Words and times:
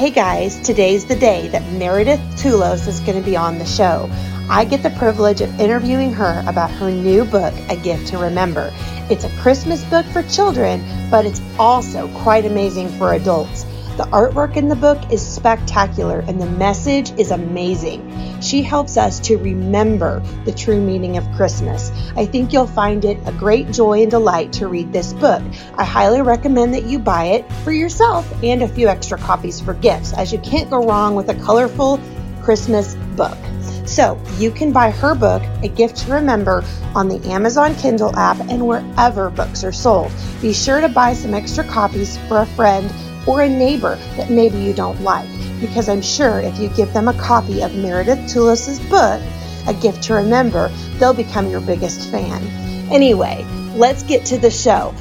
Hey 0.00 0.08
guys, 0.08 0.58
today's 0.60 1.04
the 1.04 1.14
day 1.14 1.48
that 1.48 1.72
Meredith 1.72 2.22
Tulos 2.36 2.88
is 2.88 3.00
going 3.00 3.22
to 3.22 3.22
be 3.22 3.36
on 3.36 3.58
the 3.58 3.66
show. 3.66 4.08
I 4.48 4.64
get 4.64 4.82
the 4.82 4.88
privilege 4.88 5.42
of 5.42 5.60
interviewing 5.60 6.10
her 6.14 6.42
about 6.46 6.70
her 6.70 6.90
new 6.90 7.26
book, 7.26 7.52
A 7.68 7.76
Gift 7.76 8.06
to 8.06 8.16
Remember. 8.16 8.72
It's 9.10 9.24
a 9.24 9.36
Christmas 9.42 9.84
book 9.84 10.06
for 10.06 10.22
children, 10.22 10.82
but 11.10 11.26
it's 11.26 11.42
also 11.58 12.08
quite 12.22 12.46
amazing 12.46 12.88
for 12.88 13.12
adults. 13.12 13.64
The 13.98 14.04
artwork 14.04 14.56
in 14.56 14.68
the 14.68 14.74
book 14.74 14.98
is 15.12 15.20
spectacular 15.20 16.20
and 16.20 16.40
the 16.40 16.46
message 16.46 17.10
is 17.18 17.30
amazing. 17.30 18.39
She 18.50 18.62
helps 18.62 18.96
us 18.96 19.20
to 19.20 19.36
remember 19.36 20.18
the 20.44 20.50
true 20.50 20.80
meaning 20.80 21.16
of 21.16 21.32
Christmas. 21.36 21.92
I 22.16 22.26
think 22.26 22.52
you'll 22.52 22.66
find 22.66 23.04
it 23.04 23.16
a 23.24 23.30
great 23.30 23.70
joy 23.70 24.02
and 24.02 24.10
delight 24.10 24.52
to 24.54 24.66
read 24.66 24.92
this 24.92 25.12
book. 25.12 25.40
I 25.76 25.84
highly 25.84 26.20
recommend 26.20 26.74
that 26.74 26.82
you 26.82 26.98
buy 26.98 27.26
it 27.26 27.52
for 27.62 27.70
yourself 27.70 28.28
and 28.42 28.64
a 28.64 28.66
few 28.66 28.88
extra 28.88 29.18
copies 29.18 29.60
for 29.60 29.74
gifts, 29.74 30.12
as 30.14 30.32
you 30.32 30.40
can't 30.40 30.68
go 30.68 30.84
wrong 30.84 31.14
with 31.14 31.28
a 31.28 31.34
colorful 31.34 32.00
Christmas 32.42 32.96
book. 33.14 33.38
So 33.86 34.20
you 34.38 34.50
can 34.50 34.72
buy 34.72 34.90
her 34.90 35.14
book, 35.14 35.44
A 35.62 35.68
Gift 35.68 35.98
to 35.98 36.12
Remember, 36.12 36.64
on 36.96 37.06
the 37.06 37.24
Amazon 37.30 37.76
Kindle 37.76 38.16
app 38.16 38.40
and 38.50 38.66
wherever 38.66 39.30
books 39.30 39.62
are 39.62 39.70
sold. 39.70 40.10
Be 40.42 40.52
sure 40.52 40.80
to 40.80 40.88
buy 40.88 41.12
some 41.12 41.34
extra 41.34 41.62
copies 41.62 42.18
for 42.26 42.38
a 42.38 42.46
friend 42.46 42.92
or 43.26 43.42
a 43.42 43.48
neighbor 43.48 43.96
that 44.16 44.30
maybe 44.30 44.58
you 44.58 44.72
don't 44.72 45.00
like, 45.02 45.28
because 45.60 45.88
I'm 45.88 46.02
sure 46.02 46.40
if 46.40 46.58
you 46.58 46.68
give 46.70 46.92
them 46.92 47.08
a 47.08 47.18
copy 47.18 47.62
of 47.62 47.74
Meredith 47.74 48.18
Tulis's 48.30 48.80
book, 48.88 49.20
A 49.66 49.74
Gift 49.74 50.02
to 50.04 50.14
Remember, 50.14 50.68
they'll 50.98 51.14
become 51.14 51.50
your 51.50 51.60
biggest 51.60 52.10
fan. 52.10 52.42
Anyway, 52.90 53.44
let's 53.74 54.02
get 54.02 54.24
to 54.26 54.38
the 54.38 54.50
show. 54.50 54.94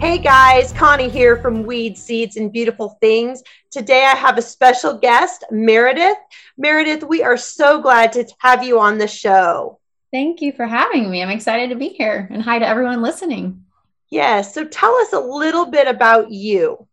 Hey 0.00 0.18
guys, 0.18 0.72
Connie 0.72 1.08
here 1.08 1.36
from 1.36 1.62
Weed 1.62 1.96
Seeds 1.96 2.36
and 2.36 2.52
Beautiful 2.52 2.98
Things. 3.00 3.42
Today 3.70 4.04
I 4.04 4.14
have 4.14 4.36
a 4.36 4.42
special 4.42 4.98
guest, 4.98 5.44
Meredith. 5.50 6.18
Meredith, 6.58 7.04
we 7.04 7.22
are 7.22 7.36
so 7.36 7.80
glad 7.80 8.12
to 8.12 8.26
have 8.38 8.62
you 8.62 8.80
on 8.80 8.98
the 8.98 9.08
show. 9.08 9.78
Thank 10.12 10.42
you 10.42 10.52
for 10.52 10.66
having 10.66 11.10
me. 11.10 11.22
I'm 11.22 11.30
excited 11.30 11.70
to 11.70 11.76
be 11.76 11.88
here 11.88 12.28
and 12.30 12.42
hi 12.42 12.58
to 12.58 12.66
everyone 12.66 13.02
listening. 13.02 13.64
Yes, 14.10 14.54
so 14.54 14.64
tell 14.64 14.94
us 14.96 15.12
a 15.12 15.20
little 15.20 15.66
bit 15.66 15.88
about 15.88 16.30
you. 16.30 16.86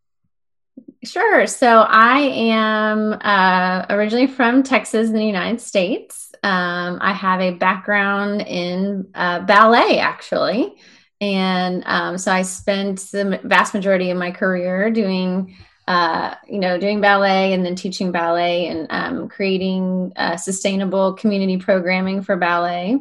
Sure. 1.04 1.48
So 1.48 1.82
I 1.82 2.20
am 2.20 3.14
uh, 3.22 3.86
originally 3.90 4.28
from 4.28 4.62
Texas 4.62 5.10
in 5.10 5.16
the 5.16 5.26
United 5.26 5.60
States. 5.60 6.32
Um, 6.44 7.00
I 7.02 7.12
have 7.14 7.42
a 7.42 7.52
background 7.52 8.42
in 8.42 9.08
uh, 9.16 9.40
ballet, 9.40 9.98
actually. 9.98 10.76
And 11.20 11.84
um, 11.86 12.18
so 12.18 12.32
I 12.32 12.44
spent 12.44 13.00
the 13.12 13.40
vast 13.44 13.74
majority 13.74 14.12
of 14.12 14.18
my 14.18 14.32
career 14.32 14.92
doing, 14.92 15.58
uh, 15.88 16.36
you 16.48 16.60
know, 16.60 16.78
doing 16.78 17.02
ballet 17.02 17.54
and 17.54 17.66
then 17.66 17.76
teaching 17.76 18.12
ballet 18.12 18.68
and 18.68 18.88
um, 18.92 19.28
creating 19.28 20.14
uh, 20.16 20.38
sustainable 20.38 21.14
community 21.14 21.58
programming 21.58 22.22
for 22.22 22.38
ballet. 22.38 23.00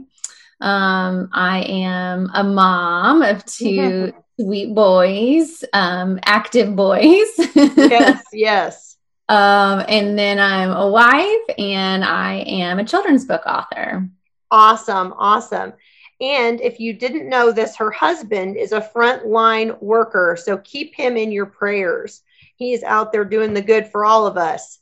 Um, 0.61 1.31
I 1.33 1.63
am 1.63 2.31
a 2.35 2.45
mom 2.45 3.23
of 3.23 3.45
two 3.45 4.13
sweet 4.41 4.75
boys, 4.75 5.65
um, 5.73 6.19
active 6.25 6.75
boys. 6.75 7.29
yes, 7.55 8.23
yes. 8.33 8.97
Um, 9.29 9.85
and 9.87 10.19
then 10.19 10.39
I'm 10.39 10.71
a 10.71 10.89
wife 10.89 11.57
and 11.59 12.05
I 12.05 12.39
am 12.47 12.79
a 12.79 12.85
children's 12.85 13.25
book 13.25 13.43
author. 13.47 14.09
Awesome, 14.51 15.15
awesome. 15.17 15.75
And 16.21 16.61
if 16.61 16.81
you 16.81 16.93
didn't 16.93 17.29
know 17.29 17.53
this, 17.53 17.77
her 17.77 17.91
husband 17.91 18.57
is 18.57 18.73
a 18.73 18.81
frontline 18.81 19.81
worker. 19.81 20.37
So 20.41 20.59
keep 20.59 20.95
him 20.95 21.17
in 21.17 21.33
your 21.33 21.47
prayers. 21.47 22.23
He's 22.57 22.83
out 22.83 23.13
there 23.13 23.25
doing 23.25 23.55
the 23.55 23.63
good 23.63 23.87
for 23.87 24.05
all 24.05 24.27
of 24.27 24.37
us. 24.37 24.79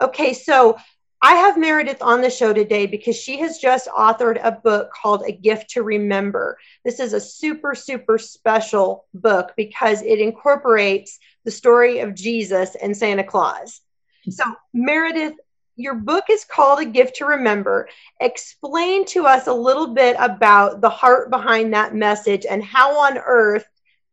Okay, 0.00 0.34
so 0.34 0.76
I 1.24 1.34
have 1.34 1.56
Meredith 1.56 2.02
on 2.02 2.20
the 2.20 2.30
show 2.30 2.52
today 2.52 2.86
because 2.86 3.16
she 3.16 3.38
has 3.38 3.58
just 3.58 3.86
authored 3.86 4.40
a 4.42 4.50
book 4.50 4.90
called 4.92 5.22
A 5.24 5.30
Gift 5.30 5.70
to 5.70 5.84
Remember. 5.84 6.58
This 6.84 6.98
is 6.98 7.12
a 7.12 7.20
super, 7.20 7.76
super 7.76 8.18
special 8.18 9.06
book 9.14 9.52
because 9.56 10.02
it 10.02 10.18
incorporates 10.18 11.20
the 11.44 11.52
story 11.52 12.00
of 12.00 12.16
Jesus 12.16 12.74
and 12.74 12.96
Santa 12.96 13.22
Claus. 13.22 13.82
So, 14.28 14.42
Meredith, 14.74 15.34
your 15.76 15.94
book 15.94 16.24
is 16.28 16.44
called 16.44 16.80
A 16.80 16.86
Gift 16.86 17.14
to 17.16 17.26
Remember. 17.26 17.88
Explain 18.20 19.06
to 19.06 19.24
us 19.26 19.46
a 19.46 19.54
little 19.54 19.94
bit 19.94 20.16
about 20.18 20.80
the 20.80 20.90
heart 20.90 21.30
behind 21.30 21.72
that 21.72 21.94
message 21.94 22.46
and 22.50 22.64
how 22.64 22.98
on 22.98 23.16
earth 23.16 23.66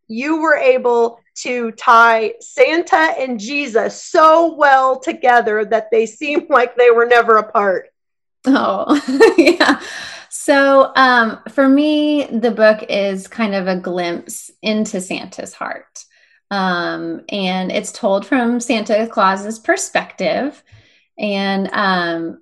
you 0.07 0.41
were 0.41 0.57
able 0.57 1.19
to 1.43 1.71
tie 1.71 2.33
Santa 2.39 3.13
and 3.19 3.39
Jesus 3.39 4.03
so 4.03 4.55
well 4.55 4.99
together 4.99 5.65
that 5.65 5.87
they 5.91 6.05
seem 6.05 6.45
like 6.49 6.75
they 6.75 6.91
were 6.91 7.05
never 7.05 7.37
apart. 7.37 7.89
Oh, 8.45 9.35
yeah. 9.37 9.81
So, 10.29 10.91
um, 10.95 11.39
for 11.49 11.67
me, 11.67 12.25
the 12.25 12.51
book 12.51 12.83
is 12.89 13.27
kind 13.27 13.55
of 13.55 13.67
a 13.67 13.75
glimpse 13.75 14.51
into 14.61 15.01
Santa's 15.01 15.53
heart. 15.53 16.05
Um, 16.51 17.25
and 17.29 17.71
it's 17.71 17.91
told 17.91 18.25
from 18.25 18.59
Santa 18.59 19.07
Claus's 19.07 19.59
perspective. 19.59 20.63
And 21.17 21.69
um, 21.73 22.41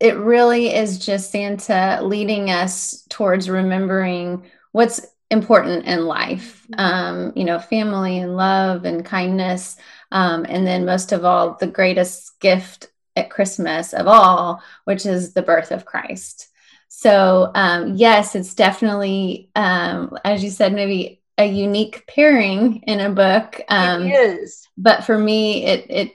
it 0.00 0.16
really 0.16 0.74
is 0.74 0.98
just 0.98 1.30
Santa 1.30 2.00
leading 2.02 2.50
us 2.50 3.04
towards 3.08 3.50
remembering 3.50 4.44
what's 4.72 5.04
important 5.30 5.84
in 5.84 6.06
life 6.06 6.66
mm-hmm. 6.70 6.80
um, 6.80 7.32
you 7.36 7.44
know 7.44 7.58
family 7.58 8.18
and 8.18 8.36
love 8.36 8.84
and 8.84 9.04
kindness 9.04 9.76
um, 10.10 10.46
and 10.48 10.66
then 10.66 10.84
most 10.84 11.12
of 11.12 11.24
all 11.24 11.54
the 11.54 11.66
greatest 11.66 12.38
gift 12.40 12.88
at 13.16 13.30
christmas 13.30 13.92
of 13.92 14.06
all 14.06 14.62
which 14.84 15.04
is 15.06 15.32
the 15.34 15.42
birth 15.42 15.70
of 15.70 15.84
christ. 15.84 16.48
So 16.90 17.50
um, 17.54 17.94
yes 17.94 18.34
it's 18.34 18.54
definitely 18.54 19.50
um, 19.54 20.16
as 20.24 20.42
you 20.42 20.50
said 20.50 20.72
maybe 20.72 21.20
a 21.36 21.44
unique 21.44 22.04
pairing 22.08 22.82
in 22.86 23.00
a 23.00 23.10
book 23.10 23.60
um, 23.68 24.02
it 24.02 24.12
is. 24.12 24.66
but 24.76 25.04
for 25.04 25.16
me 25.16 25.64
it 25.64 25.86
it 25.90 26.12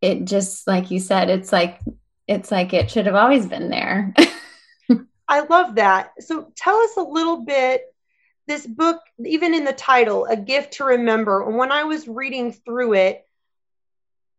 it 0.00 0.24
just 0.24 0.66
like 0.66 0.90
you 0.90 1.00
said 1.00 1.28
it's 1.28 1.52
like 1.52 1.80
it's 2.26 2.50
like 2.50 2.72
it 2.72 2.90
should 2.90 3.06
have 3.06 3.14
always 3.14 3.46
been 3.46 3.68
there. 3.68 4.14
I 5.28 5.40
love 5.40 5.76
that. 5.76 6.12
So 6.20 6.52
tell 6.56 6.76
us 6.76 6.96
a 6.96 7.02
little 7.02 7.44
bit 7.44 7.93
this 8.46 8.66
book, 8.66 9.00
even 9.24 9.54
in 9.54 9.64
the 9.64 9.72
title, 9.72 10.26
A 10.26 10.36
Gift 10.36 10.74
to 10.74 10.84
Remember, 10.84 11.46
and 11.46 11.56
when 11.56 11.72
I 11.72 11.84
was 11.84 12.08
reading 12.08 12.52
through 12.52 12.94
it, 12.94 13.26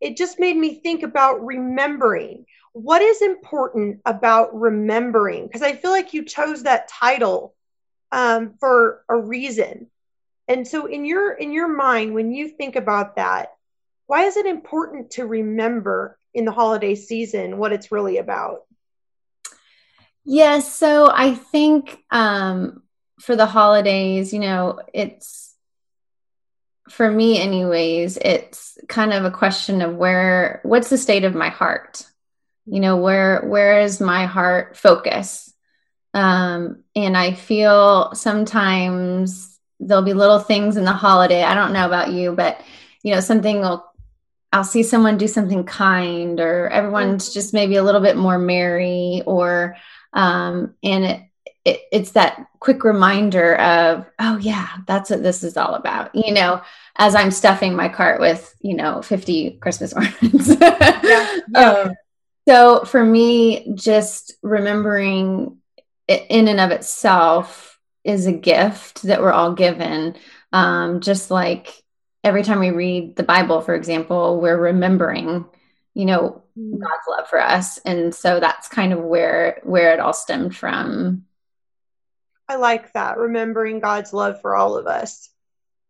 it 0.02 0.18
just 0.18 0.40
made 0.40 0.56
me 0.56 0.76
think 0.76 1.04
about 1.04 1.46
remembering. 1.46 2.46
What 2.74 3.02
is 3.02 3.22
important 3.22 4.02
about 4.06 4.54
remembering? 4.54 5.48
Because 5.48 5.62
I 5.62 5.74
feel 5.74 5.92
like 5.92 6.14
you 6.14 6.26
chose 6.26 6.64
that 6.64 6.90
title 6.90 7.56
um, 8.12 8.56
for 8.60 9.04
a 9.10 9.18
reason. 9.18 9.88
And 10.48 10.68
so, 10.68 10.86
in 10.86 11.06
your 11.06 11.32
in 11.32 11.52
your 11.52 11.68
mind, 11.68 12.14
when 12.14 12.32
you 12.32 12.50
think 12.50 12.76
about 12.76 13.16
that, 13.16 13.54
why 14.06 14.26
is 14.26 14.38
it 14.38 14.46
important 14.46 15.12
to 15.12 15.26
remember 15.26 16.20
in 16.34 16.46
the 16.46 16.52
holiday 16.52 16.94
season 16.94 17.58
what 17.58 17.74
it's 17.74 17.92
really 17.92 18.18
about? 18.18 18.66
Yes, 20.24 20.74
so 20.74 21.10
I 21.12 21.34
think 21.34 22.04
um, 22.12 22.84
for 23.20 23.36
the 23.36 23.46
holidays, 23.46 24.34
you 24.34 24.40
know, 24.40 24.80
it's 24.94 25.56
for 26.90 27.10
me 27.10 27.40
anyways, 27.40 28.18
it's 28.18 28.78
kind 28.88 29.14
of 29.14 29.26
a 29.26 29.32
question 29.32 29.82
of 29.82 29.96
where 29.96 30.60
what's 30.64 30.90
the 30.90 30.98
state 30.98 31.24
of 31.24 31.34
my 31.34 31.50
heart? 31.50 32.06
You 32.66 32.80
know, 32.80 32.98
where 32.98 33.42
where 33.42 33.82
is 33.82 34.00
my 34.00 34.26
heart 34.26 34.78
focus? 34.78 35.54
Um 36.14 36.84
and 36.96 37.18
I 37.18 37.34
feel 37.34 38.14
sometimes 38.14 39.60
there'll 39.80 40.04
be 40.04 40.14
little 40.14 40.40
things 40.40 40.78
in 40.78 40.86
the 40.86 40.94
holiday. 40.94 41.44
I 41.44 41.56
don't 41.56 41.74
know 41.74 41.86
about 41.86 42.12
you, 42.12 42.34
but 42.34 42.62
you 43.04 43.14
know, 43.14 43.20
something 43.20 43.60
will 43.60 43.86
I'll 44.52 44.64
see 44.64 44.84
someone 44.84 45.18
do 45.18 45.28
something 45.28 45.66
kind 45.66 46.40
or 46.40 46.70
everyone's 46.70 47.34
just 47.34 47.54
maybe 47.54 47.76
a 47.76 47.84
little 47.84 48.00
bit 48.02 48.16
more 48.16 48.38
merry 48.38 49.22
or 49.26 49.76
um 50.14 50.76
and 50.82 51.04
it 51.04 51.22
it, 51.66 51.82
it's 51.92 52.12
that 52.12 52.46
quick 52.60 52.84
reminder 52.84 53.56
of, 53.58 54.06
oh, 54.20 54.38
yeah, 54.38 54.70
that's 54.88 55.10
what 55.10 55.24
this 55.24 55.44
is 55.44 55.58
all 55.58 55.74
about. 55.74 56.14
You 56.14 56.34
know, 56.34 56.62
as 56.96 57.16
I'm 57.16 57.32
stuffing 57.32 57.76
my 57.76 57.90
cart 57.90 58.22
with, 58.22 58.56
you 58.62 58.76
know, 58.76 59.02
50 59.02 59.58
Christmas 59.62 59.94
ornaments. 59.94 60.48
yeah, 60.62 61.40
yeah. 61.50 61.60
Um, 61.60 61.94
so 62.48 62.86
for 62.86 63.04
me, 63.04 63.74
just 63.76 64.34
remembering 64.44 65.58
it 66.08 66.28
in 66.30 66.48
and 66.48 66.60
of 66.60 66.70
itself 66.70 67.80
is 68.04 68.28
a 68.28 68.32
gift 68.32 69.02
that 69.04 69.22
we're 69.22 69.32
all 69.32 69.54
given. 69.54 70.16
Um, 70.54 71.02
just 71.02 71.32
like 71.32 71.84
every 72.24 72.44
time 72.44 72.60
we 72.60 72.70
read 72.70 73.16
the 73.16 73.24
Bible, 73.24 73.62
for 73.62 73.74
example, 73.74 74.40
we're 74.40 74.58
remembering, 74.58 75.46
you 75.96 76.06
know, 76.06 76.44
mm. 76.58 76.80
God's 76.80 77.08
love 77.10 77.28
for 77.28 77.42
us. 77.42 77.80
And 77.80 78.14
so 78.14 78.40
that's 78.40 78.68
kind 78.68 78.94
of 78.94 79.00
where 79.00 79.60
where 79.64 79.94
it 79.94 80.00
all 80.00 80.14
stemmed 80.14 80.56
from. 80.56 81.26
I 82.48 82.58
like 82.58 82.94
that, 82.94 83.18
remembering 83.18 83.80
God's 83.80 84.14
love 84.14 84.42
for 84.42 84.56
all 84.56 84.78
of 84.78 84.88
us. 84.88 85.30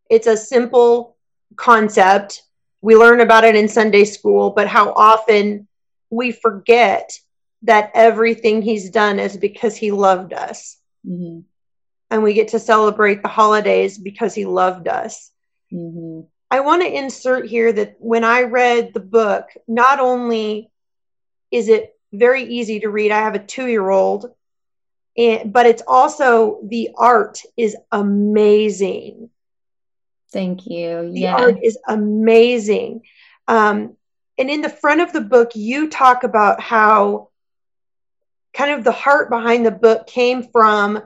It's 0.09 0.27
a 0.27 0.37
simple 0.37 1.17
concept, 1.55 2.43
we 2.81 2.95
learn 2.95 3.19
about 3.19 3.43
it 3.43 3.55
in 3.55 3.67
Sunday 3.67 4.05
school, 4.05 4.51
but 4.51 4.67
how 4.67 4.93
often 4.93 5.67
we 6.09 6.31
forget 6.31 7.19
that 7.63 7.91
everything 7.95 8.61
he's 8.61 8.89
done 8.89 9.19
is 9.19 9.37
because 9.37 9.75
he 9.75 9.91
loved 9.91 10.33
us. 10.33 10.77
Mm-hmm. 11.05 11.41
And 12.11 12.23
we 12.23 12.33
get 12.33 12.49
to 12.49 12.59
celebrate 12.59 13.23
the 13.23 13.27
holidays 13.27 13.97
because 13.97 14.35
he 14.35 14.45
loved 14.45 14.87
us. 14.87 15.31
Mm-hmm. 15.73 16.27
I 16.51 16.59
want 16.59 16.83
to 16.83 16.95
insert 16.95 17.47
here 17.47 17.73
that 17.73 17.95
when 17.99 18.23
I 18.23 18.43
read 18.43 18.93
the 18.93 18.99
book, 18.99 19.47
not 19.67 19.99
only 19.99 20.69
is 21.51 21.67
it 21.67 21.97
very 22.13 22.43
easy 22.43 22.81
to 22.81 22.89
read, 22.89 23.11
I 23.11 23.19
have 23.19 23.35
a 23.35 23.39
two 23.39 23.67
year 23.67 23.89
old, 23.89 24.31
but 25.15 25.65
it's 25.65 25.83
also 25.87 26.59
the 26.63 26.89
art 26.95 27.41
is 27.55 27.75
amazing. 27.91 29.29
Thank 30.31 30.67
you. 30.67 31.11
The 31.11 31.21
yeah. 31.21 31.35
art 31.35 31.63
is 31.63 31.77
amazing. 31.87 33.03
Um, 33.47 33.95
and 34.37 34.49
in 34.49 34.61
the 34.61 34.69
front 34.69 35.01
of 35.01 35.13
the 35.13 35.21
book, 35.21 35.51
you 35.55 35.89
talk 35.89 36.23
about 36.23 36.59
how 36.59 37.29
kind 38.53 38.71
of 38.71 38.83
the 38.83 38.91
heart 38.91 39.29
behind 39.29 39.65
the 39.65 39.71
book 39.71 40.07
came 40.07 40.43
from 40.43 41.01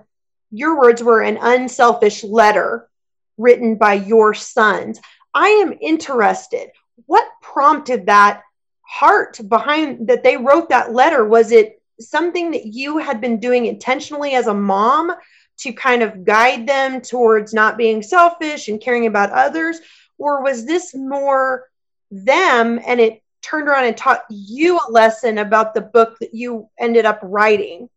your 0.52 0.80
words 0.80 1.04
were 1.04 1.22
an 1.22 1.38
unselfish 1.40 2.24
letter 2.24 2.90
written 3.38 3.76
by 3.76 3.94
your 3.94 4.34
sons. 4.34 5.00
I 5.34 5.50
am 5.50 5.78
interested. 5.80 6.72
What 7.06 7.28
prompted 7.42 8.08
that 8.08 8.42
heart 8.82 9.40
behind 9.48 10.08
that 10.08 10.24
they 10.24 10.38
wrote 10.38 10.70
that 10.70 10.92
letter? 10.92 11.24
Was 11.24 11.52
it 11.52 11.79
something 12.00 12.52
that 12.52 12.66
you 12.66 12.98
had 12.98 13.22
been 13.22 13.40
doing 13.40 13.66
intentionally 13.66 14.34
as 14.34 14.48
a 14.48 14.54
mom 14.54 15.14
to 15.60 15.74
kind 15.74 16.02
of 16.02 16.24
guide 16.24 16.68
them 16.68 17.02
towards 17.02 17.54
not 17.54 17.78
being 17.78 18.02
selfish 18.02 18.68
and 18.68 18.82
caring 18.82 19.06
about 19.06 19.32
others? 19.32 19.80
Or 20.18 20.44
was 20.44 20.66
this 20.66 20.96
more 20.96 21.68
them 22.12 22.80
and 22.86 23.00
it 23.00 23.22
turned 23.42 23.68
around 23.68 23.86
and 23.86 23.98
taught 23.98 24.24
you 24.30 24.78
a 24.78 24.92
lesson 24.92 25.38
about 25.38 25.74
the 25.74 25.82
book 25.82 26.18
that 26.20 26.34
you 26.34 26.70
ended 26.78 27.06
up 27.06 27.20
writing? 27.24 27.90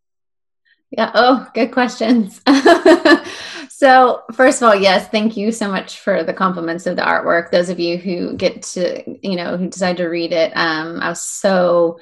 Yeah. 0.91 1.11
Oh, 1.15 1.47
good 1.55 1.71
questions. 1.71 2.39
so, 3.69 4.21
first 4.33 4.61
of 4.61 4.67
all, 4.67 4.75
yes, 4.75 5.07
thank 5.07 5.35
you 5.35 5.51
so 5.51 5.67
much 5.67 5.99
for 5.99 6.23
the 6.23 6.33
compliments 6.33 6.85
of 6.85 6.95
the 6.95 7.01
artwork. 7.01 7.49
Those 7.49 7.69
of 7.69 7.79
you 7.79 7.97
who 7.97 8.35
get 8.35 8.61
to, 8.61 9.27
you 9.27 9.35
know, 9.35 9.57
who 9.57 9.69
decide 9.69 9.97
to 9.97 10.05
read 10.05 10.33
it, 10.33 10.51
um, 10.55 10.99
I 11.01 11.09
was 11.09 11.23
so 11.23 11.99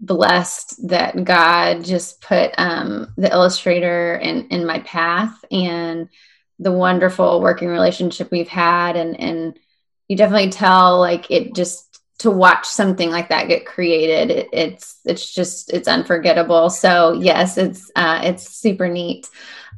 blessed 0.00 0.88
that 0.88 1.24
God 1.24 1.84
just 1.84 2.20
put 2.20 2.52
um, 2.58 3.12
the 3.16 3.30
illustrator 3.30 4.16
in 4.16 4.48
in 4.48 4.66
my 4.66 4.80
path 4.80 5.44
and 5.50 6.08
the 6.58 6.72
wonderful 6.72 7.40
working 7.40 7.68
relationship 7.68 8.30
we've 8.30 8.48
had, 8.48 8.96
and 8.96 9.18
and 9.20 9.58
you 10.08 10.16
definitely 10.16 10.50
tell 10.50 10.98
like 10.98 11.30
it 11.30 11.54
just 11.54 11.90
to 12.20 12.30
watch 12.30 12.66
something 12.66 13.10
like 13.10 13.30
that 13.30 13.48
get 13.48 13.64
created 13.64 14.30
it, 14.30 14.48
it's 14.52 15.00
it's 15.06 15.32
just 15.32 15.72
it's 15.72 15.88
unforgettable. 15.88 16.68
So 16.68 17.14
yes 17.14 17.56
it's 17.56 17.90
uh 17.96 18.20
it's 18.24 18.48
super 18.56 18.88
neat. 18.88 19.28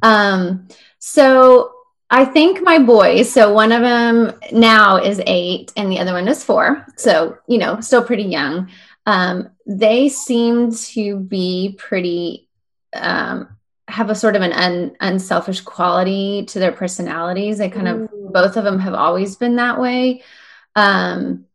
Um 0.01 0.67
so 0.99 1.71
i 2.09 2.25
think 2.25 2.61
my 2.61 2.79
boys. 2.79 3.31
So 3.31 3.53
one 3.53 3.71
of 3.71 3.81
them 3.81 4.33
now 4.51 4.97
is 4.97 5.21
eight 5.25 5.71
and 5.77 5.89
the 5.89 5.99
other 5.99 6.13
one 6.13 6.27
is 6.27 6.43
four. 6.43 6.85
So 6.97 7.37
you 7.47 7.59
know 7.59 7.79
still 7.79 8.03
pretty 8.03 8.23
young. 8.23 8.69
Um 9.05 9.49
they 9.65 10.09
seem 10.09 10.73
to 10.73 11.19
be 11.19 11.75
pretty 11.77 12.49
um 12.93 13.47
have 13.87 14.09
a 14.09 14.15
sort 14.15 14.35
of 14.35 14.41
an 14.41 14.53
un, 14.53 14.95
unselfish 15.01 15.61
quality 15.61 16.45
to 16.45 16.59
their 16.59 16.71
personalities 16.71 17.57
they 17.57 17.69
kind 17.69 17.87
of 17.87 18.09
both 18.33 18.57
of 18.57 18.63
them 18.63 18.79
have 18.79 18.93
always 18.93 19.35
been 19.35 19.57
that 19.57 19.79
way 19.79 20.23
um 20.75 21.45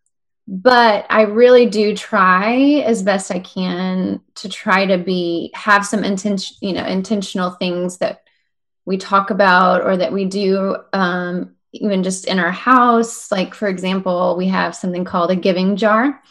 but 0.50 1.05
I 1.10 1.22
really 1.22 1.66
do 1.66 1.94
try 1.94 2.82
as 2.87 3.02
best 3.02 3.31
I 3.31 3.38
can 3.38 4.22
to 4.37 4.49
try 4.49 4.87
to 4.87 4.96
be 4.96 5.50
have 5.54 5.84
some 5.84 6.02
intention, 6.04 6.56
you 6.62 6.72
know, 6.72 6.87
intentional 6.87 7.50
things 7.50 7.99
that 7.99 8.22
we 8.87 8.96
talk 8.96 9.28
about 9.28 9.82
or 9.82 9.99
that 9.99 10.11
we 10.11 10.25
do 10.25 10.75
um, 10.94 11.54
even 11.72 12.02
just 12.02 12.25
in 12.25 12.38
our 12.38 12.50
house. 12.50 13.31
Like 13.31 13.52
for 13.52 13.69
example, 13.69 14.37
we 14.38 14.49
have 14.49 14.75
something 14.75 15.04
called 15.04 15.31
a 15.31 15.37
giving 15.37 15.76
jar. 15.76 16.22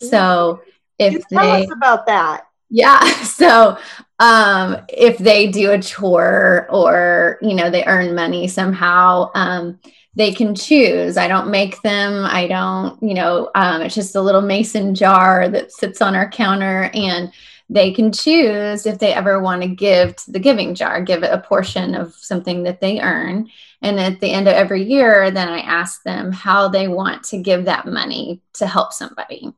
So 0.00 0.62
if 0.98 1.12
you 1.14 1.22
tell 1.30 1.52
they, 1.52 1.64
us 1.64 1.70
about 1.72 2.06
that. 2.06 2.46
Yeah. 2.70 3.00
So 3.36 3.76
um, 4.18 4.78
if 4.88 5.18
they 5.18 5.48
do 5.48 5.72
a 5.72 5.82
chore 5.82 6.66
or 6.70 7.38
you 7.42 7.54
know 7.54 7.68
they 7.68 7.84
earn 7.84 8.14
money 8.14 8.48
somehow, 8.48 9.30
um, 9.34 9.78
they 10.14 10.32
can 10.32 10.54
choose. 10.54 11.18
I 11.18 11.28
don't 11.28 11.50
make 11.50 11.82
them. 11.82 12.24
I 12.24 12.48
don't, 12.48 13.00
you 13.02 13.12
know, 13.12 13.50
um, 13.54 13.82
it's 13.82 13.94
just 13.94 14.16
a 14.16 14.22
little 14.22 14.40
mason 14.40 14.94
jar 14.94 15.48
that 15.50 15.70
sits 15.70 16.00
on 16.00 16.16
our 16.16 16.28
counter 16.30 16.90
and 16.94 17.30
they 17.68 17.92
can 17.92 18.12
choose 18.12 18.86
if 18.86 18.98
they 18.98 19.12
ever 19.12 19.40
want 19.40 19.60
to 19.62 19.68
give 19.68 20.16
to 20.16 20.32
the 20.32 20.38
giving 20.38 20.74
jar, 20.74 21.02
give 21.02 21.22
it 21.22 21.32
a 21.32 21.40
portion 21.40 21.94
of 21.94 22.14
something 22.14 22.62
that 22.62 22.80
they 22.80 23.00
earn. 23.00 23.50
And 23.82 24.00
at 24.00 24.20
the 24.20 24.30
end 24.30 24.48
of 24.48 24.54
every 24.54 24.84
year, 24.84 25.30
then 25.30 25.48
I 25.48 25.60
ask 25.60 26.02
them 26.02 26.32
how 26.32 26.68
they 26.68 26.88
want 26.88 27.24
to 27.24 27.38
give 27.38 27.66
that 27.66 27.86
money 27.86 28.40
to 28.54 28.66
help 28.66 28.94
somebody. 28.94 29.52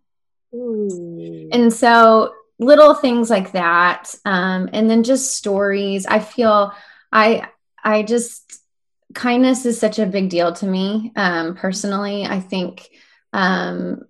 Ooh. 0.54 1.48
And 1.52 1.72
so 1.72 2.34
little 2.58 2.94
things 2.94 3.30
like 3.30 3.52
that. 3.52 4.14
Um, 4.24 4.68
and 4.72 4.90
then 4.90 5.02
just 5.02 5.34
stories. 5.34 6.06
I 6.06 6.18
feel 6.18 6.72
I 7.12 7.48
I 7.82 8.02
just 8.02 8.60
kindness 9.14 9.64
is 9.64 9.78
such 9.78 9.98
a 9.98 10.06
big 10.06 10.28
deal 10.28 10.52
to 10.52 10.66
me 10.66 11.12
um, 11.16 11.54
personally. 11.54 12.24
I 12.24 12.40
think 12.40 12.88
um, 13.32 14.02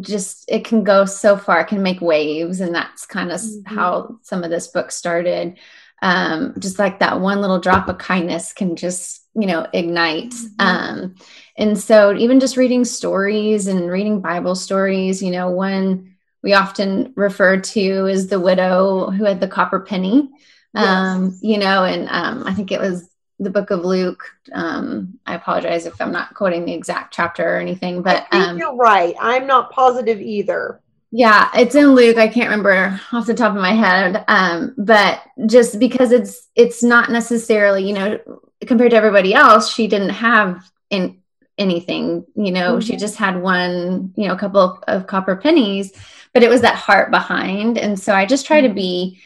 just 0.00 0.44
it 0.48 0.64
can 0.64 0.84
go 0.84 1.04
so 1.04 1.36
far, 1.36 1.60
it 1.60 1.68
can 1.68 1.82
make 1.82 2.00
waves, 2.00 2.60
and 2.60 2.74
that's 2.74 3.06
kind 3.06 3.32
of 3.32 3.40
mm-hmm. 3.40 3.74
how 3.74 4.18
some 4.22 4.44
of 4.44 4.50
this 4.50 4.68
book 4.68 4.90
started. 4.90 5.58
Um, 6.02 6.54
just 6.58 6.78
like 6.78 7.00
that 7.00 7.20
one 7.20 7.42
little 7.42 7.58
drop 7.58 7.88
of 7.88 7.98
kindness 7.98 8.54
can 8.54 8.74
just 8.74 9.19
you 9.34 9.46
know 9.46 9.66
ignite 9.72 10.30
mm-hmm. 10.30 10.60
um 10.60 11.14
and 11.56 11.78
so 11.78 12.16
even 12.16 12.40
just 12.40 12.56
reading 12.56 12.84
stories 12.84 13.66
and 13.66 13.90
reading 13.90 14.20
bible 14.20 14.54
stories 14.54 15.22
you 15.22 15.30
know 15.30 15.50
one 15.50 16.16
we 16.42 16.54
often 16.54 17.12
refer 17.16 17.60
to 17.60 18.08
as 18.08 18.28
the 18.28 18.40
widow 18.40 19.10
who 19.10 19.24
had 19.24 19.40
the 19.40 19.48
copper 19.48 19.80
penny 19.80 20.28
um 20.74 21.26
yes. 21.26 21.38
you 21.42 21.58
know 21.58 21.84
and 21.84 22.08
um 22.08 22.46
i 22.46 22.52
think 22.52 22.72
it 22.72 22.80
was 22.80 23.10
the 23.40 23.50
book 23.50 23.70
of 23.70 23.84
Luke. 23.84 24.22
Um, 24.52 25.18
I 25.26 25.34
apologize 25.34 25.86
if 25.86 25.98
I'm 26.00 26.12
not 26.12 26.34
quoting 26.34 26.66
the 26.66 26.74
exact 26.74 27.14
chapter 27.14 27.56
or 27.56 27.58
anything, 27.58 28.02
but 28.02 28.26
um, 28.32 28.58
you're 28.58 28.76
right. 28.76 29.14
I'm 29.18 29.46
not 29.46 29.72
positive 29.72 30.20
either. 30.20 30.80
Yeah, 31.10 31.50
it's 31.54 31.74
in 31.74 31.94
Luke. 31.94 32.18
I 32.18 32.28
can't 32.28 32.50
remember 32.50 33.00
off 33.12 33.26
the 33.26 33.34
top 33.34 33.56
of 33.56 33.60
my 33.60 33.72
head, 33.72 34.24
um, 34.28 34.74
but 34.78 35.22
just 35.46 35.80
because 35.80 36.12
it's 36.12 36.48
it's 36.54 36.84
not 36.84 37.10
necessarily 37.10 37.84
you 37.84 37.94
know 37.94 38.20
compared 38.66 38.90
to 38.90 38.96
everybody 38.96 39.34
else, 39.34 39.72
she 39.72 39.86
didn't 39.86 40.10
have 40.10 40.70
in 40.90 41.18
anything. 41.58 42.26
You 42.34 42.52
know, 42.52 42.72
mm-hmm. 42.72 42.80
she 42.80 42.96
just 42.96 43.16
had 43.16 43.40
one 43.40 44.12
you 44.16 44.28
know 44.28 44.34
a 44.34 44.38
couple 44.38 44.60
of, 44.60 44.82
of 44.88 45.06
copper 45.06 45.36
pennies, 45.36 45.92
but 46.32 46.42
it 46.42 46.50
was 46.50 46.62
that 46.62 46.76
heart 46.76 47.10
behind, 47.10 47.78
and 47.78 47.98
so 47.98 48.14
I 48.14 48.26
just 48.26 48.46
try 48.46 48.58
mm-hmm. 48.58 48.68
to 48.68 48.74
be 48.74 49.20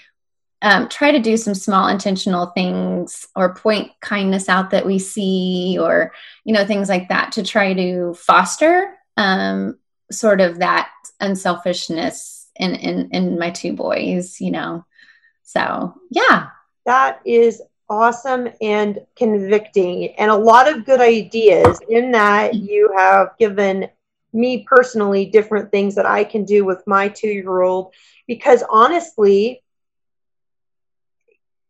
um, 0.64 0.88
try 0.88 1.12
to 1.12 1.18
do 1.18 1.36
some 1.36 1.54
small 1.54 1.88
intentional 1.88 2.46
things 2.46 3.28
or 3.36 3.54
point 3.54 3.92
kindness 4.00 4.48
out 4.48 4.70
that 4.70 4.86
we 4.86 4.98
see 4.98 5.76
or 5.78 6.12
you 6.44 6.54
know 6.54 6.66
things 6.66 6.88
like 6.88 7.08
that 7.10 7.32
to 7.32 7.42
try 7.42 7.74
to 7.74 8.14
foster 8.14 8.96
um, 9.18 9.78
sort 10.10 10.40
of 10.40 10.60
that 10.60 10.90
unselfishness 11.20 12.48
in, 12.56 12.74
in 12.76 13.10
in 13.10 13.38
my 13.38 13.50
two 13.50 13.74
boys 13.74 14.40
you 14.40 14.50
know 14.50 14.84
so 15.42 15.94
yeah 16.10 16.48
that 16.86 17.20
is 17.26 17.60
awesome 17.88 18.48
and 18.60 19.00
convicting 19.16 20.14
and 20.16 20.30
a 20.30 20.36
lot 20.36 20.70
of 20.70 20.84
good 20.84 21.00
ideas 21.00 21.78
in 21.88 22.12
that 22.12 22.54
you 22.54 22.92
have 22.96 23.36
given 23.38 23.88
me 24.32 24.64
personally 24.68 25.26
different 25.26 25.70
things 25.70 25.94
that 25.94 26.06
I 26.06 26.24
can 26.24 26.44
do 26.44 26.64
with 26.64 26.82
my 26.86 27.08
two 27.08 27.28
year 27.28 27.62
old 27.62 27.92
because 28.26 28.64
honestly, 28.68 29.62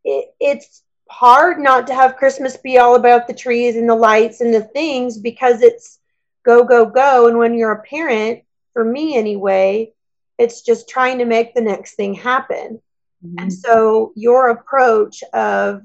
it, 0.04 0.34
it's 0.40 0.82
hard 1.10 1.58
not 1.58 1.86
to 1.88 1.94
have 1.94 2.16
Christmas 2.16 2.56
be 2.56 2.78
all 2.78 2.96
about 2.96 3.26
the 3.26 3.34
trees 3.34 3.76
and 3.76 3.88
the 3.88 3.94
lights 3.94 4.40
and 4.40 4.54
the 4.54 4.62
things 4.62 5.18
because 5.18 5.62
it's 5.62 5.98
go, 6.44 6.64
go, 6.64 6.86
go. 6.86 7.28
And 7.28 7.38
when 7.38 7.54
you're 7.54 7.72
a 7.72 7.82
parent, 7.82 8.42
for 8.72 8.84
me 8.84 9.16
anyway, 9.16 9.92
it's 10.38 10.62
just 10.62 10.88
trying 10.88 11.18
to 11.18 11.24
make 11.24 11.54
the 11.54 11.60
next 11.60 11.94
thing 11.94 12.14
happen. 12.14 12.80
Mm-hmm. 13.24 13.38
And 13.38 13.52
so 13.52 14.12
your 14.16 14.50
approach 14.50 15.22
of 15.32 15.82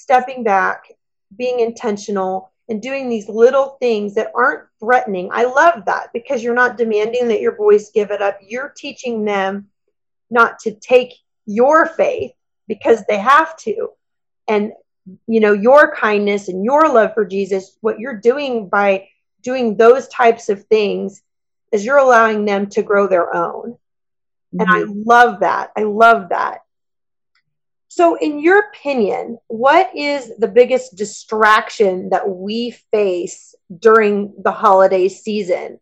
stepping 0.00 0.42
back, 0.42 0.84
being 1.36 1.60
intentional, 1.60 2.50
and 2.68 2.80
doing 2.80 3.08
these 3.08 3.28
little 3.28 3.76
things 3.80 4.14
that 4.14 4.32
aren't 4.34 4.64
threatening. 4.80 5.28
I 5.32 5.44
love 5.44 5.84
that 5.84 6.10
because 6.12 6.42
you're 6.42 6.54
not 6.54 6.78
demanding 6.78 7.28
that 7.28 7.40
your 7.40 7.52
boys 7.52 7.90
give 7.90 8.10
it 8.10 8.22
up. 8.22 8.38
You're 8.42 8.72
teaching 8.74 9.24
them 9.24 9.68
not 10.30 10.58
to 10.60 10.72
take 10.72 11.14
your 11.46 11.86
faith 11.86 12.32
because 12.66 13.04
they 13.06 13.18
have 13.18 13.56
to. 13.58 13.90
And, 14.48 14.72
you 15.26 15.40
know, 15.40 15.52
your 15.52 15.94
kindness 15.94 16.48
and 16.48 16.64
your 16.64 16.88
love 16.88 17.12
for 17.12 17.26
Jesus, 17.26 17.76
what 17.82 17.98
you're 17.98 18.18
doing 18.18 18.68
by 18.68 19.08
doing 19.42 19.76
those 19.76 20.08
types 20.08 20.48
of 20.48 20.64
things 20.64 21.22
is 21.70 21.84
you're 21.84 21.98
allowing 21.98 22.46
them 22.46 22.68
to 22.68 22.82
grow 22.82 23.06
their 23.06 23.34
own. 23.34 23.72
Mm-hmm. 23.72 24.60
And 24.60 24.70
I 24.70 24.82
mm-hmm. 24.82 25.02
love 25.04 25.40
that. 25.40 25.70
I 25.76 25.82
love 25.82 26.30
that. 26.30 26.60
So, 27.94 28.16
in 28.16 28.40
your 28.40 28.58
opinion, 28.58 29.38
what 29.46 29.96
is 29.96 30.32
the 30.36 30.48
biggest 30.48 30.96
distraction 30.96 32.08
that 32.08 32.28
we 32.28 32.72
face 32.90 33.54
during 33.78 34.34
the 34.42 34.50
holiday 34.50 35.08
season? 35.08 35.78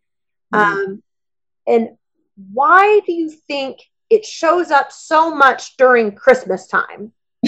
Mm-hmm. 0.52 0.90
Um, 0.90 1.02
and 1.66 1.96
why 2.52 3.00
do 3.06 3.14
you 3.14 3.30
think 3.30 3.78
it 4.10 4.26
shows 4.26 4.70
up 4.70 4.92
so 4.92 5.34
much 5.34 5.78
during 5.78 6.14
Christmas 6.14 6.66
time? 6.66 7.12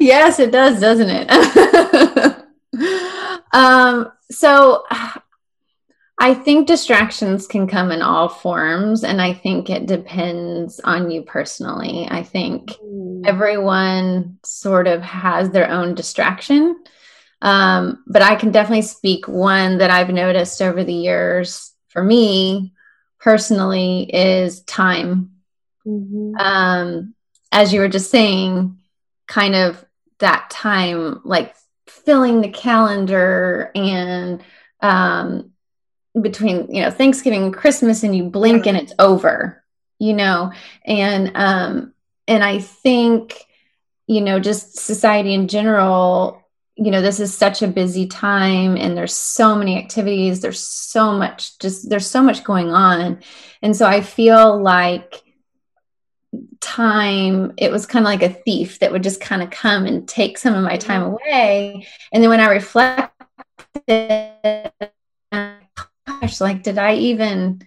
yes, 0.00 0.40
it 0.40 0.50
does, 0.50 0.80
doesn't 0.80 1.08
it? 1.08 1.30
um, 3.52 4.10
so 4.28 4.82
I 6.20 6.34
think 6.34 6.66
distractions 6.66 7.46
can 7.46 7.68
come 7.68 7.92
in 7.92 8.02
all 8.02 8.28
forms, 8.28 9.04
and 9.04 9.22
I 9.22 9.32
think 9.32 9.70
it 9.70 9.86
depends 9.86 10.80
on 10.80 11.10
you 11.10 11.22
personally. 11.22 12.08
I 12.10 12.24
think 12.24 12.70
mm. 12.70 13.22
everyone 13.24 14.38
sort 14.44 14.88
of 14.88 15.00
has 15.02 15.50
their 15.50 15.70
own 15.70 15.94
distraction. 15.94 16.82
Um, 17.40 18.02
but 18.08 18.22
I 18.22 18.34
can 18.34 18.50
definitely 18.50 18.82
speak 18.82 19.28
one 19.28 19.78
that 19.78 19.90
I've 19.90 20.10
noticed 20.10 20.60
over 20.60 20.82
the 20.82 20.92
years 20.92 21.72
for 21.88 22.02
me 22.02 22.72
personally 23.20 24.10
is 24.12 24.62
time. 24.62 25.30
Mm-hmm. 25.86 26.34
Um, 26.36 27.14
as 27.52 27.72
you 27.72 27.80
were 27.80 27.88
just 27.88 28.10
saying, 28.10 28.76
kind 29.28 29.54
of 29.54 29.84
that 30.18 30.50
time, 30.50 31.20
like 31.24 31.54
filling 31.86 32.40
the 32.40 32.48
calendar 32.48 33.70
and 33.74 34.42
um, 34.80 35.52
between 36.20 36.74
you 36.74 36.82
know 36.82 36.90
Thanksgiving 36.90 37.44
and 37.44 37.54
Christmas, 37.54 38.02
and 38.02 38.16
you 38.16 38.24
blink 38.24 38.66
and 38.66 38.76
it's 38.76 38.92
over, 38.98 39.62
you 39.98 40.14
know, 40.14 40.52
and 40.84 41.32
um, 41.34 41.94
and 42.26 42.44
I 42.44 42.58
think 42.58 43.44
you 44.06 44.20
know 44.20 44.40
just 44.40 44.78
society 44.78 45.34
in 45.34 45.48
general 45.48 46.42
you 46.78 46.92
know 46.92 47.02
this 47.02 47.18
is 47.18 47.36
such 47.36 47.60
a 47.60 47.68
busy 47.68 48.06
time 48.06 48.76
and 48.76 48.96
there's 48.96 49.12
so 49.12 49.56
many 49.56 49.76
activities 49.76 50.40
there's 50.40 50.62
so 50.62 51.12
much 51.12 51.58
just 51.58 51.90
there's 51.90 52.06
so 52.06 52.22
much 52.22 52.44
going 52.44 52.70
on. 52.70 53.20
And 53.62 53.76
so 53.76 53.86
i 53.86 54.00
feel 54.00 54.60
like 54.62 55.22
time 56.60 57.52
it 57.56 57.72
was 57.72 57.86
kind 57.86 58.04
of 58.04 58.10
like 58.10 58.22
a 58.22 58.32
thief 58.42 58.78
that 58.78 58.92
would 58.92 59.02
just 59.02 59.20
kind 59.20 59.42
of 59.42 59.50
come 59.50 59.86
and 59.86 60.08
take 60.08 60.38
some 60.38 60.54
of 60.54 60.62
my 60.62 60.76
time 60.76 61.02
mm-hmm. 61.02 61.12
away. 61.14 61.86
And 62.12 62.22
then 62.22 62.30
when 62.30 62.40
i 62.40 62.48
reflect 62.48 63.12
gosh 66.20 66.40
like 66.40 66.62
did 66.62 66.78
i 66.78 66.94
even 66.94 67.60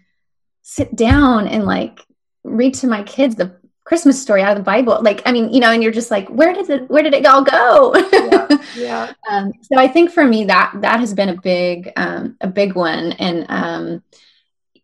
sit 0.61 0.95
down 0.95 1.47
and 1.47 1.65
like 1.65 1.99
read 2.43 2.73
to 2.73 2.87
my 2.87 3.03
kids 3.03 3.35
the 3.35 3.55
christmas 3.83 4.21
story 4.21 4.41
out 4.41 4.51
of 4.51 4.57
the 4.57 4.63
bible? 4.63 4.99
Like 5.01 5.21
i 5.25 5.31
mean 5.31 5.51
you 5.53 5.59
know 5.59 5.71
and 5.71 5.83
you're 5.83 5.91
just 5.91 6.11
like 6.11 6.29
where 6.29 6.53
did 6.53 6.69
it 6.69 6.89
where 6.89 7.03
did 7.03 7.13
it 7.13 7.25
all 7.25 7.43
go? 7.43 7.93
Yeah, 7.95 8.57
yeah. 8.75 9.13
um, 9.29 9.51
so 9.61 9.77
i 9.77 9.87
think 9.87 10.11
for 10.11 10.23
me 10.23 10.45
that 10.45 10.73
that 10.81 10.99
has 10.99 11.13
been 11.13 11.29
a 11.29 11.41
big 11.41 11.91
um, 11.97 12.37
a 12.41 12.47
big 12.47 12.75
one. 12.75 13.11
And 13.13 13.45
um, 13.49 14.03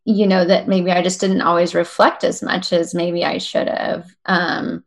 you 0.04 0.28
know 0.28 0.44
that 0.46 0.68
maybe 0.68 0.92
i 0.92 1.02
just 1.02 1.22
didn't 1.22 1.42
always 1.42 1.76
reflect 1.76 2.24
as 2.24 2.42
much 2.42 2.74
as 2.74 2.94
maybe 2.94 3.24
i 3.24 3.38
should 3.38 3.68
have 3.68 4.08
um, 4.26 4.84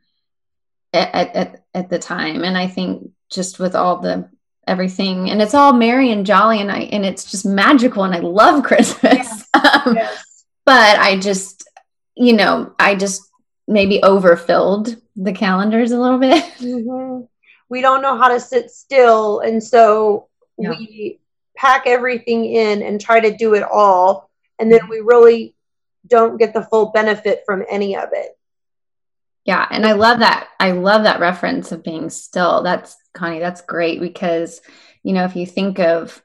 at, 0.92 1.34
at, 1.34 1.64
at 1.72 1.88
the 1.88 1.99
time. 1.99 2.42
And 2.44 2.58
i 2.58 2.66
think 2.66 3.10
just 3.30 3.58
with 3.58 3.75
all 3.75 3.99
the 3.99 4.28
everything 4.71 5.31
and 5.31 5.43
it's 5.43 5.55
all 5.55 5.73
merry 5.73 6.11
and 6.12 6.25
jolly 6.25 6.61
and 6.61 6.71
i 6.71 6.81
and 6.93 7.05
it's 7.05 7.31
just 7.31 7.45
magical 7.45 8.05
and 8.05 8.15
i 8.15 8.19
love 8.19 8.62
christmas 8.65 9.03
yes. 9.03 9.49
um, 9.55 9.95
yes. 9.95 10.45
but 10.65 10.99
i 10.99 11.19
just 11.19 11.69
you 12.15 12.33
know 12.33 12.73
i 12.79 12.95
just 12.95 13.23
maybe 13.67 14.03
overfilled 14.03 14.97
the 15.17 15.33
calendars 15.33 15.93
a 15.93 16.00
little 16.00 16.19
bit 16.19 16.45
mm-hmm. 16.59 17.25
we 17.69 17.81
don't 17.81 18.03
know 18.03 18.17
how 18.17 18.29
to 18.29 18.41
sit 18.41 18.71
still 18.71 19.41
and 19.41 19.62
so 19.62 20.29
yeah. 20.57 20.71
we 20.71 21.21
pack 21.57 21.87
everything 21.87 22.45
in 22.47 22.83
and 22.83 23.00
try 23.00 23.21
to 23.21 23.37
do 23.37 23.55
it 23.55 23.62
all 23.62 24.31
and 24.59 24.71
then 24.71 24.89
we 24.89 25.00
really 25.00 25.55
don't 26.07 26.37
get 26.37 26.53
the 26.53 26.62
full 26.62 26.87
benefit 26.91 27.43
from 27.47 27.65
any 27.71 27.97
of 27.97 28.11
it. 28.12 28.37
Yeah, 29.45 29.67
and 29.71 29.87
I 29.87 29.93
love 29.93 30.19
that. 30.19 30.49
I 30.61 30.73
love 30.73 31.05
that 31.05 31.21
reference 31.21 31.73
of 31.73 31.83
being 31.83 32.11
still. 32.11 32.62
That's 32.62 32.97
Connie, 33.12 33.40
that's 33.40 33.62
great 33.62 34.00
because 34.00 34.61
you 35.02 35.12
know, 35.14 35.25
if 35.25 35.37
you 35.37 35.47
think 35.47 35.79
of 35.79 36.23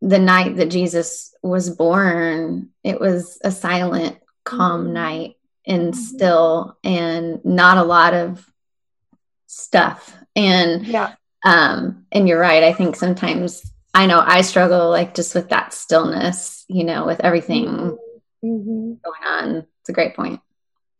the 0.00 0.18
night 0.18 0.56
that 0.56 0.70
Jesus 0.70 1.34
was 1.42 1.70
born, 1.70 2.70
it 2.84 3.00
was 3.00 3.38
a 3.42 3.50
silent, 3.50 4.18
calm 4.44 4.84
mm-hmm. 4.84 4.92
night 4.92 5.36
and 5.66 5.92
mm-hmm. 5.92 6.00
still 6.00 6.78
and 6.82 7.44
not 7.44 7.78
a 7.78 7.82
lot 7.82 8.14
of 8.14 8.48
stuff. 9.46 10.16
And 10.36 10.86
yeah. 10.86 11.14
um 11.44 12.06
and 12.12 12.28
you're 12.28 12.40
right. 12.40 12.62
I 12.62 12.72
think 12.72 12.96
sometimes 12.96 13.70
I 13.92 14.06
know 14.06 14.22
I 14.24 14.42
struggle 14.42 14.88
like 14.88 15.14
just 15.14 15.34
with 15.34 15.48
that 15.50 15.74
stillness, 15.74 16.64
you 16.68 16.84
know, 16.84 17.04
with 17.04 17.20
everything 17.20 17.98
mm-hmm. 18.44 18.94
going 19.02 19.24
on. 19.26 19.66
It's 19.80 19.88
a 19.88 19.92
great 19.92 20.14
point. 20.14 20.40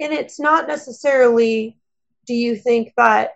And 0.01 0.13
it's 0.13 0.41
not 0.41 0.67
necessarily, 0.67 1.79
do 2.27 2.35
you 2.35 2.57
think 2.57 2.95
that 2.97 3.33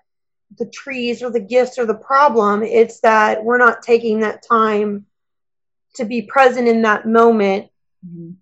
the 0.58 0.66
trees 0.66 1.22
or 1.22 1.30
the 1.30 1.40
gifts 1.40 1.78
or 1.78 1.86
the 1.86 1.94
problem? 1.94 2.62
It's 2.62 3.00
that 3.00 3.44
we're 3.44 3.58
not 3.58 3.82
taking 3.82 4.20
that 4.20 4.44
time 4.46 5.06
to 5.94 6.04
be 6.04 6.22
present 6.22 6.68
in 6.68 6.82
that 6.82 7.06
moment 7.06 7.70
mm-hmm. 8.06 8.32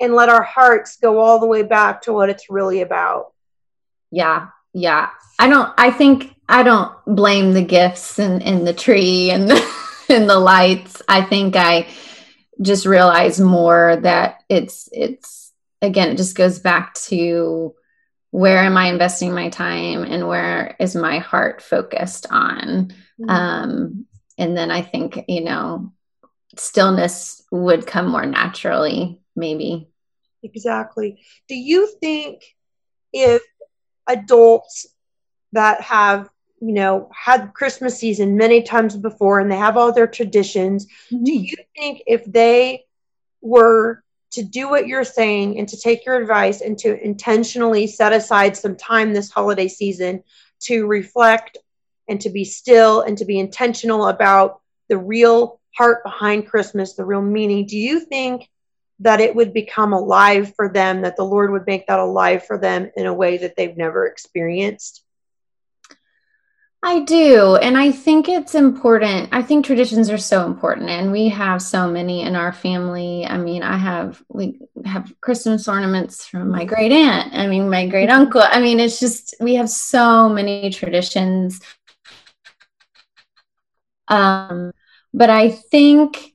and 0.00 0.14
let 0.14 0.28
our 0.28 0.42
hearts 0.42 0.96
go 0.96 1.18
all 1.18 1.38
the 1.38 1.46
way 1.46 1.62
back 1.62 2.02
to 2.02 2.12
what 2.12 2.30
it's 2.30 2.50
really 2.50 2.82
about. 2.82 3.32
Yeah. 4.10 4.48
Yeah. 4.74 5.10
I 5.38 5.48
don't, 5.48 5.72
I 5.78 5.90
think 5.90 6.34
I 6.48 6.62
don't 6.62 6.92
blame 7.06 7.52
the 7.52 7.64
gifts 7.64 8.18
and, 8.18 8.42
and 8.42 8.66
the 8.66 8.74
tree 8.74 9.30
and 9.30 9.48
the 9.48 9.82
and 10.12 10.28
the 10.28 10.38
lights, 10.38 11.02
I 11.08 11.22
think 11.22 11.56
I 11.56 11.88
just 12.60 12.86
realize 12.86 13.40
more 13.40 13.96
that 14.02 14.42
it's 14.48 14.88
it's 14.92 15.52
again 15.80 16.10
it 16.10 16.16
just 16.16 16.36
goes 16.36 16.58
back 16.58 16.94
to 16.94 17.74
where 18.32 18.58
am 18.58 18.76
I 18.76 18.86
investing 18.86 19.32
my 19.34 19.50
time 19.50 20.04
and 20.04 20.26
where 20.26 20.74
is 20.80 20.96
my 20.96 21.18
heart 21.18 21.62
focused 21.62 22.26
on? 22.30 22.92
Mm-hmm. 23.20 23.28
Um, 23.30 24.06
and 24.38 24.56
then 24.56 24.70
I 24.70 24.82
think, 24.82 25.26
you 25.28 25.44
know, 25.44 25.92
stillness 26.56 27.42
would 27.50 27.86
come 27.86 28.08
more 28.08 28.24
naturally, 28.24 29.20
maybe. 29.36 29.88
Exactly. 30.42 31.22
Do 31.46 31.54
you 31.54 31.92
think 32.00 32.42
if 33.12 33.42
adults 34.08 34.86
that 35.52 35.82
have 35.82 36.28
you 36.62 36.72
know, 36.72 37.10
had 37.12 37.52
Christmas 37.54 37.98
season 37.98 38.36
many 38.36 38.62
times 38.62 38.96
before 38.96 39.40
and 39.40 39.50
they 39.50 39.56
have 39.56 39.76
all 39.76 39.92
their 39.92 40.06
traditions. 40.06 40.86
Mm-hmm. 41.10 41.24
Do 41.24 41.32
you 41.32 41.56
think 41.76 42.02
if 42.06 42.24
they 42.24 42.84
were 43.40 44.01
to 44.32 44.42
do 44.42 44.68
what 44.68 44.86
you're 44.86 45.04
saying 45.04 45.58
and 45.58 45.68
to 45.68 45.78
take 45.78 46.04
your 46.04 46.20
advice 46.20 46.60
and 46.60 46.78
to 46.78 47.02
intentionally 47.02 47.86
set 47.86 48.12
aside 48.12 48.56
some 48.56 48.76
time 48.76 49.12
this 49.12 49.30
holiday 49.30 49.68
season 49.68 50.22
to 50.60 50.86
reflect 50.86 51.58
and 52.08 52.20
to 52.20 52.30
be 52.30 52.44
still 52.44 53.02
and 53.02 53.18
to 53.18 53.24
be 53.24 53.38
intentional 53.38 54.08
about 54.08 54.60
the 54.88 54.98
real 54.98 55.60
heart 55.74 56.02
behind 56.02 56.46
Christmas, 56.46 56.94
the 56.94 57.04
real 57.04 57.22
meaning, 57.22 57.66
do 57.66 57.78
you 57.78 58.00
think 58.00 58.48
that 59.00 59.20
it 59.20 59.34
would 59.34 59.52
become 59.52 59.92
alive 59.92 60.54
for 60.54 60.68
them, 60.68 61.02
that 61.02 61.16
the 61.16 61.24
Lord 61.24 61.50
would 61.50 61.66
make 61.66 61.86
that 61.86 61.98
alive 61.98 62.46
for 62.46 62.58
them 62.58 62.90
in 62.96 63.06
a 63.06 63.14
way 63.14 63.38
that 63.38 63.56
they've 63.56 63.76
never 63.76 64.06
experienced? 64.06 65.04
I 66.84 67.00
do. 67.04 67.54
And 67.56 67.78
I 67.78 67.92
think 67.92 68.28
it's 68.28 68.56
important. 68.56 69.28
I 69.30 69.42
think 69.42 69.64
traditions 69.64 70.10
are 70.10 70.18
so 70.18 70.44
important. 70.46 70.90
And 70.90 71.12
we 71.12 71.28
have 71.28 71.62
so 71.62 71.88
many 71.88 72.22
in 72.22 72.34
our 72.34 72.52
family. 72.52 73.24
I 73.24 73.38
mean, 73.38 73.62
I 73.62 73.76
have, 73.76 74.20
we 74.28 74.58
have 74.84 75.14
Christmas 75.20 75.68
ornaments 75.68 76.26
from 76.26 76.50
my 76.50 76.64
great 76.64 76.90
aunt. 76.90 77.32
I 77.34 77.46
mean, 77.46 77.70
my 77.70 77.86
great 77.86 78.10
uncle. 78.10 78.42
I 78.42 78.60
mean, 78.60 78.80
it's 78.80 78.98
just, 78.98 79.36
we 79.38 79.54
have 79.54 79.70
so 79.70 80.28
many 80.28 80.70
traditions. 80.70 81.60
Um, 84.08 84.72
but 85.14 85.30
I 85.30 85.50
think 85.50 86.34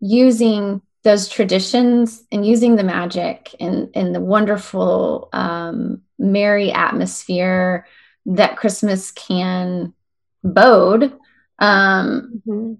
using 0.00 0.82
those 1.02 1.28
traditions 1.28 2.22
and 2.30 2.46
using 2.46 2.76
the 2.76 2.84
magic 2.84 3.56
and, 3.58 3.90
and 3.94 4.14
the 4.14 4.20
wonderful, 4.20 5.30
um, 5.32 6.02
merry 6.16 6.70
atmosphere 6.70 7.86
that 8.26 8.56
Christmas 8.56 9.10
can 9.10 9.94
bode 10.42 11.12
um, 11.60 12.42
mm-hmm. 12.46 12.74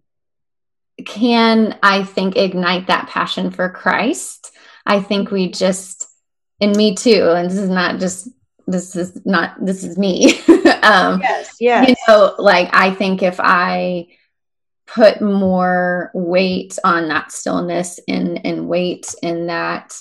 can, 1.05 1.79
I 1.83 2.03
think, 2.05 2.37
ignite 2.37 2.87
that 2.87 3.09
passion 3.09 3.51
for 3.51 3.69
Christ. 3.69 4.53
I 4.87 5.01
think 5.01 5.31
we 5.31 5.51
just, 5.51 6.07
and 6.61 6.75
me 6.75 6.95
too, 6.95 7.31
and 7.31 7.49
this 7.49 7.59
is 7.59 7.69
not 7.69 8.01
just, 8.01 8.29
this 8.67 8.97
is 8.97 9.25
not, 9.27 9.55
this 9.65 9.85
is 9.85 9.99
me. 9.99 10.41
um, 10.83 11.21
yes, 11.21 11.57
yes. 11.61 11.89
You 11.89 11.95
know, 12.09 12.35
like 12.39 12.71
I 12.73 12.95
think 12.95 13.23
if 13.23 13.39
I 13.39 14.09
put 14.87 15.21
more 15.21 16.11
weight 16.15 16.79
on 16.83 17.09
that 17.09 17.33
stillness 17.33 18.01
and, 18.09 18.45
and 18.45 18.69
weight 18.69 19.15
in 19.23 19.47
that 19.49 19.95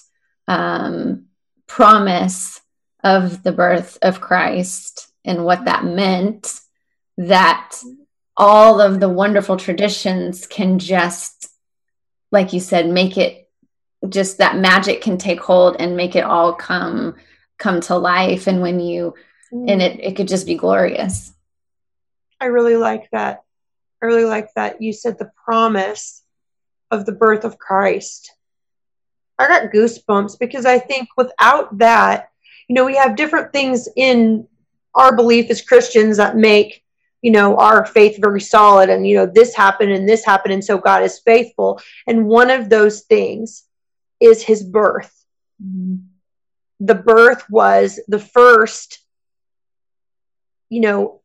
um, 0.48 1.26
promise 1.68 2.62
of 3.04 3.44
the 3.44 3.52
birth 3.52 3.98
of 4.02 4.22
Christ 4.22 5.09
and 5.26 5.46
what 5.46 5.66
that 5.66 5.84
meant, 5.84 6.60
that 7.18 7.76
all 8.38 8.80
of 8.80 9.00
the 9.00 9.10
wonderful 9.10 9.58
traditions 9.58 10.48
can 10.48 10.80
just, 10.80 11.50
like 12.32 12.54
you 12.54 12.60
said, 12.60 12.88
make 12.88 13.18
it 13.18 13.50
just 14.08 14.38
that 14.38 14.58
magic 14.58 15.02
can 15.02 15.18
take 15.18 15.42
hold 15.42 15.76
and 15.78 15.98
make 15.98 16.16
it 16.16 16.24
all 16.24 16.54
come 16.54 17.16
come 17.58 17.82
to 17.82 17.98
life. 17.98 18.48
And 18.48 18.62
when 18.62 18.80
you 18.80 19.14
mm. 19.52 19.70
and 19.70 19.82
it, 19.82 20.00
it 20.00 20.16
could 20.16 20.28
just 20.28 20.46
be 20.46 20.56
glorious. 20.56 21.34
I 22.40 22.46
really 22.46 22.78
like 22.78 23.10
that. 23.12 23.44
I 24.02 24.06
really 24.06 24.26
like 24.26 24.54
that 24.56 24.82
you 24.82 24.94
said 24.94 25.18
the 25.18 25.32
promise 25.44 26.24
of 26.90 27.06
the 27.06 27.12
birth 27.12 27.44
of 27.44 27.58
christ. 27.58 28.32
I 29.38 29.48
got 29.48 29.72
goosebumps 29.72 30.38
because 30.38 30.66
i 30.66 30.78
think 30.78 31.08
without 31.16 31.78
that 31.78 32.30
you 32.68 32.76
know 32.76 32.86
we 32.86 32.98
have 32.98 33.16
different 33.16 33.54
things 33.54 33.88
in 33.96 34.49
our 34.96 35.16
belief 35.16 35.50
as 35.50 35.62
christians 35.62 36.18
that 36.18 36.36
make 36.36 36.84
you 37.22 37.32
know 37.32 37.58
our 37.58 37.86
faith 37.86 38.18
very 38.20 38.42
solid 38.42 38.90
and 38.90 39.08
you 39.08 39.16
know 39.16 39.26
this 39.26 39.56
happened 39.56 39.92
and 39.92 40.08
this 40.08 40.26
happened 40.26 40.54
and 40.54 40.64
so 40.64 40.78
god 40.78 41.04
is 41.04 41.20
faithful 41.20 41.80
and 42.08 42.26
one 42.26 42.50
of 42.50 42.70
those 42.70 43.02
things 43.02 43.66
is 44.20 44.44
his 44.44 44.64
birth 44.64 45.26
mm-hmm. 45.64 45.96
the 46.80 46.96
birth 46.96 47.50
was 47.50 48.00
the 48.08 48.20
first 48.20 49.00
you 50.70 50.82
know 50.82 51.22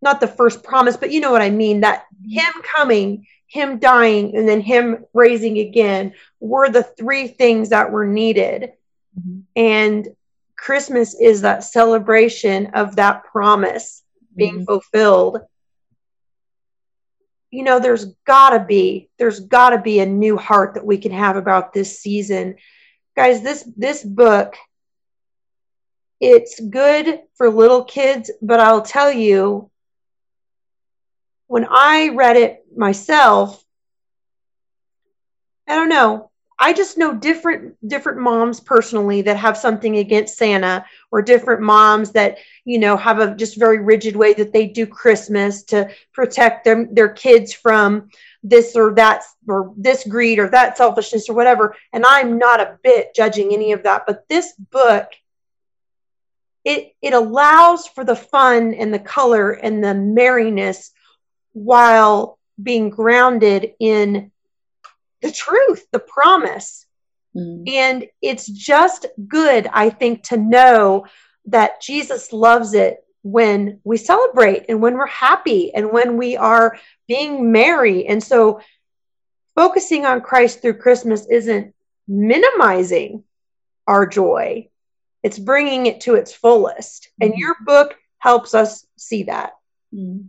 not 0.00 0.20
the 0.20 0.28
first 0.28 0.62
promise 0.62 0.96
but 0.96 1.10
you 1.10 1.20
know 1.20 1.32
what 1.32 1.42
i 1.42 1.50
mean 1.50 1.80
that 1.80 2.04
him 2.24 2.52
coming 2.62 3.26
him 3.46 3.78
dying 3.78 4.36
and 4.36 4.46
then 4.46 4.60
him 4.60 5.04
raising 5.14 5.58
again 5.58 6.12
were 6.38 6.68
the 6.68 6.82
three 6.82 7.26
things 7.26 7.70
that 7.70 7.90
were 7.90 8.06
needed 8.06 8.72
mm-hmm. 9.18 9.40
and 9.56 10.08
christmas 10.58 11.18
is 11.18 11.42
that 11.42 11.64
celebration 11.64 12.66
of 12.74 12.96
that 12.96 13.24
promise 13.24 14.02
being 14.36 14.56
mm-hmm. 14.56 14.64
fulfilled. 14.64 15.38
You 17.50 17.64
know 17.64 17.80
there's 17.80 18.06
gotta 18.26 18.62
be 18.62 19.08
there's 19.18 19.40
gotta 19.40 19.78
be 19.78 20.00
a 20.00 20.06
new 20.06 20.36
heart 20.36 20.74
that 20.74 20.84
we 20.84 20.98
can 20.98 21.12
have 21.12 21.36
about 21.36 21.72
this 21.72 22.00
season. 22.00 22.56
Guys 23.16 23.42
this 23.42 23.68
this 23.76 24.04
book 24.04 24.54
it's 26.20 26.58
good 26.58 27.20
for 27.36 27.48
little 27.48 27.84
kids 27.84 28.30
but 28.42 28.58
i'll 28.58 28.82
tell 28.82 29.12
you 29.12 29.70
when 31.46 31.64
i 31.64 32.08
read 32.08 32.36
it 32.36 32.64
myself 32.76 33.62
i 35.68 35.76
don't 35.76 35.88
know 35.88 36.30
I 36.60 36.72
just 36.72 36.98
know 36.98 37.14
different 37.14 37.76
different 37.88 38.18
moms 38.18 38.58
personally 38.58 39.22
that 39.22 39.36
have 39.36 39.56
something 39.56 39.98
against 39.98 40.36
Santa 40.36 40.84
or 41.12 41.22
different 41.22 41.62
moms 41.62 42.10
that, 42.12 42.38
you 42.64 42.78
know, 42.78 42.96
have 42.96 43.20
a 43.20 43.34
just 43.36 43.58
very 43.58 43.78
rigid 43.78 44.16
way 44.16 44.32
that 44.34 44.52
they 44.52 44.66
do 44.66 44.86
Christmas 44.86 45.62
to 45.64 45.88
protect 46.12 46.64
them 46.64 46.92
their 46.94 47.10
kids 47.10 47.52
from 47.52 48.10
this 48.42 48.74
or 48.74 48.94
that 48.94 49.22
or 49.46 49.72
this 49.76 50.04
greed 50.06 50.38
or 50.38 50.48
that 50.48 50.76
selfishness 50.76 51.28
or 51.28 51.34
whatever. 51.34 51.76
And 51.92 52.04
I'm 52.04 52.38
not 52.38 52.60
a 52.60 52.78
bit 52.82 53.14
judging 53.14 53.52
any 53.52 53.72
of 53.72 53.84
that, 53.84 54.04
but 54.06 54.28
this 54.28 54.52
book 54.54 55.12
it 56.64 56.94
it 57.00 57.14
allows 57.14 57.86
for 57.86 58.04
the 58.04 58.16
fun 58.16 58.74
and 58.74 58.92
the 58.92 58.98
color 58.98 59.52
and 59.52 59.82
the 59.82 59.94
merriness 59.94 60.90
while 61.52 62.38
being 62.60 62.90
grounded 62.90 63.74
in 63.78 64.30
the 65.22 65.32
truth, 65.32 65.86
the 65.92 65.98
promise. 65.98 66.86
Mm. 67.36 67.68
And 67.68 68.06
it's 68.22 68.46
just 68.46 69.06
good, 69.26 69.68
I 69.72 69.90
think, 69.90 70.24
to 70.24 70.36
know 70.36 71.06
that 71.46 71.80
Jesus 71.80 72.32
loves 72.32 72.74
it 72.74 72.98
when 73.22 73.80
we 73.84 73.96
celebrate 73.96 74.66
and 74.68 74.80
when 74.80 74.94
we're 74.94 75.06
happy 75.06 75.74
and 75.74 75.90
when 75.90 76.16
we 76.16 76.36
are 76.36 76.78
being 77.06 77.52
merry. 77.52 78.06
And 78.06 78.22
so 78.22 78.60
focusing 79.54 80.06
on 80.06 80.20
Christ 80.20 80.62
through 80.62 80.78
Christmas 80.78 81.26
isn't 81.26 81.74
minimizing 82.06 83.24
our 83.86 84.06
joy, 84.06 84.68
it's 85.22 85.38
bringing 85.38 85.86
it 85.86 86.02
to 86.02 86.14
its 86.14 86.32
fullest. 86.32 87.08
Mm. 87.20 87.26
And 87.26 87.38
your 87.38 87.56
book 87.64 87.96
helps 88.18 88.54
us 88.54 88.86
see 88.96 89.24
that. 89.24 89.52
Mm. 89.92 90.28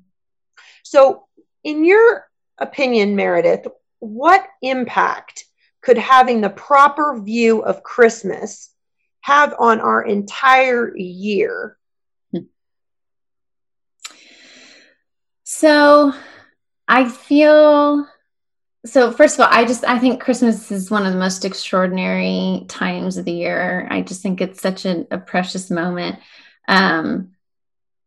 So, 0.83 1.25
in 1.63 1.85
your 1.85 2.27
opinion, 2.57 3.15
Meredith, 3.15 3.67
what 3.99 4.45
impact 4.61 5.45
could 5.81 5.97
having 5.97 6.41
the 6.41 6.49
proper 6.49 7.19
view 7.21 7.61
of 7.61 7.83
Christmas 7.83 8.69
have 9.21 9.53
on 9.59 9.79
our 9.79 10.01
entire 10.01 10.95
year? 10.95 11.77
So 15.43 16.13
I 16.87 17.09
feel 17.09 18.07
so 18.85 19.11
first 19.11 19.35
of 19.37 19.41
all 19.41 19.51
i 19.51 19.65
just 19.65 19.83
i 19.83 19.99
think 19.99 20.21
christmas 20.21 20.71
is 20.71 20.89
one 20.89 21.05
of 21.05 21.11
the 21.11 21.19
most 21.19 21.43
extraordinary 21.43 22.63
times 22.69 23.17
of 23.17 23.25
the 23.25 23.31
year. 23.31 23.87
I 23.91 24.01
just 24.01 24.21
think 24.21 24.39
it's 24.39 24.61
such 24.61 24.85
a, 24.85 25.05
a 25.11 25.17
precious 25.17 25.69
moment. 25.69 26.19
Um 26.67 27.31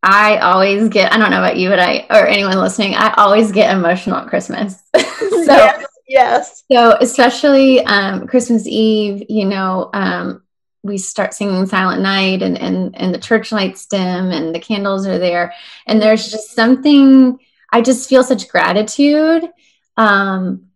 i 0.03 0.37
always 0.39 0.89
get 0.89 1.13
i 1.13 1.19
don't 1.19 1.31
know 1.31 1.39
about 1.39 1.57
you 1.57 1.69
but 1.69 1.79
i 1.79 2.07
or 2.11 2.27
anyone 2.27 2.59
listening 2.59 2.95
i 2.95 3.13
always 3.15 3.53
get 3.53 3.75
emotional 3.75 4.17
at 4.17 4.29
christmas 4.29 4.83
so 4.95 5.55
yes, 5.57 5.87
yes. 6.09 6.65
So 6.71 6.97
especially 7.01 7.85
um, 7.85 8.27
Christmas 8.27 8.67
Eve, 8.67 9.25
you 9.29 9.45
know, 9.45 9.91
um, 9.93 10.43
we 10.83 10.99
start 10.99 11.35
singing 11.35 11.67
Silent 11.67 12.03
Night, 12.03 12.43
and 12.43 12.59
and 12.59 12.97
and 12.97 13.15
the 13.15 13.19
church 13.19 13.53
lights 13.53 13.87
dim, 13.87 14.31
and 14.31 14.55
the 14.55 14.61
candles 14.61 15.07
are 15.07 15.19
there, 15.19 15.55
and 15.87 16.01
there's 16.01 16.31
just 16.31 16.55
something. 16.55 17.39
I 17.73 17.81
just 17.81 18.09
feel 18.09 18.23
such 18.23 18.49
gratitude 18.49 19.49
um, 19.97 20.69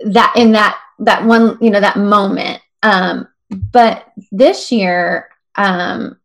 that 0.00 0.34
in 0.36 0.52
that 0.52 0.78
that 1.00 1.24
one, 1.24 1.58
you 1.60 1.70
know, 1.70 1.80
that 1.80 1.96
moment. 1.96 2.60
Um, 2.82 3.28
but 3.50 4.10
this 4.30 4.72
year, 4.72 5.28
um, 5.54 6.18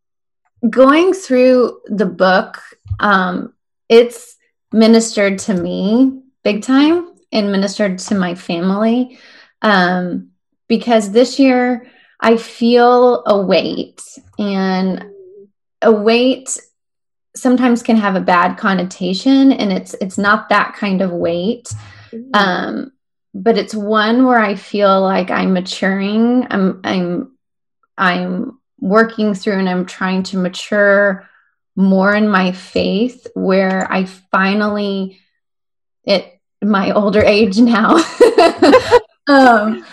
going 0.69 1.13
through 1.13 1.81
the 1.85 2.05
book, 2.05 2.61
um, 2.99 3.53
it's 3.89 4.35
ministered 4.71 5.39
to 5.39 5.53
me 5.53 6.21
big 6.43 6.63
time 6.63 7.13
and 7.31 7.51
ministered 7.51 7.99
to 7.99 8.15
my 8.15 8.35
family 8.35 9.19
um, 9.61 10.29
because 10.67 11.11
this 11.11 11.39
year 11.39 11.87
I 12.19 12.37
feel 12.37 13.23
a 13.25 13.39
weight, 13.39 14.01
and 14.39 15.05
a 15.81 15.91
weight 15.91 16.57
sometimes 17.35 17.83
can 17.83 17.97
have 17.97 18.15
a 18.15 18.21
bad 18.21 18.57
connotation, 18.57 19.51
and 19.51 19.71
it's 19.71 19.93
it's 20.01 20.17
not 20.17 20.49
that 20.49 20.73
kind 20.73 21.01
of 21.01 21.11
weight. 21.11 21.69
Mm-hmm. 22.11 22.29
Um, 22.33 22.91
but 23.33 23.57
it's 23.57 23.75
one 23.75 24.25
where 24.25 24.39
I 24.39 24.55
feel 24.55 25.01
like 25.01 25.29
I'm 25.29 25.53
maturing. 25.53 26.47
I'm 26.49 26.81
I'm 26.83 27.37
I'm 27.97 28.56
working 28.79 29.33
through 29.33 29.59
and 29.59 29.69
I'm 29.69 29.85
trying 29.85 30.23
to 30.23 30.37
mature 30.37 31.27
more 31.75 32.13
in 32.15 32.27
my 32.27 32.51
faith 32.51 33.27
where 33.33 33.91
I 33.91 34.05
finally 34.05 35.19
it 36.03 36.37
my 36.61 36.91
older 36.91 37.21
age 37.21 37.59
now, 37.59 37.95
um, 39.27 39.85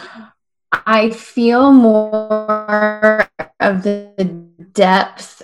I 0.73 1.11
feel 1.11 1.73
more 1.73 3.29
of 3.61 3.83
the 3.83 4.49
depth 4.73 5.43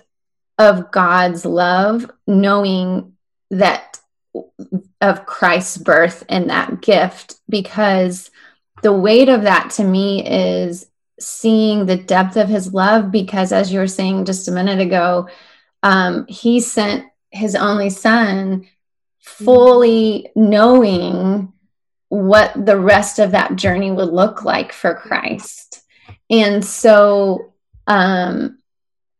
of 0.58 0.90
God's 0.90 1.44
love, 1.44 2.10
knowing 2.26 3.16
that 3.50 3.98
of 5.00 5.26
Christ's 5.26 5.78
birth 5.78 6.24
and 6.28 6.50
that 6.50 6.80
gift, 6.80 7.40
because 7.48 8.30
the 8.82 8.92
weight 8.92 9.28
of 9.28 9.42
that 9.42 9.70
to 9.72 9.84
me 9.84 10.26
is 10.26 10.86
seeing 11.20 11.86
the 11.86 11.96
depth 11.96 12.36
of 12.36 12.48
his 12.48 12.72
love. 12.72 13.10
Because 13.10 13.52
as 13.52 13.72
you 13.72 13.78
were 13.78 13.86
saying 13.86 14.24
just 14.24 14.48
a 14.48 14.52
minute 14.52 14.80
ago, 14.80 15.28
um, 15.82 16.26
he 16.26 16.60
sent 16.60 17.06
his 17.30 17.54
only 17.54 17.90
son 17.90 18.66
fully 19.20 20.30
knowing 20.34 21.52
what 22.08 22.52
the 22.66 22.78
rest 22.78 23.18
of 23.18 23.32
that 23.32 23.54
journey 23.56 23.90
would 23.90 24.08
look 24.08 24.44
like 24.44 24.72
for 24.72 24.94
Christ. 24.94 25.82
And 26.28 26.64
so 26.64 27.52
um 27.86 28.58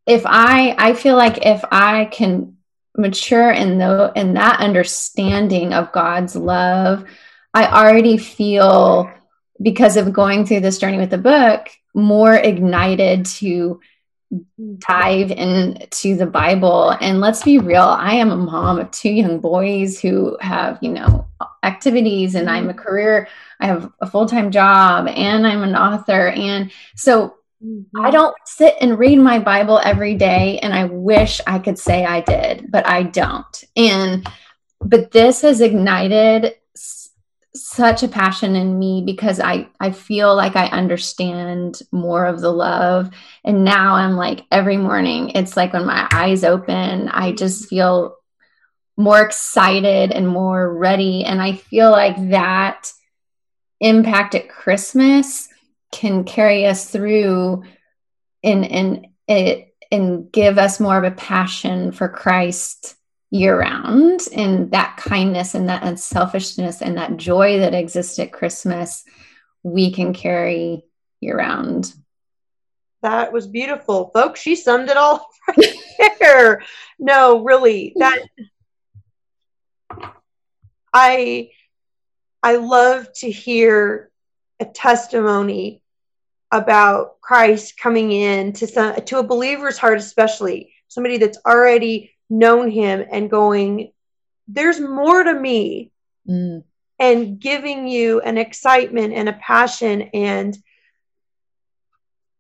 if 0.07 0.23
I 0.27 0.75
I 0.77 0.95
feel 0.95 1.17
like 1.17 1.47
if 1.47 1.63
I 1.71 2.07
can 2.07 2.57
mature 2.97 3.51
in 3.51 3.79
the 3.79 4.13
in 4.17 4.35
that 4.35 4.61
understanding 4.61 5.73
of 5.73 5.93
God's 5.93 6.35
love, 6.35 7.05
I 7.55 7.67
already 7.67 8.19
feel 8.19 9.11
because 9.63 9.97
of 9.97 10.13
going 10.13 10.45
through 10.45 10.61
this 10.61 10.79
journey 10.79 10.99
with 10.99 11.11
the 11.11 11.19
book 11.19 11.69
more 11.95 12.35
ignited 12.35 13.27
to 13.27 13.81
dive 14.79 15.31
into 15.33 16.17
the 16.17 16.27
Bible. 16.27 16.91
And 17.01 17.21
let's 17.21 17.43
be 17.43 17.59
real, 17.59 17.83
I 17.83 18.15
am 18.15 18.31
a 18.31 18.37
mom 18.37 18.79
of 18.79 18.91
two 18.91 19.11
young 19.11 19.41
boys 19.41 20.01
who 20.01 20.37
have, 20.41 20.79
you 20.81 20.93
know, 20.93 21.27
activities 21.63 22.35
and 22.35 22.49
I'm 22.49 22.71
a 22.71 22.75
career, 22.75 23.29
I 23.59 23.67
have 23.67 23.93
a 24.01 24.07
full 24.07 24.27
time 24.27 24.51
job 24.51 25.09
and 25.09 25.47
I'm 25.47 25.63
an 25.63 25.75
author. 25.75 26.29
And 26.29 26.71
so 26.95 27.35
mm-hmm. 27.65 28.01
I 28.01 28.11
don't 28.11 28.37
sit 28.45 28.77
and 28.81 28.99
read 28.99 29.19
my 29.19 29.41
Bible 29.41 29.81
every 29.83 30.15
day. 30.15 30.61
And 30.61 30.73
I 30.73 30.85
wish 30.85 31.41
I 31.47 31.59
could 31.59 31.79
say 31.79 32.05
I 32.05 32.21
did, 32.21 32.71
but 32.71 32.87
I 32.87 33.03
don't. 33.03 33.65
And, 33.75 34.29
but 34.81 35.11
this 35.11 35.43
has 35.43 35.61
ignited 35.61 36.55
such 37.55 38.03
a 38.03 38.09
passion 38.09 38.55
in 38.55 38.79
me 38.79 39.03
because 39.05 39.41
I 39.41 39.69
I 39.81 39.91
feel 39.91 40.37
like 40.37 40.55
I 40.55 40.67
understand 40.67 41.81
more 41.91 42.27
of 42.27 42.41
the 42.41 42.53
love. 42.53 43.11
And 43.45 43.65
now 43.65 43.95
I'm 43.95 44.17
like 44.17 44.45
every 44.53 44.77
morning 44.77 45.31
it's 45.31 45.57
like 45.57 45.73
when 45.73 45.87
my 45.87 46.09
eyes 46.13 46.45
open 46.45 47.09
I 47.09 47.33
just 47.33 47.69
feel 47.69 48.17
more 48.97 49.21
excited 49.21 50.13
and 50.13 50.29
more 50.29 50.73
ready. 50.73 51.25
And 51.25 51.41
I 51.43 51.55
feel 51.55 51.91
like 51.91 52.31
that 52.31 52.93
impact 53.81 54.35
at 54.35 54.49
Christmas 54.49 55.49
can 55.91 56.25
carry 56.25 56.67
us 56.67 56.89
through 56.89 57.65
and 58.45 58.65
and 58.65 59.07
it 59.27 59.75
and 59.91 60.31
give 60.31 60.57
us 60.59 60.79
more 60.79 60.97
of 60.97 61.05
a 61.05 61.17
passion 61.17 61.91
for 61.91 62.09
Christ 62.09 62.95
year 63.31 63.59
round 63.59 64.21
and 64.35 64.71
that 64.73 64.97
kindness 64.97 65.55
and 65.55 65.69
that 65.69 65.85
unselfishness 65.85 66.83
and 66.83 66.97
that 66.97 67.17
joy 67.17 67.61
that 67.61 67.75
exists 67.75 68.19
at 68.19 68.33
Christmas, 68.33 69.05
we 69.63 69.93
can 69.93 70.13
carry 70.13 70.83
year 71.21 71.39
round. 71.39 71.93
That 73.03 73.33
was 73.33 73.47
beautiful, 73.47 74.11
folks. 74.13 74.41
She 74.41 74.57
summed 74.57 74.91
it 74.91 74.97
all 74.97 75.27
right 75.49 76.17
there. 76.19 76.63
No, 76.99 77.43
really, 77.43 77.95
that 77.97 78.21
I 80.93 81.51
I 82.43 82.57
love 82.57 83.13
to 83.17 83.31
hear 83.31 84.11
a 84.59 84.65
testimony 84.65 85.83
about 86.51 87.21
Christ 87.21 87.79
coming 87.79 88.13
in 88.13 88.53
to 88.55 88.67
some 88.67 88.97
to 88.97 89.19
a 89.19 89.23
believer's 89.23 89.79
heart, 89.79 89.99
especially 89.99 90.73
somebody 90.89 91.17
that's 91.17 91.39
already 91.47 92.13
known 92.31 92.71
him 92.71 93.05
and 93.11 93.31
going, 93.31 93.93
there's 94.49 94.81
more 94.81 95.23
to 95.23 95.35
me. 95.35 95.93
Mm. 96.29 96.65
And 96.99 97.41
giving 97.41 97.89
you 97.89 98.21
an 98.21 98.37
excitement 98.37 99.15
and 99.15 99.29
a 99.29 99.33
passion 99.33 100.03
and 100.15 100.57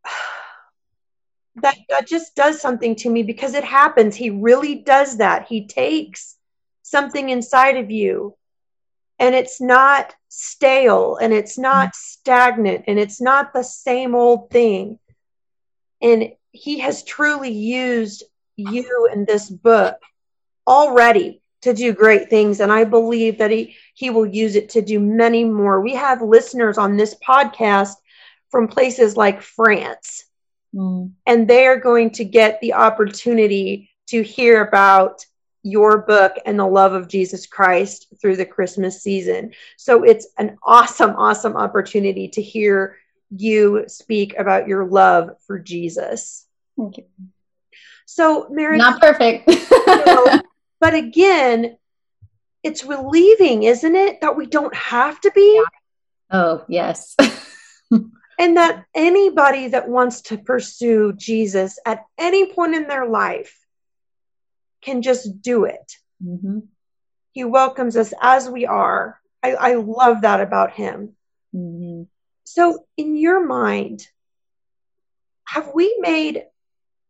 that 1.56 1.78
that 1.88 2.06
just 2.06 2.36
does 2.36 2.60
something 2.60 2.94
to 2.96 3.10
me 3.10 3.22
because 3.22 3.54
it 3.54 3.64
happens. 3.64 4.14
He 4.14 4.30
really 4.30 4.76
does 4.76 5.16
that. 5.16 5.46
He 5.48 5.66
takes 5.66 6.36
something 6.82 7.30
inside 7.30 7.78
of 7.78 7.90
you 7.90 8.36
and 9.18 9.34
it's 9.34 9.60
not 9.60 10.14
stale 10.28 11.16
and 11.16 11.32
it's 11.32 11.58
not 11.58 11.90
mm. 11.90 11.94
stagnant 11.94 12.84
and 12.86 12.98
it's 12.98 13.20
not 13.20 13.52
the 13.52 13.62
same 13.62 14.14
old 14.14 14.50
thing. 14.50 14.98
And 16.02 16.32
he 16.52 16.80
has 16.80 17.04
truly 17.04 17.52
used 17.52 18.24
you 18.68 19.08
in 19.12 19.24
this 19.24 19.48
book 19.48 19.96
already 20.66 21.40
to 21.62 21.74
do 21.74 21.92
great 21.92 22.30
things 22.30 22.60
and 22.60 22.72
i 22.72 22.84
believe 22.84 23.38
that 23.38 23.50
he 23.50 23.74
he 23.94 24.10
will 24.10 24.26
use 24.26 24.56
it 24.56 24.70
to 24.70 24.80
do 24.80 24.98
many 24.98 25.44
more. 25.44 25.80
We 25.80 25.94
have 25.94 26.22
listeners 26.22 26.78
on 26.78 26.96
this 26.96 27.14
podcast 27.26 27.94
from 28.50 28.68
places 28.68 29.16
like 29.16 29.42
france 29.42 30.24
mm. 30.74 31.10
and 31.26 31.48
they 31.48 31.66
are 31.66 31.78
going 31.78 32.10
to 32.12 32.24
get 32.24 32.60
the 32.60 32.74
opportunity 32.74 33.90
to 34.08 34.22
hear 34.22 34.66
about 34.66 35.24
your 35.62 35.98
book 35.98 36.36
and 36.46 36.58
the 36.58 36.66
love 36.66 36.94
of 36.94 37.08
jesus 37.08 37.46
christ 37.46 38.06
through 38.20 38.36
the 38.36 38.46
christmas 38.46 39.02
season. 39.02 39.52
So 39.76 40.04
it's 40.04 40.28
an 40.38 40.56
awesome 40.62 41.16
awesome 41.16 41.56
opportunity 41.56 42.28
to 42.28 42.42
hear 42.42 42.96
you 43.30 43.84
speak 43.86 44.38
about 44.38 44.66
your 44.66 44.86
love 44.86 45.30
for 45.46 45.58
jesus. 45.58 46.46
Thank 46.76 46.98
you 46.98 47.04
so, 48.12 48.48
Mary, 48.50 48.76
not 48.76 49.00
perfect. 49.00 49.48
you 49.48 49.86
know, 50.04 50.42
but 50.80 50.94
again, 50.94 51.76
it's 52.64 52.84
relieving, 52.84 53.62
isn't 53.62 53.94
it, 53.94 54.20
that 54.20 54.36
we 54.36 54.46
don't 54.46 54.74
have 54.74 55.20
to 55.20 55.30
be? 55.30 55.64
Oh, 56.28 56.64
yes. 56.68 57.14
and 57.90 58.56
that 58.56 58.84
anybody 58.96 59.68
that 59.68 59.88
wants 59.88 60.22
to 60.22 60.38
pursue 60.38 61.12
Jesus 61.12 61.78
at 61.86 62.04
any 62.18 62.52
point 62.52 62.74
in 62.74 62.88
their 62.88 63.06
life 63.08 63.56
can 64.82 65.02
just 65.02 65.40
do 65.40 65.66
it. 65.66 65.92
Mm-hmm. 66.20 66.58
He 67.30 67.44
welcomes 67.44 67.96
us 67.96 68.12
as 68.20 68.50
we 68.50 68.66
are. 68.66 69.20
I, 69.40 69.52
I 69.52 69.74
love 69.74 70.22
that 70.22 70.40
about 70.40 70.72
him. 70.72 71.14
Mm-hmm. 71.54 72.02
So, 72.42 72.86
in 72.96 73.16
your 73.16 73.46
mind, 73.46 74.04
have 75.44 75.70
we 75.72 75.96
made 76.00 76.46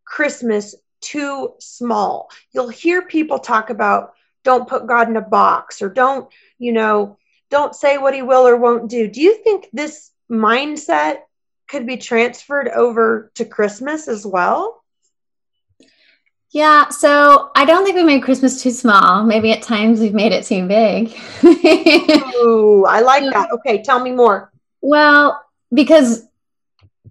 Christmas 0.04 0.74
too 1.00 1.54
small. 1.58 2.30
You'll 2.52 2.68
hear 2.68 3.02
people 3.02 3.38
talk 3.38 3.70
about 3.70 4.14
don't 4.42 4.68
put 4.68 4.86
God 4.86 5.08
in 5.08 5.16
a 5.16 5.20
box 5.20 5.82
or 5.82 5.88
don't, 5.88 6.32
you 6.58 6.72
know, 6.72 7.18
don't 7.50 7.74
say 7.74 7.98
what 7.98 8.14
he 8.14 8.22
will 8.22 8.46
or 8.46 8.56
won't 8.56 8.88
do. 8.88 9.08
Do 9.08 9.20
you 9.20 9.42
think 9.42 9.68
this 9.72 10.10
mindset 10.30 11.18
could 11.68 11.86
be 11.86 11.96
transferred 11.96 12.68
over 12.68 13.30
to 13.34 13.44
Christmas 13.44 14.08
as 14.08 14.26
well? 14.26 14.82
Yeah, 16.52 16.88
so 16.88 17.50
I 17.54 17.64
don't 17.64 17.84
think 17.84 17.96
we 17.96 18.02
made 18.02 18.24
Christmas 18.24 18.60
too 18.60 18.72
small. 18.72 19.22
Maybe 19.24 19.52
at 19.52 19.62
times 19.62 20.00
we've 20.00 20.14
made 20.14 20.32
it 20.32 20.44
too 20.44 20.66
big. 20.66 21.16
Ooh, 21.44 22.84
I 22.86 23.00
like 23.02 23.22
that. 23.32 23.52
Okay, 23.52 23.82
tell 23.82 24.00
me 24.00 24.10
more. 24.10 24.50
Well, 24.80 25.40
because 25.72 26.26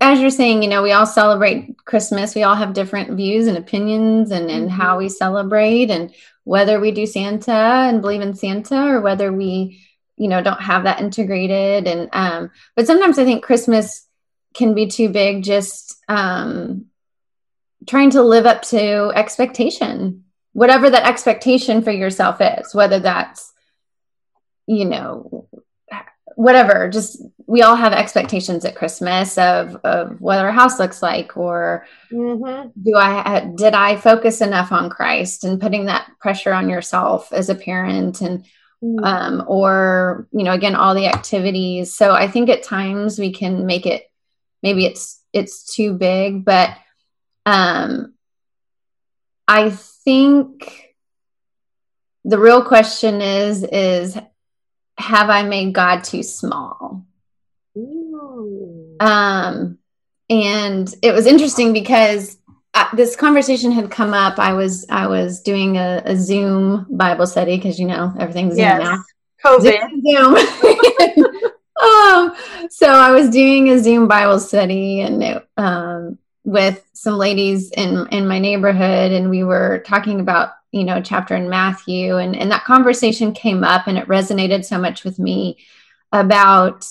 as 0.02 0.20
you're 0.20 0.30
saying, 0.30 0.64
you 0.64 0.70
know, 0.70 0.82
we 0.82 0.92
all 0.92 1.06
celebrate 1.06 1.78
Christmas. 1.86 2.36
We 2.36 2.44
all 2.44 2.56
have 2.56 2.74
different 2.74 3.12
views 3.18 3.48
and 3.48 3.58
opinions 3.58 4.32
and, 4.32 4.50
and 4.50 4.70
mm-hmm. 4.70 4.76
how 4.76 4.98
we 4.98 5.10
celebrate 5.10 5.92
and 5.92 6.14
whether 6.44 6.80
we 6.80 6.92
do 6.92 7.06
Santa 7.06 7.52
and 7.52 8.02
believe 8.02 8.22
in 8.22 8.34
Santa 8.34 8.88
or 8.88 9.02
whether 9.02 9.32
we, 9.32 9.86
you 10.18 10.28
know, 10.28 10.42
don't 10.42 10.62
have 10.62 10.84
that 10.84 11.02
integrated. 11.02 11.88
And, 11.88 12.10
um, 12.14 12.52
but 12.76 12.88
sometimes 12.88 13.20
I 13.20 13.26
think 13.26 13.44
Christmas 13.44 14.06
can 14.54 14.74
be 14.74 14.88
too 14.88 15.10
big, 15.10 15.44
just, 15.44 15.98
um, 16.08 16.86
trying 17.88 18.12
to 18.12 18.24
live 18.24 18.46
up 18.46 18.62
to 18.62 19.12
expectation, 19.16 20.24
whatever 20.54 20.90
that 20.90 21.08
expectation 21.08 21.82
for 21.82 21.92
yourself 21.92 22.42
is, 22.42 22.74
whether 22.74 23.00
that's, 23.00 23.54
you 24.66 24.86
know, 24.86 25.48
whatever, 26.36 26.90
just 26.90 27.22
we 27.50 27.64
all 27.64 27.76
have 27.76 27.94
expectations 27.94 28.64
at 28.64 28.76
Christmas 28.76 29.36
of 29.40 29.76
of 29.78 30.22
what 30.22 30.38
our 30.38 30.52
house 30.52 30.78
looks 30.78 31.02
like, 31.02 31.36
or 31.36 31.88
mm-hmm. 32.12 32.70
do 32.80 32.96
I 32.96 33.52
did 33.56 33.74
I 33.74 33.96
focus 33.96 34.42
enough 34.42 34.72
on 34.72 34.92
Christ 34.92 35.44
and 35.44 35.60
putting 35.60 35.86
that 35.86 36.12
pressure 36.20 36.54
on 36.54 36.70
yourself 36.70 37.34
as 37.34 37.50
a 37.50 37.56
parent 37.56 38.22
and 38.22 38.46
mm-hmm. 38.84 39.04
um, 39.04 39.44
or 39.48 40.28
you 40.32 40.44
know 40.44 40.54
again 40.54 40.76
all 40.76 40.94
the 40.94 41.08
activities. 41.08 41.92
So 41.92 42.12
I 42.12 42.28
think 42.28 42.50
at 42.50 42.62
times 42.62 43.18
we 43.18 43.34
can 43.34 43.66
make 43.66 43.88
it 43.88 44.12
maybe 44.62 44.86
it's 44.86 45.20
it's 45.34 45.74
too 45.74 45.94
big, 45.94 46.46
but 46.46 46.78
um, 47.48 48.14
I 49.48 49.72
think 49.72 50.94
the 52.26 52.38
real 52.38 52.64
question 52.64 53.22
is 53.22 53.64
is 53.64 54.16
have 55.00 55.32
I 55.32 55.42
made 55.42 55.74
God 55.74 56.04
too 56.04 56.22
small? 56.22 57.08
Um, 59.00 59.78
and 60.30 60.94
it 61.02 61.14
was 61.14 61.26
interesting 61.26 61.74
because 61.74 62.38
uh, 62.74 62.86
this 62.96 63.16
conversation 63.16 63.72
had 63.72 63.90
come 63.90 64.14
up. 64.14 64.38
I 64.40 64.54
was 64.54 64.86
I 64.90 65.08
was 65.08 65.42
doing 65.42 65.78
a, 65.78 66.02
a 66.06 66.16
Zoom 66.16 66.86
Bible 66.90 67.26
study 67.28 67.58
because 67.58 67.80
you 67.80 67.88
know 67.88 68.14
everything's 68.20 68.56
Zoom 68.56 68.64
yes. 68.64 68.84
now. 68.84 69.04
COVID. 69.44 69.80
Zoom. 70.06 70.36
um, 71.82 72.36
so 72.70 72.88
I 72.88 73.12
was 73.12 73.30
doing 73.30 73.70
a 73.70 73.80
Zoom 73.80 74.08
Bible 74.08 74.40
study 74.40 75.02
and 75.02 75.24
it, 75.24 75.48
um, 75.58 76.18
with 76.44 76.86
some 76.94 77.16
ladies 77.16 77.72
in 77.72 78.08
in 78.12 78.28
my 78.28 78.40
neighborhood, 78.40 79.12
and 79.12 79.30
we 79.30 79.44
were 79.44 79.84
talking 79.86 80.20
about 80.20 80.52
you 80.72 80.84
know 80.84 81.02
chapter 81.02 81.36
in 81.36 81.50
Matthew, 81.50 82.18
and 82.18 82.36
and 82.36 82.52
that 82.52 82.66
conversation 82.66 83.34
came 83.34 83.64
up, 83.64 83.88
and 83.88 83.98
it 83.98 84.08
resonated 84.08 84.64
so 84.64 84.78
much 84.78 85.04
with 85.04 85.18
me 85.18 85.58
about 86.12 86.86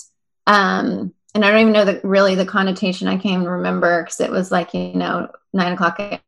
um 0.45 1.13
and 1.35 1.45
I 1.45 1.51
don't 1.51 1.61
even 1.61 1.73
know 1.73 1.85
the 1.85 2.01
really 2.03 2.35
the 2.35 2.45
connotation. 2.45 3.07
I 3.07 3.17
can't 3.17 3.41
even 3.41 3.47
remember 3.47 4.03
because 4.03 4.19
it 4.19 4.31
was 4.31 4.51
like 4.51 4.73
you 4.73 4.93
know 4.93 5.29
nine 5.53 5.73
o'clock. 5.73 5.99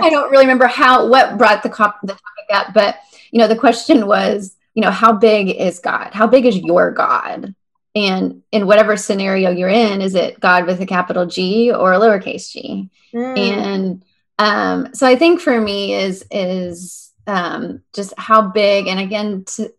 I 0.00 0.10
don't 0.10 0.30
really 0.30 0.44
remember 0.44 0.66
how 0.66 1.08
what 1.08 1.38
brought 1.38 1.62
the, 1.62 1.68
cop, 1.68 2.00
the 2.02 2.12
topic 2.12 2.22
up, 2.52 2.74
but 2.74 2.96
you 3.30 3.38
know 3.38 3.48
the 3.48 3.56
question 3.56 4.06
was, 4.06 4.56
you 4.74 4.82
know, 4.82 4.90
how 4.90 5.12
big 5.12 5.48
is 5.48 5.78
God? 5.78 6.10
How 6.12 6.26
big 6.26 6.46
is 6.46 6.56
your 6.56 6.90
God? 6.90 7.54
and 7.94 8.42
in 8.52 8.66
whatever 8.66 8.96
scenario 8.96 9.50
you're 9.50 9.68
in 9.68 10.00
is 10.00 10.14
it 10.14 10.38
god 10.40 10.66
with 10.66 10.80
a 10.80 10.86
capital 10.86 11.26
g 11.26 11.72
or 11.72 11.92
a 11.92 11.98
lowercase 11.98 12.50
g 12.50 12.88
mm. 13.14 13.38
and 13.38 14.04
um, 14.38 14.94
so 14.94 15.06
i 15.06 15.16
think 15.16 15.40
for 15.40 15.60
me 15.60 15.94
is 15.94 16.24
is 16.30 17.12
um, 17.26 17.82
just 17.92 18.14
how 18.16 18.40
big 18.40 18.86
and 18.86 18.98
again 18.98 19.44
to, 19.44 19.70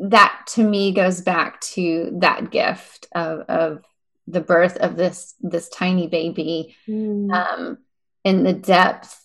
that 0.00 0.44
to 0.46 0.62
me 0.62 0.92
goes 0.92 1.20
back 1.20 1.60
to 1.60 2.10
that 2.20 2.50
gift 2.50 3.06
of, 3.12 3.40
of 3.40 3.84
the 4.26 4.40
birth 4.40 4.76
of 4.76 4.96
this 4.96 5.34
this 5.40 5.68
tiny 5.68 6.06
baby 6.06 6.76
mm. 6.88 7.32
um, 7.32 7.78
in 8.24 8.42
the 8.42 8.52
depth 8.52 9.16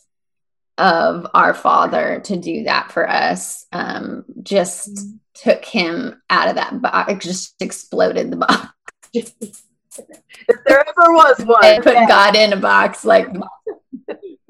of 0.78 1.28
our 1.34 1.54
father 1.54 2.20
to 2.26 2.36
do 2.36 2.64
that 2.64 2.92
for 2.92 3.10
us 3.10 3.66
um, 3.72 4.26
just 4.44 4.90
mm. 4.96 5.20
took 5.34 5.64
him 5.64 6.22
out 6.30 6.50
of 6.50 6.56
that 6.56 6.82
box 6.82 7.26
just 7.26 7.56
exploded 7.62 8.32
the 8.32 8.38
box 8.38 8.68
if 9.14 9.34
there 10.66 10.82
ever 10.82 11.14
was 11.14 11.40
one 11.46 11.64
and 11.64 11.84
put 11.84 11.94
yeah. 11.94 12.08
god 12.08 12.36
in 12.36 12.52
a 12.52 12.58
box 12.58 13.06
like 13.06 13.28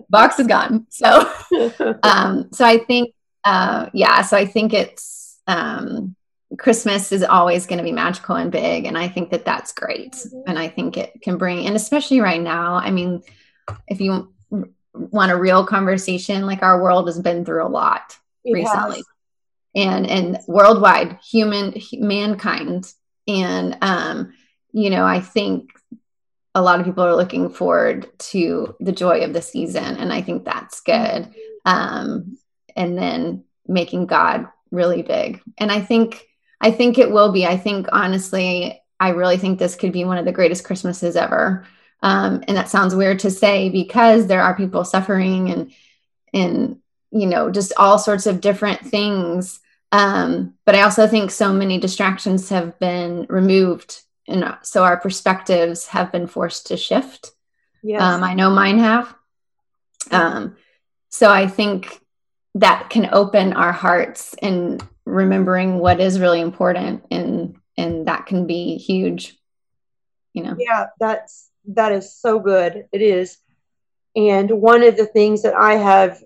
box 0.10 0.40
is 0.40 0.48
gone 0.48 0.88
so 0.90 1.32
um 2.04 2.48
so 2.52 2.66
i 2.66 2.80
think 2.80 3.14
uh 3.44 3.88
yeah 3.94 4.24
so 4.24 4.36
i 4.36 4.46
think 4.46 4.74
it's 4.74 5.25
um 5.48 6.16
Christmas 6.58 7.12
is 7.12 7.24
always 7.24 7.66
going 7.66 7.78
to 7.80 7.84
be 7.84 7.92
magical 7.92 8.36
and 8.36 8.52
big. 8.52 8.86
And 8.86 8.98
I 8.98 9.08
think 9.08 9.32
that 9.32 9.46
that's 9.46 9.74
great. 9.74 10.14
Mm-hmm. 10.14 10.42
And 10.48 10.60
I 10.60 10.68
think 10.68 10.98
it 10.98 11.22
can 11.22 11.38
bring, 11.38 11.66
and 11.66 11.76
especially 11.76 12.22
right 12.22 12.42
now, 12.42 12.76
I 12.76 12.92
mean, 12.92 13.24
if 13.88 14.00
you 14.00 14.34
want 14.94 15.32
a 15.32 15.38
real 15.38 15.66
conversation, 15.66 16.46
like 16.46 16.62
our 16.62 16.82
world 16.82 17.08
has 17.08 17.20
been 17.20 17.46
through 17.46 17.66
a 17.66 17.68
lot 17.68 18.16
it 18.44 18.54
recently. 18.54 18.98
Has. 18.98 19.06
And 19.76 20.08
and 20.08 20.40
worldwide, 20.48 21.20
human 21.30 21.74
mankind, 21.92 22.90
and 23.28 23.78
um, 23.82 24.34
you 24.72 24.90
know, 24.90 25.04
I 25.04 25.20
think 25.20 25.72
a 26.54 26.62
lot 26.62 26.80
of 26.80 26.86
people 26.86 27.04
are 27.04 27.16
looking 27.16 27.50
forward 27.50 28.08
to 28.18 28.74
the 28.80 28.94
joy 28.94 29.26
of 29.26 29.34
the 29.34 29.42
season, 29.42 29.98
and 29.98 30.14
I 30.14 30.22
think 30.22 30.46
that's 30.46 30.80
good. 30.80 30.96
Mm-hmm. 30.96 31.38
Um, 31.66 32.38
and 32.74 32.98
then 32.98 33.44
making 33.68 34.06
God 34.06 34.48
really 34.76 35.02
big, 35.02 35.42
and 35.58 35.72
I 35.72 35.82
think 35.82 36.28
I 36.62 36.72
think 36.72 36.98
it 36.98 37.12
will 37.12 37.32
be. 37.32 37.46
I 37.46 37.58
think 37.58 37.88
honestly, 37.92 38.82
I 39.00 39.10
really 39.10 39.38
think 39.38 39.60
this 39.60 39.76
could 39.76 39.92
be 39.92 40.06
one 40.06 40.18
of 40.18 40.26
the 40.26 40.32
greatest 40.32 40.64
Christmases 40.64 41.16
ever. 41.16 41.66
Um, 42.02 42.44
and 42.48 42.56
that 42.56 42.70
sounds 42.70 42.96
weird 42.96 43.20
to 43.20 43.32
say 43.32 43.70
because 43.70 44.28
there 44.28 44.42
are 44.42 44.56
people 44.56 44.86
suffering 44.86 45.50
and 45.50 45.72
and 46.34 46.80
you 47.12 47.26
know 47.26 47.50
just 47.50 47.74
all 47.78 47.98
sorts 47.98 48.26
of 48.26 48.42
different 48.42 48.82
things. 48.82 49.60
Um, 49.92 50.56
but 50.66 50.76
I 50.76 50.82
also 50.82 51.08
think 51.08 51.32
so 51.32 51.54
many 51.54 51.80
distractions 51.80 52.50
have 52.50 52.78
been 52.80 53.26
removed, 53.30 54.02
and 54.28 54.58
so 54.62 54.84
our 54.84 54.98
perspectives 54.98 55.88
have 55.88 56.12
been 56.12 56.28
forced 56.28 56.68
to 56.68 56.78
shift. 56.78 57.32
Yes. 57.82 58.02
Um, 58.02 58.24
I 58.24 58.34
know 58.34 58.50
mine 58.50 58.80
have. 58.80 59.14
Um, 60.12 60.58
so 61.10 61.32
I 61.32 61.48
think 61.48 62.02
that 62.56 62.90
can 62.90 63.10
open 63.12 63.54
our 63.54 63.72
hearts 63.72 64.36
and 64.42 64.86
remembering 65.06 65.80
what 65.80 66.00
is 66.00 66.20
really 66.20 66.42
important 66.42 67.04
and 67.12 67.58
and 67.78 68.08
that 68.08 68.26
can 68.26 68.48
be 68.48 68.78
huge 68.78 69.38
you 70.34 70.44
know? 70.44 70.56
Yeah 70.58 70.88
that's 71.00 71.50
that 71.68 71.92
is 71.92 72.16
so 72.16 72.40
good. 72.40 72.86
It 72.92 73.02
is. 73.02 73.38
And 74.16 74.52
one 74.52 74.84
of 74.84 74.98
the 74.98 75.08
things 75.08 75.42
that 75.44 75.56
i 75.56 75.74
have 75.74 76.24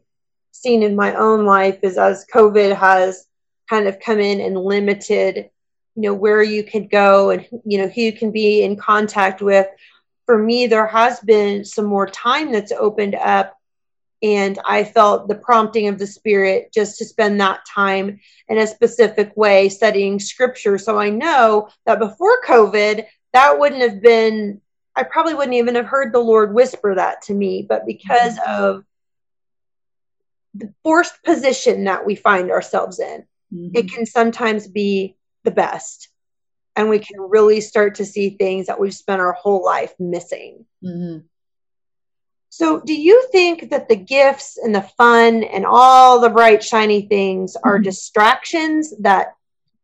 seen 0.52 0.84
in 0.84 0.96
my 0.96 1.14
own 1.16 1.46
life 1.46 1.80
is 1.84 1.98
as 1.98 2.26
covid 2.34 2.76
has 2.76 3.26
kind 3.70 3.88
of 3.88 4.00
come 4.00 4.20
in 4.20 4.42
and 4.42 4.58
limited 4.58 5.50
you 5.96 6.04
know 6.04 6.14
where 6.14 6.42
you 6.42 6.64
could 6.64 6.90
go 6.90 7.30
and 7.30 7.48
you 7.66 7.78
know 7.78 7.88
who 7.88 8.02
you 8.02 8.14
can 8.14 8.32
be 8.32 8.64
in 8.64 8.76
contact 8.76 9.42
with. 9.42 9.68
For 10.26 10.38
me 10.38 10.68
there 10.68 10.88
has 10.88 11.20
been 11.20 11.66
some 11.66 11.86
more 11.86 12.08
time 12.08 12.52
that's 12.52 12.72
opened 12.72 13.16
up 13.16 13.59
and 14.22 14.60
I 14.66 14.84
felt 14.84 15.28
the 15.28 15.36
prompting 15.36 15.88
of 15.88 15.98
the 15.98 16.08
Spirit 16.08 16.74
just 16.74 16.98
to 16.98 17.06
spend 17.06 17.40
that 17.40 17.66
time 17.66 18.20
in 18.48 18.58
a 18.58 18.68
specific 18.68 19.32
way 19.36 19.70
studying 19.70 20.20
scripture. 20.20 20.78
So 20.78 21.00
I 21.00 21.10
know 21.10 21.70
that 21.86 22.00
before 22.00 22.42
COVID, 22.44 23.06
that 23.34 23.60
wouldn't 23.60 23.82
have 23.82 24.02
been, 24.02 24.62
I 24.96 25.04
probably 25.04 25.36
wouldn't 25.36 25.56
even 25.56 25.76
have 25.76 25.86
heard 25.86 26.14
the 26.14 26.20
Lord 26.20 26.54
whisper 26.54 26.96
that 26.96 27.22
to 27.24 27.34
me. 27.34 27.66
But 27.68 27.86
because 27.86 28.38
mm-hmm. 28.38 28.64
of 28.64 28.86
the 30.54 30.74
forced 30.84 31.24
position 31.24 31.86
that 31.86 32.06
we 32.06 32.16
find 32.16 32.52
ourselves 32.52 33.00
in, 33.00 33.26
mm-hmm. 33.54 33.78
it 33.78 33.92
can 33.92 34.06
sometimes 34.06 34.68
be 34.68 35.16
the 35.46 35.52
best. 35.52 36.10
And 36.76 36.90
we 36.90 37.00
can 37.00 37.22
really 37.22 37.62
start 37.62 37.96
to 37.96 38.06
see 38.06 38.32
things 38.32 38.68
that 38.68 38.80
we've 38.80 38.94
spent 38.94 39.22
our 39.22 39.34
whole 39.34 39.64
life 39.64 39.94
missing. 39.98 40.66
Mm-hmm. 40.84 41.26
So, 42.50 42.80
do 42.80 43.00
you 43.00 43.28
think 43.32 43.70
that 43.70 43.88
the 43.88 43.96
gifts 43.96 44.58
and 44.58 44.74
the 44.74 44.82
fun 44.82 45.44
and 45.44 45.66
all 45.66 46.20
the 46.20 46.30
bright, 46.30 46.64
shiny 46.64 47.04
things 47.04 47.56
are 47.64 47.76
mm-hmm. 47.76 47.84
distractions 47.84 48.94
that 49.00 49.36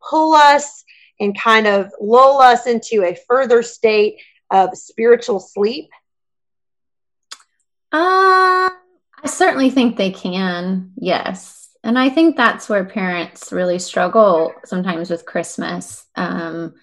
pull 0.08 0.34
us 0.34 0.84
and 1.20 1.38
kind 1.38 1.66
of 1.66 1.92
lull 2.00 2.40
us 2.40 2.66
into 2.66 3.04
a 3.04 3.16
further 3.28 3.62
state 3.62 4.20
of 4.50 4.76
spiritual 4.76 5.40
sleep? 5.40 5.90
Uh, 7.92 8.70
I 8.70 9.26
certainly 9.26 9.70
think 9.70 9.96
they 9.96 10.10
can, 10.10 10.92
yes. 10.96 11.68
And 11.82 11.98
I 11.98 12.10
think 12.10 12.36
that's 12.36 12.68
where 12.68 12.84
parents 12.84 13.52
really 13.52 13.78
struggle 13.78 14.52
sometimes 14.64 15.08
with 15.08 15.24
Christmas 15.24 16.04
um, 16.16 16.74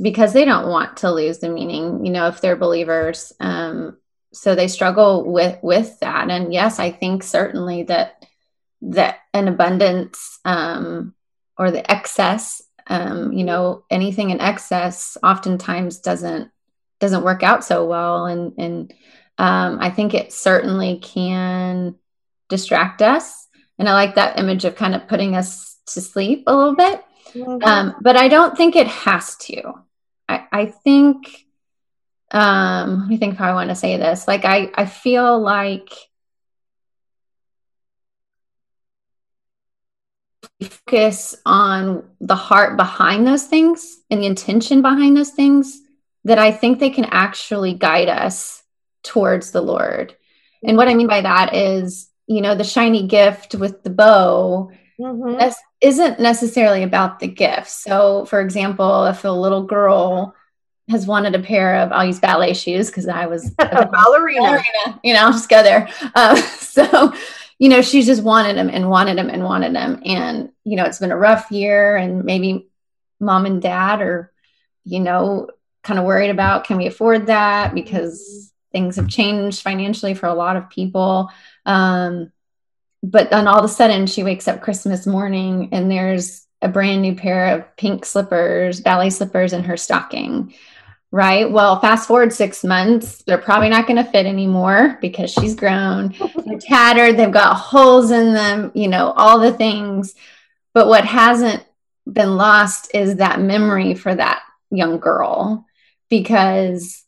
because 0.00 0.32
they 0.32 0.44
don't 0.44 0.68
want 0.68 0.98
to 0.98 1.12
lose 1.12 1.38
the 1.38 1.48
meaning, 1.48 2.04
you 2.04 2.10
know, 2.10 2.26
if 2.26 2.40
they're 2.40 2.56
believers. 2.56 3.32
Um, 3.38 3.98
so 4.32 4.54
they 4.54 4.68
struggle 4.68 5.30
with 5.30 5.58
with 5.62 6.00
that. 6.00 6.30
And 6.30 6.52
yes 6.52 6.78
i 6.78 6.90
think 6.90 7.22
certainly 7.22 7.84
that 7.84 8.24
that 8.82 9.18
an 9.32 9.48
abundance 9.48 10.40
um, 10.44 11.14
or 11.56 11.70
the 11.70 11.88
excess 11.90 12.62
um, 12.88 13.32
you 13.32 13.44
know 13.44 13.84
anything 13.90 14.30
in 14.30 14.40
excess 14.40 15.16
oftentimes 15.22 16.00
doesn't 16.00 16.50
doesn't 16.98 17.24
work 17.24 17.42
out 17.42 17.64
so 17.64 17.84
well. 17.86 18.26
And 18.26 18.54
and 18.58 18.94
um, 19.38 19.78
i 19.80 19.90
think 19.90 20.14
it 20.14 20.32
certainly 20.32 20.98
can 20.98 21.96
distract 22.48 23.02
us. 23.02 23.46
And 23.78 23.88
i 23.88 23.92
like 23.92 24.16
that 24.16 24.38
image 24.38 24.64
of 24.64 24.76
kind 24.76 24.94
of 24.94 25.08
putting 25.08 25.36
us 25.36 25.78
to 25.86 26.00
sleep 26.00 26.44
a 26.46 26.56
little 26.56 26.76
bit. 26.76 27.04
Mm-hmm. 27.34 27.64
um, 27.64 27.94
but 28.02 28.16
i 28.16 28.28
don't 28.28 28.56
think 28.56 28.76
it 28.76 28.88
has 28.88 29.36
to. 29.36 29.72
I, 30.28 30.46
I 30.52 30.66
think 30.66 31.46
um 32.32 33.00
let 33.00 33.08
me 33.08 33.16
think 33.16 33.36
how 33.36 33.50
i 33.50 33.54
want 33.54 33.70
to 33.70 33.76
say 33.76 33.96
this. 33.96 34.26
Like 34.26 34.44
i 34.44 34.70
i 34.74 34.86
feel 34.86 35.40
like 35.40 35.90
we 40.58 40.66
focus 40.66 41.36
on 41.44 42.04
the 42.20 42.34
heart 42.34 42.76
behind 42.76 43.26
those 43.26 43.44
things 43.44 44.00
and 44.10 44.22
the 44.22 44.26
intention 44.26 44.82
behind 44.82 45.16
those 45.16 45.30
things 45.30 45.80
that 46.24 46.38
i 46.38 46.50
think 46.50 46.78
they 46.78 46.90
can 46.90 47.04
actually 47.06 47.74
guide 47.74 48.08
us 48.08 48.62
towards 49.02 49.50
the 49.50 49.60
lord. 49.60 50.16
And 50.64 50.76
what 50.76 50.88
i 50.88 50.94
mean 50.94 51.08
by 51.08 51.20
that 51.20 51.54
is 51.54 52.08
you 52.26 52.40
know 52.40 52.54
the 52.54 52.64
shiny 52.64 53.06
gift 53.06 53.54
with 53.54 53.82
the 53.82 53.90
bow 53.90 54.70
mm-hmm. 54.98 55.50
isn't 55.80 56.20
necessarily 56.20 56.82
about 56.82 57.18
the 57.18 57.28
gift. 57.28 57.68
So 57.68 58.24
for 58.24 58.40
example 58.40 59.06
if 59.06 59.24
a 59.24 59.28
little 59.28 59.64
girl 59.64 60.34
has 60.88 61.06
wanted 61.06 61.34
a 61.34 61.38
pair 61.38 61.76
of 61.76 61.92
I'll 61.92 62.04
use 62.04 62.20
ballet 62.20 62.54
shoes 62.54 62.88
because 62.88 63.08
I 63.08 63.26
was 63.26 63.50
a 63.58 63.86
ballerina. 63.86 64.40
ballerina. 64.40 65.00
You 65.02 65.14
know, 65.14 65.20
I'll 65.20 65.32
just 65.32 65.48
go 65.48 65.62
there. 65.62 65.88
Uh, 66.14 66.36
so, 66.58 67.12
you 67.58 67.68
know, 67.68 67.82
she's 67.82 68.06
just 68.06 68.22
wanted 68.22 68.56
them 68.56 68.68
and 68.68 68.90
wanted 68.90 69.16
them 69.16 69.30
and 69.30 69.44
wanted 69.44 69.74
them, 69.74 70.02
and 70.04 70.50
you 70.64 70.76
know, 70.76 70.84
it's 70.84 70.98
been 70.98 71.12
a 71.12 71.16
rough 71.16 71.50
year, 71.50 71.96
and 71.96 72.24
maybe 72.24 72.68
mom 73.20 73.46
and 73.46 73.62
dad 73.62 74.00
are, 74.00 74.32
you 74.84 75.00
know, 75.00 75.48
kind 75.84 75.98
of 75.98 76.04
worried 76.04 76.30
about 76.30 76.64
can 76.64 76.76
we 76.76 76.86
afford 76.86 77.26
that 77.26 77.74
because 77.74 78.52
things 78.72 78.96
have 78.96 79.08
changed 79.08 79.62
financially 79.62 80.14
for 80.14 80.26
a 80.26 80.34
lot 80.34 80.56
of 80.56 80.70
people. 80.70 81.30
Um, 81.66 82.32
but 83.02 83.30
then 83.30 83.46
all 83.46 83.58
of 83.58 83.64
a 83.64 83.68
sudden, 83.68 84.06
she 84.06 84.22
wakes 84.22 84.48
up 84.48 84.62
Christmas 84.62 85.06
morning 85.06 85.68
and 85.72 85.90
there's 85.90 86.46
a 86.62 86.68
brand 86.68 87.02
new 87.02 87.14
pair 87.14 87.56
of 87.56 87.76
pink 87.76 88.04
slippers, 88.04 88.80
ballet 88.80 89.10
slippers 89.10 89.52
in 89.52 89.64
her 89.64 89.76
stocking 89.76 90.54
right? 91.12 91.48
Well, 91.50 91.78
fast 91.78 92.08
forward 92.08 92.32
six 92.32 92.64
months, 92.64 93.22
they're 93.22 93.38
probably 93.38 93.68
not 93.68 93.86
going 93.86 94.02
to 94.02 94.10
fit 94.10 94.26
anymore 94.26 94.98
because 95.00 95.30
she's 95.30 95.54
grown. 95.54 96.14
They're 96.46 96.58
tattered, 96.58 97.16
they've 97.16 97.30
got 97.30 97.54
holes 97.54 98.10
in 98.10 98.32
them, 98.32 98.72
you 98.74 98.88
know, 98.88 99.12
all 99.12 99.38
the 99.38 99.52
things. 99.52 100.14
But 100.72 100.88
what 100.88 101.04
hasn't 101.04 101.64
been 102.10 102.36
lost 102.36 102.94
is 102.94 103.16
that 103.16 103.40
memory 103.40 103.94
for 103.94 104.14
that 104.14 104.42
young 104.70 104.98
girl 104.98 105.66
because 106.08 107.04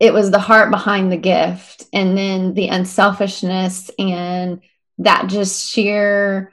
it 0.00 0.12
was 0.12 0.30
the 0.30 0.38
heart 0.38 0.70
behind 0.70 1.12
the 1.12 1.16
gift 1.18 1.84
and 1.92 2.16
then 2.16 2.54
the 2.54 2.68
unselfishness 2.68 3.90
and 3.98 4.60
that 4.98 5.26
just 5.26 5.70
sheer 5.70 6.52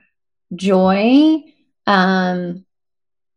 joy 0.54 1.42
um 1.88 2.66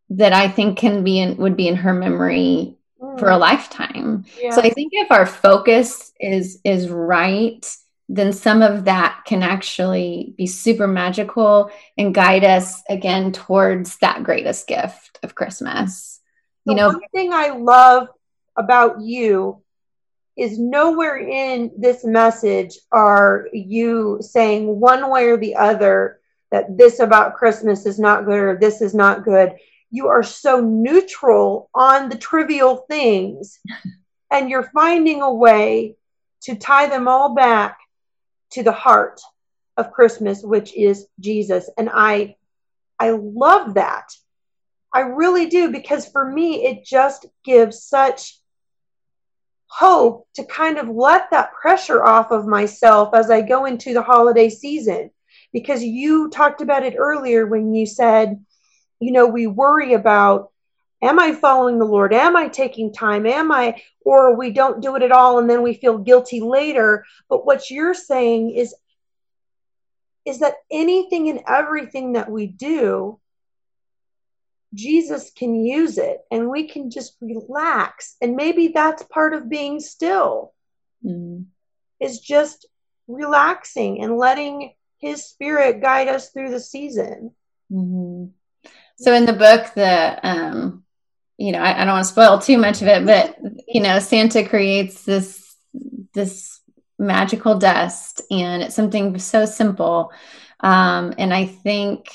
that 0.09 0.33
I 0.33 0.47
think 0.47 0.77
can 0.77 1.03
be 1.03 1.19
in 1.19 1.37
would 1.37 1.57
be 1.57 1.67
in 1.67 1.75
her 1.75 1.93
memory. 1.93 2.76
For 3.17 3.29
a 3.29 3.35
hmm. 3.35 3.41
lifetime. 3.41 4.25
Yeah. 4.39 4.51
So 4.51 4.61
I 4.61 4.69
think 4.69 4.91
if 4.93 5.11
our 5.11 5.25
focus 5.25 6.11
is 6.19 6.59
is 6.63 6.89
right, 6.89 7.65
then 8.09 8.31
some 8.31 8.61
of 8.61 8.85
that 8.85 9.23
can 9.25 9.43
actually 9.43 10.33
be 10.37 10.47
super 10.47 10.87
magical 10.87 11.69
and 11.97 12.15
guide 12.15 12.43
us 12.43 12.81
again 12.89 13.31
towards 13.31 13.97
that 13.97 14.23
greatest 14.23 14.67
gift 14.67 15.19
of 15.23 15.35
Christmas. 15.35 16.21
The 16.65 16.71
you 16.71 16.77
know, 16.77 16.87
one 16.89 17.01
thing 17.13 17.33
I 17.33 17.49
love 17.49 18.07
about 18.55 19.01
you 19.01 19.61
is 20.37 20.59
nowhere 20.59 21.17
in 21.17 21.71
this 21.77 22.05
message 22.05 22.77
are 22.91 23.47
you 23.51 24.19
saying 24.21 24.79
one 24.79 25.09
way 25.09 25.25
or 25.25 25.37
the 25.37 25.55
other 25.55 26.19
that 26.51 26.77
this 26.77 26.99
about 26.99 27.35
Christmas 27.35 27.85
is 27.85 27.99
not 27.99 28.25
good 28.25 28.39
or 28.39 28.57
this 28.57 28.81
is 28.81 28.93
not 28.93 29.25
good. 29.25 29.53
You 29.89 30.07
are 30.07 30.23
so 30.23 30.59
neutral 30.59 31.69
on 31.73 32.09
the 32.09 32.17
trivial 32.17 32.85
things 32.89 33.59
and 34.31 34.49
you're 34.49 34.71
finding 34.73 35.21
a 35.21 35.33
way 35.33 35.95
to 36.41 36.55
tie 36.55 36.87
them 36.87 37.07
all 37.07 37.35
back 37.35 37.77
to 38.51 38.63
the 38.63 38.71
heart 38.71 39.21
of 39.75 39.91
Christmas, 39.91 40.43
which 40.43 40.75
is 40.75 41.07
Jesus. 41.19 41.69
And 41.77 41.89
I 41.91 42.35
I 42.99 43.11
love 43.11 43.75
that. 43.75 44.11
I 44.93 45.01
really 45.01 45.47
do 45.47 45.71
because 45.71 46.07
for 46.07 46.25
me 46.25 46.65
it 46.65 46.83
just 46.83 47.27
gives 47.43 47.83
such 47.83 48.39
hope 49.67 50.27
to 50.33 50.43
kind 50.45 50.77
of 50.77 50.89
let 50.89 51.29
that 51.31 51.53
pressure 51.53 52.03
off 52.03 52.31
of 52.31 52.47
myself 52.47 53.13
as 53.13 53.29
I 53.29 53.41
go 53.41 53.65
into 53.65 53.93
the 53.93 54.01
holiday 54.01 54.49
season. 54.49 55.11
Because 55.53 55.83
you 55.83 56.29
talked 56.29 56.61
about 56.61 56.83
it 56.83 56.95
earlier 56.97 57.45
when 57.45 57.73
you 57.73 57.85
said, 57.85 58.43
you 58.99 59.11
know, 59.11 59.27
we 59.27 59.47
worry 59.47 59.93
about, 59.93 60.51
am 61.01 61.19
I 61.19 61.33
following 61.33 61.79
the 61.79 61.85
Lord? 61.85 62.13
Am 62.13 62.35
I 62.35 62.47
taking 62.47 62.93
time? 62.93 63.25
Am 63.25 63.51
I, 63.51 63.81
or 64.01 64.35
we 64.35 64.51
don't 64.51 64.81
do 64.81 64.95
it 64.95 65.03
at 65.03 65.11
all 65.11 65.39
and 65.39 65.49
then 65.49 65.61
we 65.61 65.73
feel 65.73 65.97
guilty 65.97 66.39
later. 66.39 67.05
But 67.29 67.45
what 67.45 67.69
you're 67.69 67.93
saying 67.93 68.51
is, 68.51 68.73
is 70.25 70.39
that 70.39 70.55
anything 70.71 71.29
and 71.29 71.41
everything 71.47 72.13
that 72.13 72.29
we 72.29 72.47
do 72.47 73.19
Jesus 74.73 75.31
can 75.31 75.55
use 75.55 75.97
it 75.97 76.21
and 76.31 76.49
we 76.49 76.67
can 76.67 76.89
just 76.89 77.15
relax. 77.21 78.15
And 78.21 78.35
maybe 78.35 78.69
that's 78.69 79.03
part 79.03 79.33
of 79.33 79.49
being 79.49 79.79
still, 79.79 80.53
mm. 81.03 81.45
is 81.99 82.19
just 82.19 82.65
relaxing 83.07 84.01
and 84.01 84.17
letting 84.17 84.73
his 84.99 85.25
spirit 85.25 85.81
guide 85.81 86.07
us 86.07 86.29
through 86.29 86.51
the 86.51 86.59
season. 86.59 87.31
Mm-hmm. 87.71 88.25
So 88.97 89.13
in 89.13 89.25
the 89.25 89.33
book, 89.33 89.73
the, 89.75 90.19
um, 90.23 90.83
you 91.37 91.51
know, 91.51 91.59
I, 91.59 91.81
I 91.81 91.85
don't 91.85 91.93
want 91.93 92.05
to 92.05 92.11
spoil 92.11 92.39
too 92.39 92.57
much 92.57 92.81
of 92.81 92.87
it, 92.87 93.05
but, 93.05 93.37
you 93.67 93.81
know, 93.81 93.99
Santa 93.99 94.43
creates 94.43 95.03
this, 95.03 95.55
this 96.13 96.59
magical 96.97 97.57
dust 97.59 98.21
and 98.31 98.63
it's 98.63 98.75
something 98.75 99.17
so 99.19 99.45
simple. 99.45 100.11
Um, 100.59 101.13
and 101.17 101.33
I 101.33 101.45
think 101.45 102.09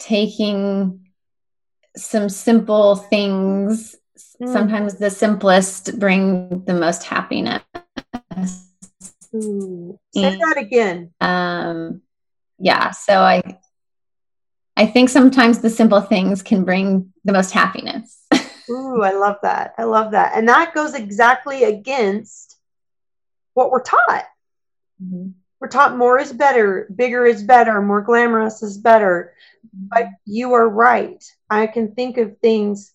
taking 0.00 1.10
some 1.96 2.28
simple 2.28 2.96
things 2.96 3.96
mm. 4.40 4.52
sometimes 4.52 4.96
the 4.96 5.10
simplest 5.10 5.98
bring 5.98 6.64
the 6.64 6.74
most 6.74 7.04
happiness 7.04 7.62
Ooh. 9.34 9.98
say 10.14 10.24
and, 10.24 10.40
that 10.40 10.56
again 10.56 11.12
um 11.20 12.00
yeah 12.58 12.90
so 12.90 13.20
i 13.20 13.42
i 14.76 14.86
think 14.86 15.08
sometimes 15.08 15.60
the 15.60 15.70
simple 15.70 16.00
things 16.00 16.42
can 16.42 16.64
bring 16.64 17.12
the 17.24 17.32
most 17.32 17.52
happiness 17.52 18.24
Ooh, 18.70 19.02
I 19.02 19.12
love 19.12 19.36
that. 19.42 19.74
I 19.78 19.84
love 19.84 20.12
that. 20.12 20.32
And 20.36 20.48
that 20.48 20.74
goes 20.74 20.94
exactly 20.94 21.64
against 21.64 22.56
what 23.54 23.70
we're 23.70 23.82
taught. 23.82 24.26
Mm-hmm. 25.02 25.30
We're 25.60 25.68
taught 25.68 25.96
more 25.96 26.18
is 26.18 26.32
better, 26.32 26.88
bigger 26.94 27.26
is 27.26 27.42
better, 27.42 27.82
more 27.82 28.00
glamorous 28.00 28.62
is 28.62 28.78
better. 28.78 29.34
But 29.74 30.06
you 30.24 30.54
are 30.54 30.68
right. 30.68 31.22
I 31.50 31.66
can 31.66 31.94
think 31.94 32.16
of 32.16 32.38
things. 32.38 32.94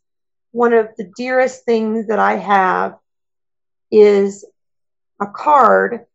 One 0.52 0.74
of 0.74 0.90
the 0.98 1.12
dearest 1.16 1.66
things 1.66 2.08
that 2.08 2.20
I 2.20 2.38
have 2.38 2.98
is 3.92 4.46
a 5.22 5.28
card 5.28 6.06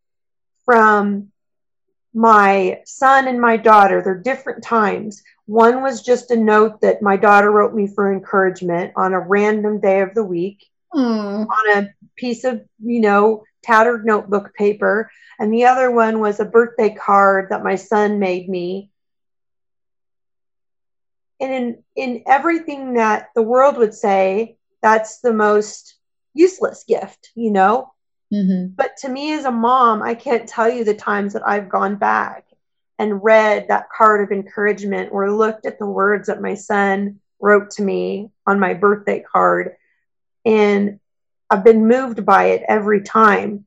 from 0.65 1.30
my 2.13 2.81
son 2.85 3.27
and 3.27 3.39
my 3.39 3.57
daughter. 3.57 4.01
They're 4.01 4.17
different 4.17 4.63
times. 4.63 5.23
One 5.45 5.81
was 5.81 6.01
just 6.01 6.31
a 6.31 6.35
note 6.37 6.81
that 6.81 7.01
my 7.01 7.17
daughter 7.17 7.51
wrote 7.51 7.73
me 7.73 7.87
for 7.87 8.11
encouragement 8.11 8.93
on 8.95 9.13
a 9.13 9.19
random 9.19 9.79
day 9.79 10.01
of 10.01 10.13
the 10.13 10.23
week 10.23 10.65
mm. 10.93 11.47
on 11.47 11.77
a 11.77 11.89
piece 12.15 12.43
of, 12.43 12.63
you 12.83 13.01
know, 13.01 13.43
tattered 13.63 14.05
notebook 14.05 14.53
paper. 14.55 15.09
And 15.39 15.53
the 15.53 15.65
other 15.65 15.91
one 15.91 16.19
was 16.19 16.39
a 16.39 16.45
birthday 16.45 16.93
card 16.93 17.47
that 17.49 17.63
my 17.63 17.75
son 17.75 18.19
made 18.19 18.49
me 18.49 18.91
and 21.41 21.53
in 21.53 21.83
in 21.95 22.23
everything 22.27 22.93
that 22.93 23.29
the 23.35 23.41
world 23.41 23.77
would 23.77 23.93
say 23.93 24.55
that's 24.81 25.19
the 25.19 25.33
most 25.33 25.95
useless 26.33 26.85
gift 26.87 27.31
you 27.35 27.51
know 27.51 27.91
mm-hmm. 28.31 28.67
but 28.75 28.95
to 28.97 29.09
me 29.09 29.33
as 29.33 29.45
a 29.45 29.51
mom 29.51 30.01
i 30.01 30.13
can't 30.13 30.47
tell 30.47 30.69
you 30.69 30.83
the 30.83 30.93
times 30.93 31.33
that 31.33 31.47
i've 31.47 31.69
gone 31.69 31.95
back 31.95 32.45
and 32.99 33.23
read 33.23 33.67
that 33.67 33.89
card 33.95 34.23
of 34.23 34.31
encouragement 34.31 35.09
or 35.11 35.31
looked 35.31 35.65
at 35.65 35.79
the 35.79 35.85
words 35.85 36.27
that 36.27 36.41
my 36.41 36.53
son 36.53 37.19
wrote 37.39 37.71
to 37.71 37.81
me 37.81 38.29
on 38.45 38.59
my 38.59 38.73
birthday 38.73 39.21
card 39.21 39.75
and 40.45 40.99
i've 41.49 41.63
been 41.63 41.87
moved 41.87 42.25
by 42.25 42.45
it 42.45 42.63
every 42.67 43.01
time 43.01 43.65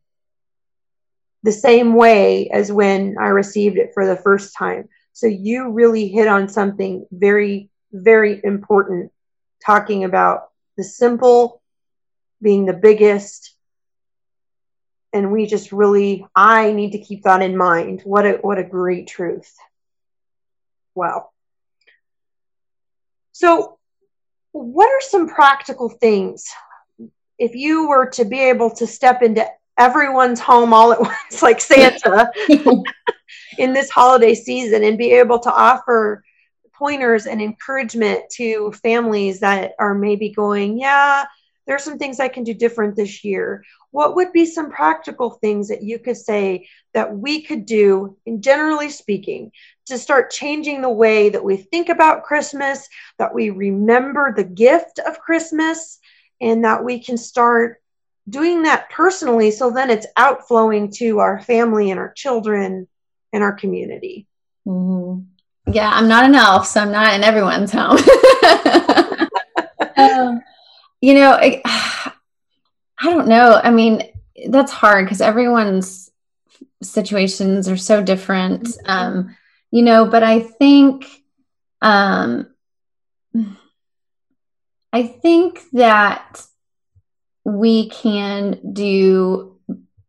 the 1.43 1.53
same 1.53 1.95
way 1.95 2.49
as 2.51 2.73
when 2.73 3.17
i 3.21 3.29
received 3.29 3.77
it 3.77 3.93
for 3.93 4.07
the 4.07 4.17
first 4.17 4.57
time 4.57 4.89
so 5.15 5.29
you 5.29 5.71
really 5.71 6.09
hit 6.09 6.27
on 6.27 6.49
something 6.49 7.07
very, 7.13 7.71
very 7.93 8.41
important, 8.43 9.13
talking 9.65 10.03
about 10.03 10.49
the 10.77 10.83
simple 10.83 11.63
being 12.43 12.67
the 12.67 12.73
biggest. 12.73 13.54
And 15.15 15.33
we 15.33 15.47
just 15.47 15.73
really, 15.73 16.27
I 16.35 16.73
need 16.73 16.93
to 16.93 16.99
keep 16.99 17.23
that 17.23 17.41
in 17.41 17.57
mind. 17.57 18.03
What 18.05 18.27
a, 18.27 18.33
what 18.43 18.59
a 18.59 18.65
great 18.65 19.07
truth. 19.07 19.55
Wow. 20.95 21.31
So, 23.33 23.79
what 24.53 24.87
are 24.87 25.01
some 25.01 25.29
practical 25.29 25.89
things 25.89 26.47
if 27.39 27.55
you 27.55 27.89
were 27.89 28.07
to 28.11 28.25
be 28.25 28.41
able 28.41 28.71
to 28.71 28.87
step 28.87 29.23
into 29.23 29.47
everyone's 29.79 30.41
home 30.41 30.73
all 30.73 30.93
at 30.93 31.01
once, 31.31 31.43
like 31.43 31.61
Santa, 31.61 32.31
in 33.59 33.73
this 33.73 33.91
holiday 33.91 34.35
season 34.35 34.85
and 34.85 34.99
be 34.99 35.13
able 35.13 35.39
to 35.41 35.53
offer 35.53 36.25
pointers 36.73 37.27
and 37.27 37.41
encouragement 37.41 38.21
to 38.31 38.73
families 38.83 39.41
that 39.41 39.73
are 39.79 39.95
maybe 39.95 40.31
going, 40.31 40.79
yeah, 40.79 41.25
there's 41.67 41.85
some 41.85 41.99
things 41.99 42.21
I 42.21 42.29
can 42.29 42.45
do 42.45 42.55
different 42.55 42.97
this 42.97 43.25
year. 43.25 43.65
What 43.91 44.17
would 44.17 44.33
be 44.33 44.47
some 44.47 44.71
practical 44.71 45.31
things 45.31 45.69
that 45.69 45.83
you 45.83 45.99
could 45.99 46.17
say 46.17 46.69
that 46.93 47.17
we 47.17 47.43
could 47.43 47.65
do, 47.65 48.17
in 48.27 48.43
generally 48.43 48.91
speaking, 48.91 49.53
to 49.87 49.99
start 49.99 50.31
changing 50.31 50.83
the 50.83 50.91
way 50.91 51.29
that 51.29 51.45
we 51.45 51.57
think 51.57 51.89
about 51.89 52.25
Christmas, 52.25 52.89
that 53.19 53.35
we 53.35 53.51
remember 53.51 54.33
the 54.33 54.45
gift 54.45 54.99
of 54.99 55.21
Christmas, 55.21 55.99
and 56.41 56.65
that 56.65 56.85
we 56.85 57.03
can 57.03 57.17
start 57.17 57.81
doing 58.29 58.63
that 58.63 58.91
personally 58.91 59.51
so 59.51 59.71
then 59.71 59.91
it's 59.91 60.07
outflowing 60.17 60.91
to 60.91 61.19
our 61.19 61.41
family 61.41 61.91
and 61.91 62.01
our 62.01 62.13
children 62.13 62.89
and 63.33 63.43
our 63.43 63.53
community. 63.53 64.27
Mm-hmm. 64.67 65.73
Yeah, 65.73 65.91
I'm 65.91 66.09
not 66.09 66.25
an 66.25 66.35
elf, 66.35 66.67
so 66.67 66.81
I'm 66.81 66.93
not 66.93 67.15
in 67.15 67.25
everyone's 67.25 67.73
home. 67.73 67.97
um, 69.97 70.43
you 71.05 71.13
know, 71.13 71.33
I, 71.33 71.61
I 72.99 73.11
don't 73.11 73.29
know. 73.29 73.61
I 73.63 73.71
mean, 73.71 74.03
that's 74.49 74.73
hard 74.73 75.05
because 75.05 75.21
everyone's 75.21 76.11
situations 76.83 77.69
are 77.69 77.77
so 77.77 78.03
different. 78.03 78.63
Mm-hmm. 78.63 78.91
Um, 78.91 79.37
you 79.71 79.83
know, 79.83 80.07
but 80.07 80.23
I 80.23 80.41
think, 80.41 81.07
um, 81.83 82.47
I 84.93 85.03
think 85.03 85.61
that 85.73 86.41
we 87.45 87.91
can 87.91 88.73
do 88.73 89.59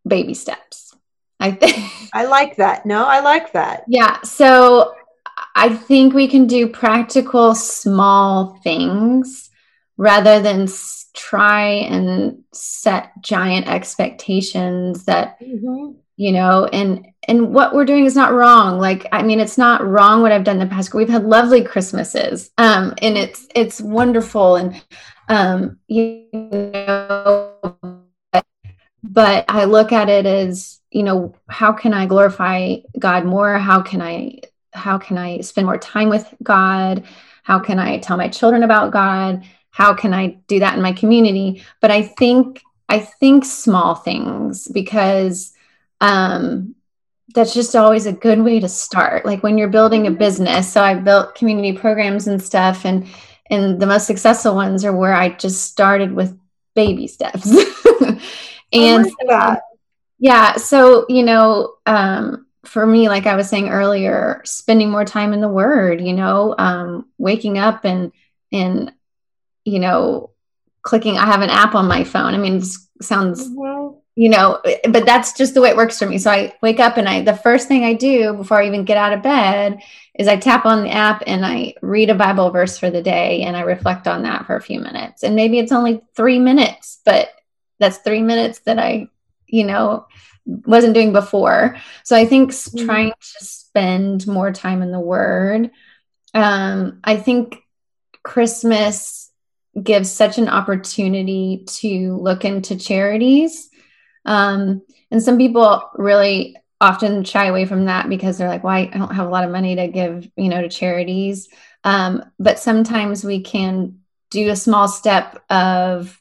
baby 0.07 0.33
steps. 0.33 0.95
I 1.41 1.51
think 1.51 1.91
I 2.13 2.23
like 2.25 2.55
that. 2.55 2.85
No, 2.85 3.03
I 3.03 3.19
like 3.19 3.51
that. 3.51 3.83
Yeah. 3.89 4.21
So 4.21 4.95
I 5.55 5.75
think 5.75 6.13
we 6.13 6.29
can 6.29 6.47
do 6.47 6.69
practical 6.69 7.53
small 7.53 8.59
things 8.63 9.49
rather 9.97 10.41
than 10.41 10.67
try 11.13 11.63
and 11.63 12.43
set 12.51 13.11
giant 13.21 13.67
expectations 13.67 15.05
that 15.05 15.39
mm-hmm. 15.39 15.91
you 16.17 16.31
know 16.31 16.65
and 16.65 17.07
and 17.27 17.53
what 17.53 17.73
we're 17.73 17.85
doing 17.85 18.05
is 18.05 18.15
not 18.15 18.33
wrong. 18.33 18.79
Like 18.79 19.07
i 19.11 19.23
mean 19.23 19.39
it's 19.39 19.57
not 19.57 19.85
wrong 19.85 20.21
what 20.21 20.31
i've 20.31 20.43
done 20.43 20.59
in 20.59 20.67
the 20.67 20.73
past. 20.73 20.93
We've 20.93 21.09
had 21.09 21.25
lovely 21.25 21.63
christmases 21.63 22.51
um 22.57 22.93
and 23.01 23.17
it's 23.17 23.47
it's 23.55 23.81
wonderful 23.81 24.57
and 24.57 24.83
um 25.29 25.79
you 25.87 26.27
know 26.33 27.53
but 29.03 29.45
i 29.47 29.65
look 29.65 29.91
at 29.91 30.09
it 30.09 30.25
as 30.25 30.81
you 30.91 31.03
know 31.03 31.33
how 31.47 31.71
can 31.71 31.93
i 31.93 32.05
glorify 32.05 32.75
god 32.99 33.25
more? 33.25 33.57
How 33.57 33.81
can 33.81 34.01
i 34.01 34.41
how 34.73 34.97
can 34.97 35.17
i 35.17 35.39
spend 35.39 35.65
more 35.65 35.77
time 35.77 36.09
with 36.09 36.33
god? 36.43 37.05
How 37.43 37.59
can 37.59 37.79
i 37.79 37.99
tell 37.99 38.17
my 38.17 38.27
children 38.27 38.63
about 38.63 38.91
god 38.91 39.45
how 39.75 39.93
can 39.93 40.13
i 40.13 40.27
do 40.47 40.59
that 40.59 40.75
in 40.75 40.81
my 40.81 40.93
community? 40.93 41.61
But 41.81 41.91
i 41.91 42.01
think 42.01 42.61
i 42.87 42.99
think 42.99 43.43
small 43.43 43.95
things 43.95 44.69
because 44.69 45.53
um 45.99 46.75
that's 47.33 47.53
just 47.53 47.75
always 47.75 48.05
a 48.05 48.13
good 48.13 48.39
way 48.39 48.61
to 48.61 48.69
start. 48.69 49.25
Like 49.25 49.43
when 49.43 49.57
you're 49.57 49.67
building 49.67 50.07
a 50.07 50.11
business 50.11 50.71
so 50.71 50.81
i 50.81 50.93
built 50.95 51.35
community 51.35 51.73
programs 51.77 52.27
and 52.27 52.41
stuff 52.41 52.85
and 52.85 53.05
and 53.49 53.79
the 53.79 53.85
most 53.85 54.07
successful 54.07 54.55
ones 54.55 54.85
are 54.85 54.95
where 54.95 55.13
i 55.13 55.29
just 55.29 55.65
started 55.65 56.13
with 56.13 56.37
baby 56.73 57.07
steps. 57.07 57.49
And 58.73 59.05
so, 59.05 59.57
yeah 60.19 60.55
so 60.55 61.05
you 61.07 61.23
know 61.23 61.75
um 61.85 62.45
for 62.65 62.85
me 62.85 63.09
like 63.09 63.25
i 63.25 63.35
was 63.35 63.49
saying 63.49 63.69
earlier 63.69 64.41
spending 64.43 64.89
more 64.89 65.05
time 65.05 65.33
in 65.33 65.41
the 65.41 65.49
word 65.49 66.01
you 66.01 66.13
know 66.13 66.55
um 66.57 67.05
waking 67.17 67.57
up 67.57 67.85
and 67.85 68.11
and 68.51 68.91
you 69.65 69.79
know 69.79 70.31
clicking 70.81 71.17
i 71.17 71.25
have 71.25 71.41
an 71.41 71.49
app 71.49 71.75
on 71.75 71.87
my 71.87 72.03
phone 72.03 72.33
i 72.33 72.37
mean 72.37 72.57
it 72.57 72.67
sounds 73.01 73.49
mm-hmm 73.49 73.95
you 74.15 74.29
know, 74.29 74.61
but 74.89 75.05
that's 75.05 75.33
just 75.33 75.53
the 75.53 75.61
way 75.61 75.69
it 75.69 75.75
works 75.75 75.99
for 75.99 76.05
me. 76.05 76.17
So 76.17 76.31
I 76.31 76.55
wake 76.61 76.79
up 76.79 76.95
and 76.95 77.07
I, 77.07 77.21
the 77.21 77.35
first 77.35 77.67
thing 77.67 77.83
I 77.83 77.93
do 77.93 78.33
before 78.33 78.61
I 78.61 78.67
even 78.67 78.85
get 78.85 78.97
out 78.97 79.11
of 79.11 79.21
bed 79.21 79.81
is 80.17 80.29
I 80.29 80.37
tap 80.37 80.65
on 80.65 80.83
the 80.83 80.91
app 80.91 81.23
and 81.27 81.45
I 81.45 81.73
read 81.81 82.09
a 82.09 82.15
Bible 82.15 82.49
verse 82.49 82.77
for 82.77 82.89
the 82.89 83.01
day 83.01 83.41
and 83.41 83.57
I 83.57 83.61
reflect 83.61 84.07
on 84.07 84.23
that 84.23 84.45
for 84.45 84.55
a 84.55 84.61
few 84.61 84.79
minutes. 84.79 85.23
And 85.23 85.35
maybe 85.35 85.59
it's 85.59 85.73
only 85.73 86.01
three 86.15 86.39
minutes, 86.39 87.01
but 87.03 87.27
that's 87.77 87.97
three 87.97 88.21
minutes 88.21 88.59
that 88.59 88.79
I, 88.79 89.09
you 89.47 89.65
know, 89.65 90.07
wasn't 90.45 90.93
doing 90.93 91.11
before. 91.11 91.75
So 92.03 92.15
I 92.15 92.25
think 92.25 92.51
mm-hmm. 92.51 92.85
trying 92.85 93.11
to 93.11 93.45
spend 93.45 94.27
more 94.27 94.53
time 94.53 94.81
in 94.81 94.93
the 94.93 94.99
Word. 94.99 95.71
Um, 96.33 97.01
I 97.03 97.17
think 97.17 97.57
Christmas 98.23 99.24
gives 99.81 100.11
such 100.11 100.37
an 100.37 100.47
opportunity 100.47 101.63
to 101.67 102.17
look 102.17 102.45
into 102.45 102.77
charities 102.77 103.69
um, 104.25 104.81
and 105.11 105.21
some 105.21 105.37
people 105.37 105.89
really 105.95 106.55
often 106.81 107.23
shy 107.23 107.45
away 107.45 107.65
from 107.65 107.85
that 107.85 108.09
because 108.09 108.37
they're 108.37 108.49
like, 108.49 108.63
why 108.63 108.83
well, 108.83 108.93
I 108.93 108.97
don't 108.97 109.15
have 109.15 109.27
a 109.27 109.29
lot 109.29 109.43
of 109.43 109.51
money 109.51 109.75
to 109.75 109.87
give, 109.87 110.29
you 110.35 110.49
know, 110.49 110.61
to 110.61 110.69
charities. 110.69 111.47
Um, 111.83 112.23
but 112.39 112.59
sometimes 112.59 113.23
we 113.23 113.41
can 113.41 113.99
do 114.31 114.49
a 114.49 114.55
small 114.55 114.87
step 114.87 115.43
of 115.49 116.19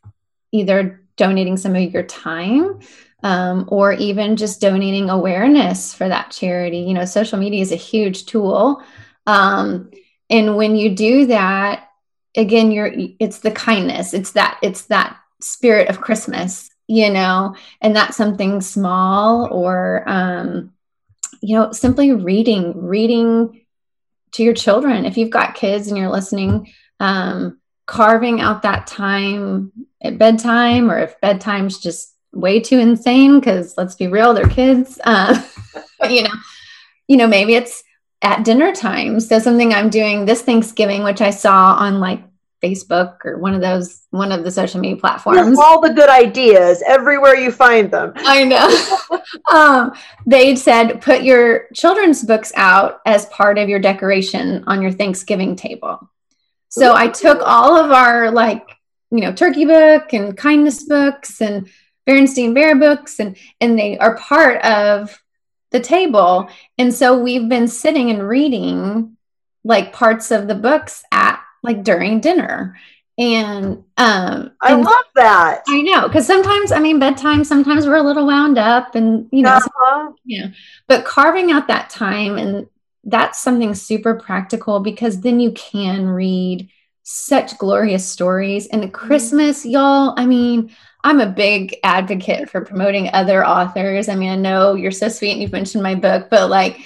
either 0.53 1.03
donating 1.17 1.57
some 1.57 1.75
of 1.75 1.93
your 1.93 2.03
time 2.03 2.81
um, 3.23 3.65
or 3.69 3.93
even 3.95 4.37
just 4.37 4.61
donating 4.61 5.09
awareness 5.09 5.95
for 5.95 6.09
that 6.09 6.31
charity. 6.31 6.81
You 6.81 6.95
know, 6.95 7.07
social 7.07 7.39
media 7.39 7.63
is 7.63 7.73
a 7.73 7.77
huge 7.77 8.27
tool. 8.27 8.83
Um, 9.27 9.91
and 10.29 10.57
when 10.57 10.77
you 10.77 10.95
do 10.95 11.27
that, 11.27 11.89
again, 12.37 12.73
you're 12.73 12.93
it's 13.19 13.39
the 13.39 13.51
kindness, 13.51 14.15
it's 14.15 14.33
that, 14.33 14.59
it's 14.63 14.83
that 14.87 15.17
spirit 15.41 15.89
of 15.89 16.01
Christmas 16.01 16.71
you 16.87 17.11
know, 17.11 17.55
and 17.81 17.97
that's 17.97 18.17
something 18.17 18.61
small 18.61 19.49
or, 19.51 20.05
um, 20.07 20.73
you 21.41 21.57
know, 21.57 21.73
simply 21.73 22.13
reading, 22.13 22.87
reading 22.87 23.63
to 24.33 24.43
your 24.43 24.55
children. 24.55 25.05
If 25.05 25.17
you've 25.17 25.31
got 25.31 25.55
kids 25.55 25.89
and 25.89 25.97
you're 25.97 26.11
listening, 26.11 26.73
um, 27.01 27.59
carving 27.87 28.41
out 28.41 28.63
that 28.63 28.87
time 28.87 29.73
at 30.03 30.19
bedtime, 30.19 30.91
or 30.91 30.99
if 30.99 31.21
bedtime's 31.21 31.79
just 31.79 32.15
way 32.33 32.61
too 32.61 32.79
insane, 32.79 33.41
because 33.41 33.75
let's 33.77 33.95
be 33.95 34.09
real, 34.09 34.35
they're 34.35 34.49
kids. 34.49 35.01
Uh, 35.03 35.43
you 36.11 36.23
know, 36.23 36.35
you 37.09 37.17
know, 37.17 37.27
maybe 37.27 37.55
it's 37.55 37.83
at 38.25 38.45
dinner 38.45 38.73
time. 38.73 39.21
So 39.21 39.39
something 39.39 39.73
I'm 39.73 39.91
doing 39.91 40.25
this 40.25 40.43
Thanksgiving, 40.43 41.05
which 41.05 41.21
I 41.21 41.31
saw 41.31 41.75
on 41.75 42.01
like 42.01 42.23
Facebook 42.63 43.25
or 43.27 43.39
one 43.39 43.55
of 43.55 43.61
those, 43.61 44.07
one 44.11 44.33
of 44.33 44.43
the 44.43 44.51
social 44.51 44.81
media 44.81 44.97
platforms. 44.97 45.59
all 45.59 45.81
the 45.81 45.93
good 45.93 46.09
ideas 46.09 46.83
everywhere 46.87 47.37
you 47.37 47.53
find 47.53 47.91
them. 47.91 48.13
I 48.17 48.45
know. 48.45 49.19
um, 49.53 49.93
they 50.27 50.57
said 50.57 51.03
put 51.03 51.23
your 51.23 51.67
children's 51.75 52.23
books 52.25 52.51
out 52.57 53.03
as 53.05 53.27
part 53.27 53.59
of 53.59 53.69
your 53.69 53.79
decoration 53.79 54.65
on 54.67 54.81
your 54.81 54.93
Thanksgiving 54.93 55.55
table. 55.55 56.11
So 56.71 56.93
Ooh. 56.93 56.97
I 56.97 57.09
took 57.09 57.41
all 57.45 57.77
of 57.77 57.93
our 57.93 58.31
like, 58.31 58.67
you 59.11 59.21
know, 59.21 59.33
turkey 59.33 59.67
book 59.67 60.15
and 60.15 60.37
kindness 60.37 60.85
books 60.85 61.43
and 61.43 61.69
Berenstain 62.07 62.55
Bear 62.55 62.77
books, 62.77 63.19
and 63.19 63.37
and 63.61 63.79
they 63.79 63.97
are 63.99 64.17
part 64.17 64.63
of 64.63 65.19
the 65.75 65.81
table. 65.81 66.49
And 66.79 66.95
so 66.95 67.19
we've 67.19 67.49
been 67.49 67.69
sitting 67.69 68.09
and 68.09 68.27
reading 68.27 69.17
like 69.65 69.93
parts 69.93 70.31
of 70.31 70.47
the 70.47 70.55
books 70.55 71.03
at 71.11 71.43
like 71.63 71.83
during 71.83 72.21
dinner 72.21 72.77
and 73.17 73.85
um 73.97 74.51
i 74.61 74.73
and 74.73 74.83
love 74.83 75.05
that 75.15 75.63
i 75.69 75.81
know 75.83 76.09
because 76.09 76.27
sometimes 76.27 76.73
i 76.73 76.81
mean 76.81 76.99
bedtime 76.99 77.45
sometimes 77.45 77.87
we're 77.87 77.95
a 77.95 78.03
little 78.03 78.27
wound 78.27 78.59
up 78.59 78.97
and 78.97 79.29
you 79.31 79.41
know 79.41 79.51
uh-huh. 79.53 80.11
yeah 80.25 80.49
but 80.89 81.05
carving 81.05 81.53
out 81.53 81.69
that 81.69 81.89
time 81.89 82.37
and 82.37 82.67
that's 83.05 83.41
something 83.41 83.73
super 83.73 84.15
practical 84.15 84.81
because 84.81 85.21
then 85.21 85.39
you 85.39 85.53
can 85.53 86.07
read 86.07 86.69
such 87.05 87.57
glorious 87.57 88.05
stories 88.05 88.67
and 88.67 88.83
mm-hmm. 88.83 88.91
christmas 88.91 89.65
y'all 89.65 90.13
i 90.17 90.27
mean 90.27 90.75
i'm 91.05 91.21
a 91.21 91.27
big 91.27 91.77
advocate 91.85 92.51
for 92.51 92.65
promoting 92.65 93.09
other 93.13 93.47
authors 93.47 94.09
i 94.09 94.17
mean 94.17 94.31
i 94.31 94.37
know 94.37 94.75
you're 94.75 94.91
so 94.91 95.09
sweet 95.09 95.33
and 95.33 95.41
you've 95.41 95.53
mentioned 95.53 95.83
my 95.83 95.95
book 95.95 96.29
but 96.31 96.51
like 96.51 96.81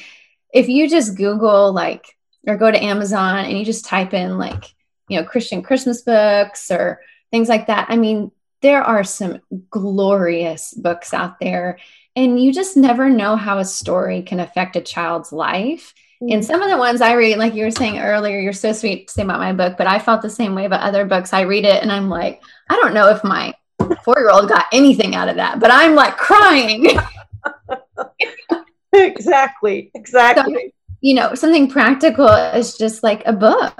if 0.53 0.69
you 0.69 0.89
just 0.89 1.17
google 1.17 1.73
like 1.73 2.19
or 2.49 2.57
go 2.57 2.71
to 2.71 2.83
Amazon 2.83 3.45
and 3.45 3.59
you 3.59 3.65
just 3.65 3.85
type 3.85 4.15
in 4.15 4.39
like, 4.39 4.75
you 5.09 5.19
know, 5.19 5.25
Christian 5.25 5.63
Christmas 5.63 6.03
books 6.03 6.71
or 6.71 7.01
things 7.31 7.49
like 7.49 7.67
that. 7.67 7.87
I 7.91 7.97
mean, 7.97 8.33
there 8.63 8.83
are 8.83 9.05
some 9.05 9.41
glorious 9.71 10.75
books 10.75 11.15
out 11.15 11.39
there, 11.39 11.79
and 12.17 12.43
you 12.43 12.53
just 12.53 12.77
never 12.77 13.09
know 13.09 13.37
how 13.37 13.59
a 13.59 13.65
story 13.65 14.23
can 14.23 14.41
affect 14.41 14.75
a 14.75 14.81
child's 14.81 15.33
life. 15.33 15.95
Mm-hmm. 16.21 16.33
And 16.33 16.45
some 16.45 16.61
of 16.63 16.71
the 16.71 16.77
ones 16.77 17.01
I 17.01 17.13
read, 17.13 17.39
like 17.39 17.55
you 17.55 17.65
were 17.65 17.71
saying 17.71 18.01
earlier, 18.01 18.41
you're 18.41 18.53
so 18.53 18.73
sweet 18.73 19.07
to 19.07 19.15
say 19.15 19.23
about 19.23 19.39
my 19.39 19.53
book, 19.53 19.77
but 19.79 19.87
I 19.87 20.01
felt 20.01 20.23
the 20.23 20.31
same 20.31 20.57
way 20.57 20.65
about 20.65 20.81
other 20.81 21.05
books. 21.05 21.33
I 21.33 21.43
read 21.43 21.65
it 21.65 21.83
and 21.83 21.93
I'm 21.93 22.09
like, 22.09 22.43
I 22.69 22.75
don't 22.77 22.95
know 22.95 23.11
if 23.11 23.23
my 23.23 23.55
four 24.05 24.17
year 24.19 24.31
old 24.31 24.49
got 24.49 24.67
anything 24.73 25.15
out 25.15 25.29
of 25.29 25.37
that, 25.37 25.61
but 25.61 25.71
I'm 25.73 25.95
like 25.95 26.17
crying. 26.17 26.99
exactly. 28.93 29.91
Exactly. 29.95 30.55
So, 30.55 30.61
you 31.01 31.15
know, 31.15 31.35
something 31.35 31.69
practical 31.69 32.29
is 32.29 32.77
just 32.77 33.03
like 33.03 33.23
a 33.27 33.33
book. 33.33 33.79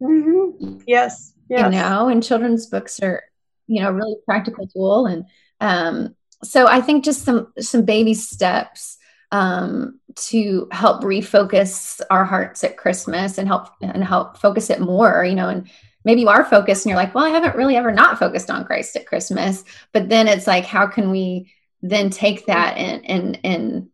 Mm-hmm. 0.00 0.78
Yes, 0.86 1.34
yes. 1.48 1.64
You 1.64 1.78
know, 1.78 2.08
and 2.08 2.22
children's 2.22 2.66
books 2.66 3.00
are, 3.00 3.24
you 3.66 3.82
know, 3.82 3.90
really 3.90 4.16
practical 4.24 4.66
tool. 4.66 5.06
And 5.06 5.24
um, 5.60 6.16
so 6.42 6.66
I 6.66 6.80
think 6.80 7.04
just 7.04 7.24
some 7.24 7.52
some 7.58 7.84
baby 7.84 8.14
steps 8.14 8.98
um, 9.30 10.00
to 10.14 10.68
help 10.70 11.02
refocus 11.02 12.00
our 12.10 12.24
hearts 12.24 12.64
at 12.64 12.76
Christmas 12.76 13.38
and 13.38 13.46
help 13.46 13.68
and 13.80 14.02
help 14.02 14.38
focus 14.38 14.70
it 14.70 14.80
more, 14.80 15.24
you 15.24 15.34
know, 15.34 15.48
and 15.48 15.68
maybe 16.08 16.22
you 16.22 16.28
are 16.30 16.42
focused 16.42 16.86
and 16.86 16.90
you're 16.90 16.96
like, 16.96 17.14
well, 17.14 17.26
I 17.26 17.28
haven't 17.28 17.54
really 17.54 17.76
ever 17.76 17.92
not 17.92 18.18
focused 18.18 18.50
on 18.50 18.64
Christ 18.64 18.96
at 18.96 19.06
Christmas. 19.06 19.62
But 19.92 20.08
then 20.08 20.26
it's 20.26 20.46
like, 20.46 20.64
how 20.64 20.86
can 20.86 21.10
we 21.10 21.52
then 21.82 22.08
take 22.08 22.46
that 22.46 22.78
and 22.78 23.04
and 23.04 23.38
and 23.44 23.88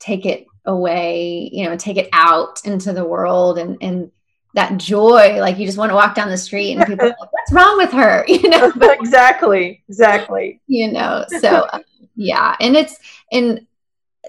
take 0.00 0.26
it 0.26 0.46
away, 0.64 1.48
you 1.52 1.64
know, 1.64 1.76
take 1.76 1.96
it 1.96 2.08
out 2.12 2.60
into 2.64 2.92
the 2.92 3.04
world 3.04 3.56
and 3.56 3.78
and 3.80 4.10
that 4.54 4.78
joy, 4.78 5.38
like 5.38 5.58
you 5.58 5.66
just 5.66 5.78
want 5.78 5.90
to 5.90 5.94
walk 5.94 6.16
down 6.16 6.28
the 6.28 6.36
street 6.36 6.72
and 6.72 6.84
people 6.84 7.06
like, 7.06 7.32
what's 7.32 7.52
wrong 7.52 7.76
with 7.76 7.92
her? 7.92 8.24
You 8.28 8.48
know, 8.48 8.72
exactly, 8.82 9.84
exactly. 9.88 10.60
You 10.66 10.90
know, 10.90 11.24
so 11.40 11.68
uh, 11.72 11.78
yeah, 12.16 12.56
and 12.58 12.76
it's 12.76 12.98
and 13.30 13.64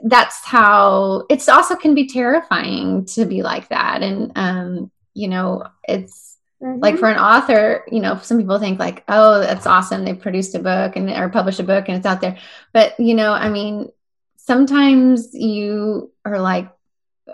that's 0.03 0.45
how 0.45 1.25
it's 1.27 1.49
also 1.49 1.75
can 1.75 1.95
be 1.95 2.07
terrifying 2.07 3.05
to 3.05 3.25
be 3.25 3.41
like 3.41 3.67
that, 3.69 4.03
and 4.03 4.31
um, 4.35 4.91
you 5.15 5.27
know, 5.27 5.63
it's 5.87 6.30
mm-hmm. 6.61 6.79
like 6.79 6.97
for 6.97 7.09
an 7.09 7.17
author, 7.17 7.85
you 7.91 7.99
know, 7.99 8.19
some 8.21 8.37
people 8.37 8.59
think 8.59 8.79
like, 8.79 9.03
oh, 9.07 9.39
that's 9.39 9.67
awesome, 9.67 10.05
they 10.05 10.13
produced 10.13 10.55
a 10.55 10.59
book 10.59 10.95
and 10.95 11.09
or 11.09 11.29
published 11.29 11.59
a 11.59 11.63
book 11.63 11.87
and 11.87 11.97
it's 11.97 12.05
out 12.05 12.21
there, 12.21 12.37
but 12.73 12.99
you 12.99 13.15
know, 13.15 13.31
I 13.31 13.49
mean, 13.49 13.89
sometimes 14.37 15.33
you 15.33 16.11
are 16.25 16.39
like, 16.39 16.69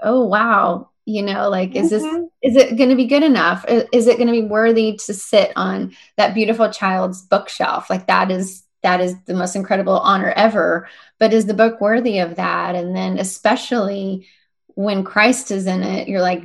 oh, 0.03 0.25
wow, 0.25 0.89
you 1.05 1.23
know, 1.23 1.49
like, 1.49 1.75
is 1.75 1.89
this, 1.89 2.03
mm-hmm. 2.03 2.25
is 2.41 2.57
it 2.57 2.75
going 2.77 2.89
to 2.89 2.95
be 2.95 3.05
good 3.05 3.23
enough? 3.23 3.65
Is 3.67 4.07
it 4.07 4.17
going 4.17 4.27
to 4.27 4.33
be 4.33 4.43
worthy 4.43 4.97
to 4.97 5.13
sit 5.13 5.53
on 5.55 5.95
that 6.17 6.33
beautiful 6.33 6.69
child's 6.69 7.21
bookshelf? 7.21 7.89
Like, 7.89 8.07
that 8.07 8.29
is, 8.29 8.63
that 8.83 8.99
is 8.99 9.15
the 9.23 9.33
most 9.33 9.55
incredible 9.55 9.97
honor 9.97 10.33
ever. 10.35 10.89
But 11.17 11.33
is 11.33 11.45
the 11.45 11.53
book 11.53 11.79
worthy 11.79 12.19
of 12.19 12.35
that? 12.35 12.75
And 12.75 12.93
then, 12.95 13.19
especially 13.19 14.27
when 14.75 15.05
Christ 15.05 15.49
is 15.49 15.65
in 15.65 15.81
it, 15.81 16.09
you're 16.09 16.21
like, 16.21 16.43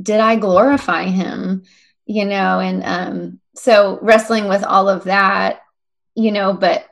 did 0.00 0.20
I 0.20 0.36
glorify 0.36 1.04
him? 1.04 1.64
You 2.06 2.24
know, 2.24 2.60
and 2.60 2.82
um, 2.84 3.40
so 3.54 3.98
wrestling 4.02 4.48
with 4.48 4.64
all 4.64 4.88
of 4.88 5.04
that, 5.04 5.62
you 6.14 6.32
know, 6.32 6.52
but 6.52 6.86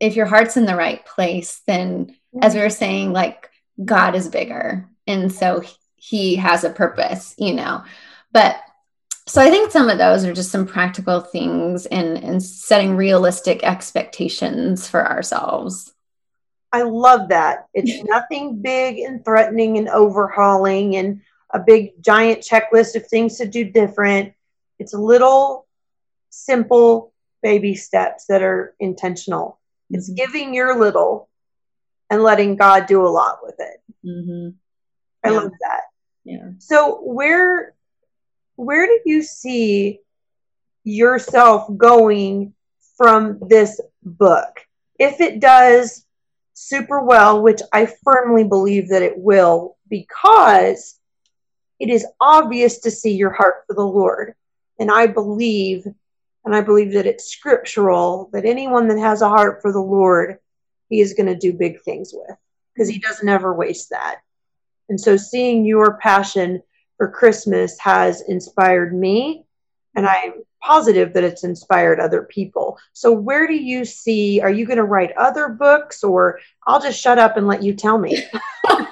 if 0.00 0.16
your 0.16 0.26
heart's 0.26 0.56
in 0.56 0.66
the 0.66 0.76
right 0.76 1.04
place, 1.04 1.62
then 1.66 2.16
as 2.40 2.54
we 2.54 2.60
were 2.60 2.70
saying, 2.70 3.12
like 3.12 3.50
God 3.84 4.14
is 4.14 4.28
bigger. 4.28 4.88
And 5.06 5.32
so 5.32 5.62
he 5.96 6.36
has 6.36 6.64
a 6.64 6.70
purpose, 6.70 7.34
you 7.38 7.54
know. 7.54 7.84
But 8.32 8.56
so 9.26 9.40
I 9.40 9.50
think 9.50 9.70
some 9.70 9.88
of 9.88 9.98
those 9.98 10.24
are 10.24 10.32
just 10.32 10.50
some 10.50 10.66
practical 10.66 11.20
things 11.20 11.86
and 11.86 12.18
and 12.18 12.42
setting 12.42 12.96
realistic 12.96 13.62
expectations 13.62 14.88
for 14.88 15.06
ourselves. 15.06 15.92
I 16.72 16.82
love 16.82 17.28
that. 17.28 17.66
It's 17.74 18.02
nothing 18.08 18.62
big 18.62 18.98
and 18.98 19.24
threatening 19.24 19.78
and 19.78 19.88
overhauling 19.88 20.96
and 20.96 21.20
a 21.52 21.58
big 21.58 22.02
giant 22.02 22.40
checklist 22.40 22.94
of 22.94 23.06
things 23.06 23.36
to 23.38 23.46
do 23.46 23.64
different. 23.64 24.32
It's 24.80 24.94
little 24.94 25.66
simple 26.30 27.12
baby 27.42 27.74
steps 27.74 28.26
that 28.26 28.42
are 28.42 28.74
intentional. 28.80 29.60
Mm-hmm. 29.84 29.96
It's 29.96 30.08
giving 30.08 30.54
your 30.54 30.78
little 30.78 31.28
and 32.08 32.22
letting 32.22 32.56
God 32.56 32.86
do 32.86 33.06
a 33.06 33.08
lot 33.08 33.38
with 33.42 33.56
it. 33.58 33.82
Mm-hmm. 34.04 34.48
I 35.22 35.30
yeah. 35.30 35.38
love 35.38 35.52
that. 35.60 35.82
Yeah. 36.24 36.50
So 36.58 37.00
where 37.02 37.74
where 38.56 38.86
do 38.86 39.00
you 39.04 39.22
see 39.22 40.00
yourself 40.84 41.68
going 41.76 42.54
from 42.96 43.38
this 43.48 43.80
book? 44.02 44.66
If 44.98 45.20
it 45.20 45.40
does 45.40 46.04
super 46.54 47.02
well, 47.02 47.42
which 47.42 47.60
I 47.72 47.86
firmly 48.04 48.44
believe 48.44 48.88
that 48.88 49.02
it 49.02 49.16
will, 49.16 49.76
because 49.88 50.98
it 51.78 51.88
is 51.88 52.06
obvious 52.20 52.80
to 52.80 52.90
see 52.90 53.12
your 53.12 53.30
heart 53.30 53.64
for 53.66 53.74
the 53.74 53.86
Lord. 53.86 54.34
And 54.80 54.90
I 54.90 55.06
believe, 55.06 55.86
and 56.44 56.56
I 56.56 56.62
believe 56.62 56.92
that 56.94 57.06
it's 57.06 57.30
scriptural, 57.30 58.30
that 58.32 58.46
anyone 58.46 58.88
that 58.88 58.98
has 58.98 59.22
a 59.22 59.28
heart 59.28 59.60
for 59.62 59.70
the 59.72 59.80
Lord, 59.80 60.38
he 60.88 61.00
is 61.00 61.12
going 61.12 61.26
to 61.26 61.36
do 61.36 61.52
big 61.52 61.82
things 61.82 62.12
with, 62.12 62.36
because 62.74 62.88
he 62.88 62.98
doesn't 62.98 63.28
ever 63.28 63.54
waste 63.54 63.90
that. 63.90 64.22
And 64.88 65.00
so 65.00 65.16
seeing 65.16 65.64
your 65.64 65.98
passion 65.98 66.62
for 66.96 67.08
Christmas 67.08 67.78
has 67.78 68.22
inspired 68.22 68.94
me, 68.94 69.44
and 69.94 70.06
I'm 70.06 70.32
positive 70.62 71.12
that 71.12 71.24
it's 71.24 71.44
inspired 71.44 72.00
other 72.00 72.22
people. 72.22 72.78
So, 72.92 73.12
where 73.12 73.46
do 73.46 73.54
you 73.54 73.84
see? 73.84 74.40
Are 74.40 74.50
you 74.50 74.66
going 74.66 74.78
to 74.78 74.84
write 74.84 75.12
other 75.16 75.48
books, 75.48 76.02
or 76.02 76.40
I'll 76.66 76.80
just 76.80 77.00
shut 77.00 77.18
up 77.18 77.36
and 77.36 77.46
let 77.46 77.62
you 77.62 77.74
tell 77.74 77.98
me? 77.98 78.24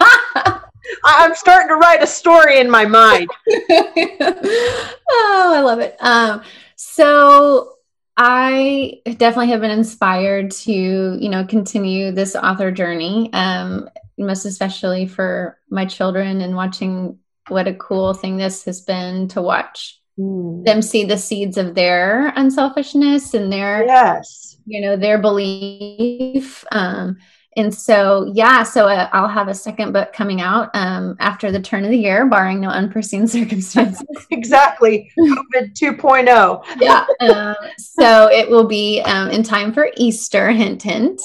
I'm 1.19 1.35
starting 1.35 1.69
to 1.69 1.77
write 1.77 2.03
a 2.03 2.07
story 2.07 2.61
in 2.61 2.71
my 2.71 2.85
mind. 2.85 3.29
oh, 3.71 5.53
I 5.55 5.61
love 5.61 5.81
it. 5.81 5.97
Um, 6.01 6.43
so 6.77 7.75
I 8.17 9.01
definitely 9.05 9.51
have 9.53 9.61
been 9.61 9.71
inspired 9.71 10.51
to, 10.51 10.73
you 10.73 11.29
know, 11.29 11.45
continue 11.45 12.13
this 12.13 12.37
author 12.37 12.71
journey. 12.71 13.33
Um, 13.33 13.89
most 14.19 14.45
especially 14.45 15.07
for 15.07 15.59
my 15.71 15.87
children 15.87 16.41
and 16.41 16.57
watching 16.57 17.19
what 17.49 17.69
a 17.69 17.75
cool 17.75 18.13
thing 18.15 18.37
this 18.37 18.65
has 18.65 18.81
been 18.81 19.29
to 19.29 19.41
watch 19.41 20.01
mm. 20.19 20.65
them 20.65 20.83
see 20.83 21.05
the 21.05 21.17
seeds 21.17 21.57
of 21.57 21.75
their 21.75 22.33
unselfishness 22.37 23.33
and 23.35 23.53
their 23.53 23.87
yes 23.87 24.57
you 24.67 24.81
know 24.81 24.97
their 24.97 25.19
belief 25.19 26.65
um 26.73 27.17
and 27.59 27.75
so 27.75 28.31
yeah 28.35 28.63
so 28.63 28.87
uh, 28.87 29.09
i'll 29.13 29.29
have 29.29 29.49
a 29.49 29.55
second 29.55 29.93
book 29.93 30.13
coming 30.13 30.41
out 30.41 30.71
um, 30.75 31.17
after 31.19 31.51
the 31.51 31.61
turn 31.61 31.85
of 31.85 31.91
the 31.91 31.99
year 31.99 32.27
barring 32.27 32.61
no 32.61 32.69
unforeseen 32.69 33.27
circumstances. 33.39 34.07
Exactly. 34.31 35.11
Covid 35.19 35.75
2.0 35.75 36.65
yeah 36.81 37.05
um, 37.21 37.55
so 37.79 38.31
it 38.31 38.49
will 38.49 38.67
be 38.67 39.03
um, 39.03 39.31
in 39.31 39.43
time 39.43 39.73
for 39.73 39.91
easter 39.97 40.51
hint 40.51 40.83
hint. 40.83 41.21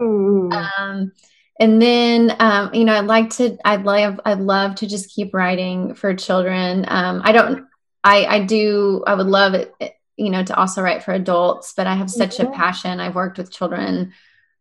Um, 0.00 1.12
and 1.60 1.82
then 1.82 2.34
um, 2.38 2.72
you 2.72 2.84
know 2.84 2.94
i'd 2.94 3.06
like 3.06 3.30
to 3.30 3.56
i'd 3.64 3.84
love 3.84 4.20
i'd 4.24 4.40
love 4.40 4.76
to 4.76 4.86
just 4.86 5.10
keep 5.10 5.34
writing 5.34 5.94
for 5.94 6.14
children. 6.14 6.84
Um, 6.88 7.20
i 7.24 7.32
don't 7.32 7.66
i 8.04 8.24
i 8.26 8.44
do 8.44 9.02
i 9.06 9.14
would 9.14 9.26
love 9.26 9.54
it 9.54 9.74
you 10.16 10.30
know 10.30 10.42
to 10.44 10.56
also 10.56 10.82
write 10.82 11.02
for 11.02 11.12
adults 11.12 11.72
but 11.76 11.86
i 11.86 11.94
have 11.94 12.10
such 12.10 12.36
mm-hmm. 12.36 12.52
a 12.52 12.56
passion. 12.56 13.00
I've 13.00 13.14
worked 13.14 13.38
with 13.38 13.50
children 13.50 14.12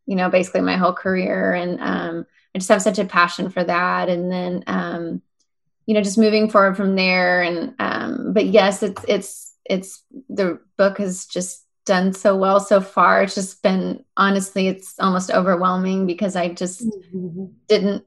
you 0.05 0.15
know 0.15 0.29
basically 0.29 0.61
my 0.61 0.77
whole 0.77 0.93
career 0.93 1.53
and 1.53 1.79
um, 1.81 2.25
i 2.53 2.57
just 2.57 2.69
have 2.69 2.81
such 2.81 2.99
a 2.99 3.05
passion 3.05 3.49
for 3.49 3.63
that 3.63 4.09
and 4.09 4.31
then 4.31 4.63
um, 4.67 5.21
you 5.85 5.93
know 5.93 6.01
just 6.01 6.17
moving 6.17 6.49
forward 6.49 6.75
from 6.75 6.95
there 6.95 7.41
and 7.41 7.75
um, 7.79 8.33
but 8.33 8.45
yes 8.45 8.83
it's 8.83 9.03
it's 9.07 9.55
it's 9.65 10.03
the 10.29 10.59
book 10.77 10.97
has 10.97 11.25
just 11.25 11.65
done 11.85 12.13
so 12.13 12.35
well 12.35 12.59
so 12.59 12.81
far. 12.81 13.23
It's 13.23 13.35
just 13.35 13.61
been 13.63 14.03
honestly, 14.15 14.67
it's 14.67 14.99
almost 14.99 15.31
overwhelming 15.31 16.05
because 16.05 16.35
I 16.35 16.49
just 16.49 16.85
mm-hmm. 16.87 17.45
didn't 17.67 18.05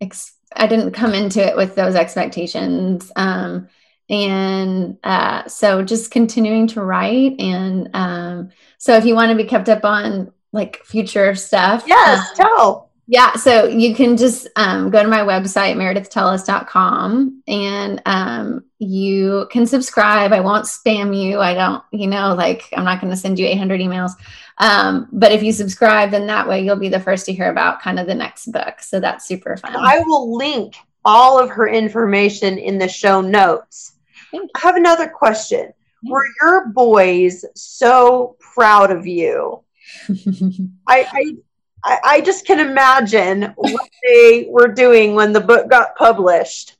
ex- 0.00 0.36
I 0.54 0.66
didn't 0.66 0.92
come 0.92 1.14
into 1.14 1.44
it 1.46 1.56
with 1.56 1.74
those 1.74 1.94
expectations. 1.94 3.12
Um, 3.16 3.68
and 4.08 4.98
uh, 5.04 5.46
so 5.46 5.84
just 5.84 6.10
continuing 6.10 6.66
to 6.68 6.82
write 6.82 7.38
and 7.38 7.90
um, 7.94 8.50
so 8.78 8.96
if 8.96 9.04
you 9.04 9.14
want 9.14 9.30
to 9.30 9.36
be 9.36 9.48
kept 9.48 9.68
up 9.68 9.84
on 9.84 10.32
like 10.52 10.84
future 10.84 11.34
stuff 11.34 11.84
yes 11.86 12.18
um, 12.30 12.36
tell 12.36 12.90
yeah, 13.12 13.34
so 13.34 13.66
you 13.66 13.92
can 13.92 14.16
just 14.16 14.46
um, 14.54 14.88
go 14.88 15.02
to 15.02 15.08
my 15.08 15.22
website, 15.22 15.74
meredithtellis.com, 15.74 17.42
and 17.48 18.00
um, 18.06 18.64
you 18.78 19.48
can 19.50 19.66
subscribe. 19.66 20.32
I 20.32 20.38
won't 20.38 20.66
spam 20.66 21.20
you. 21.20 21.40
I 21.40 21.54
don't, 21.54 21.82
you 21.90 22.06
know, 22.06 22.36
like 22.36 22.68
I'm 22.72 22.84
not 22.84 23.00
going 23.00 23.10
to 23.10 23.16
send 23.16 23.36
you 23.36 23.48
800 23.48 23.80
emails. 23.80 24.12
Um, 24.58 25.08
but 25.10 25.32
if 25.32 25.42
you 25.42 25.50
subscribe, 25.50 26.12
then 26.12 26.28
that 26.28 26.46
way 26.46 26.64
you'll 26.64 26.76
be 26.76 26.88
the 26.88 27.00
first 27.00 27.26
to 27.26 27.32
hear 27.32 27.50
about 27.50 27.82
kind 27.82 27.98
of 27.98 28.06
the 28.06 28.14
next 28.14 28.52
book. 28.52 28.78
So 28.78 29.00
that's 29.00 29.26
super 29.26 29.56
fun. 29.56 29.74
I 29.74 29.98
will 30.06 30.36
link 30.36 30.76
all 31.04 31.36
of 31.36 31.50
her 31.50 31.66
information 31.66 32.58
in 32.58 32.78
the 32.78 32.88
show 32.88 33.20
notes. 33.20 33.94
I 34.32 34.38
have 34.54 34.76
another 34.76 35.08
question. 35.08 35.72
Were 36.04 36.26
your 36.40 36.68
boys 36.68 37.44
so 37.56 38.36
proud 38.38 38.92
of 38.92 39.08
you? 39.08 39.64
I, 40.86 41.06
I 41.12 41.34
I, 41.82 42.20
just 42.20 42.46
can 42.46 42.60
imagine 42.60 43.54
what 43.56 43.88
they 44.06 44.46
were 44.50 44.68
doing 44.68 45.14
when 45.14 45.32
the 45.32 45.40
book 45.40 45.70
got 45.70 45.96
published. 45.96 46.76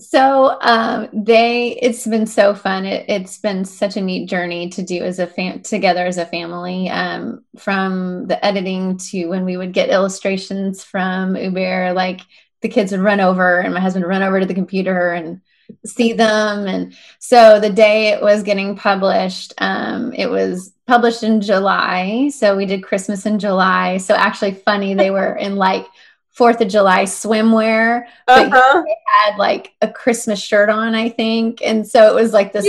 So 0.00 0.56
um, 0.60 1.08
they, 1.12 1.76
it's 1.82 2.06
been 2.06 2.26
so 2.26 2.54
fun. 2.54 2.84
It, 2.84 3.10
has 3.10 3.38
been 3.38 3.64
such 3.64 3.96
a 3.96 4.00
neat 4.00 4.28
journey 4.28 4.68
to 4.70 4.82
do 4.82 5.02
as 5.02 5.18
a 5.18 5.26
fam- 5.26 5.62
together 5.62 6.06
as 6.06 6.18
a 6.18 6.26
family. 6.26 6.88
Um, 6.88 7.44
from 7.58 8.28
the 8.28 8.44
editing 8.44 8.98
to 9.10 9.26
when 9.26 9.44
we 9.44 9.56
would 9.56 9.72
get 9.72 9.90
illustrations 9.90 10.84
from 10.84 11.34
Uber, 11.34 11.94
like 11.94 12.20
the 12.60 12.68
kids 12.68 12.92
would 12.92 13.00
run 13.00 13.20
over, 13.20 13.58
and 13.58 13.74
my 13.74 13.80
husband 13.80 14.04
would 14.04 14.10
run 14.10 14.22
over 14.22 14.38
to 14.38 14.46
the 14.46 14.54
computer 14.54 15.12
and 15.12 15.40
see 15.84 16.12
them. 16.12 16.66
And 16.68 16.94
so 17.18 17.58
the 17.58 17.70
day 17.70 18.08
it 18.08 18.22
was 18.22 18.44
getting 18.44 18.76
published, 18.76 19.52
um, 19.58 20.12
it 20.12 20.30
was 20.30 20.72
published 20.88 21.22
in 21.22 21.40
July. 21.40 22.30
So 22.30 22.56
we 22.56 22.66
did 22.66 22.82
Christmas 22.82 23.26
in 23.26 23.38
July. 23.38 23.98
So 23.98 24.14
actually, 24.14 24.54
funny, 24.54 24.94
they 24.94 25.10
were 25.18 25.36
in 25.36 25.54
like 25.54 25.86
Fourth 26.32 26.60
of 26.60 26.68
July 26.68 27.02
swimwear, 27.02 28.06
but 28.26 28.46
uh-huh. 28.46 28.82
they 28.84 28.96
had 29.20 29.38
like 29.38 29.74
a 29.82 29.88
Christmas 29.88 30.40
shirt 30.40 30.70
on, 30.70 30.94
I 30.94 31.08
think. 31.08 31.60
And 31.62 31.86
so 31.86 32.08
it 32.08 32.20
was 32.20 32.32
like 32.32 32.52
this. 32.52 32.64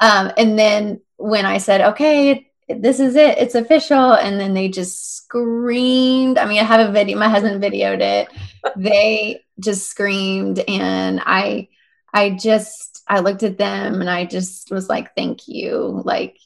Um, 0.00 0.32
and 0.36 0.58
then 0.58 1.00
when 1.16 1.46
I 1.46 1.58
said, 1.58 1.80
okay, 1.80 2.50
this 2.68 3.00
is 3.00 3.16
it, 3.16 3.38
it's 3.38 3.54
official. 3.54 4.14
And 4.14 4.40
then 4.40 4.54
they 4.54 4.68
just 4.68 5.16
screamed. 5.16 6.38
I 6.38 6.46
mean, 6.46 6.60
I 6.60 6.64
have 6.64 6.88
a 6.88 6.92
video, 6.92 7.18
my 7.18 7.28
husband 7.28 7.62
videoed 7.62 8.00
it. 8.00 8.28
they 8.76 9.44
just 9.60 9.90
screamed. 9.90 10.60
And 10.60 11.20
I, 11.24 11.68
I 12.12 12.30
just, 12.30 13.02
I 13.08 13.18
looked 13.18 13.42
at 13.42 13.58
them 13.58 14.00
and 14.00 14.08
I 14.08 14.24
just 14.24 14.70
was 14.70 14.88
like, 14.88 15.14
thank 15.16 15.48
you. 15.48 16.02
Like, 16.04 16.38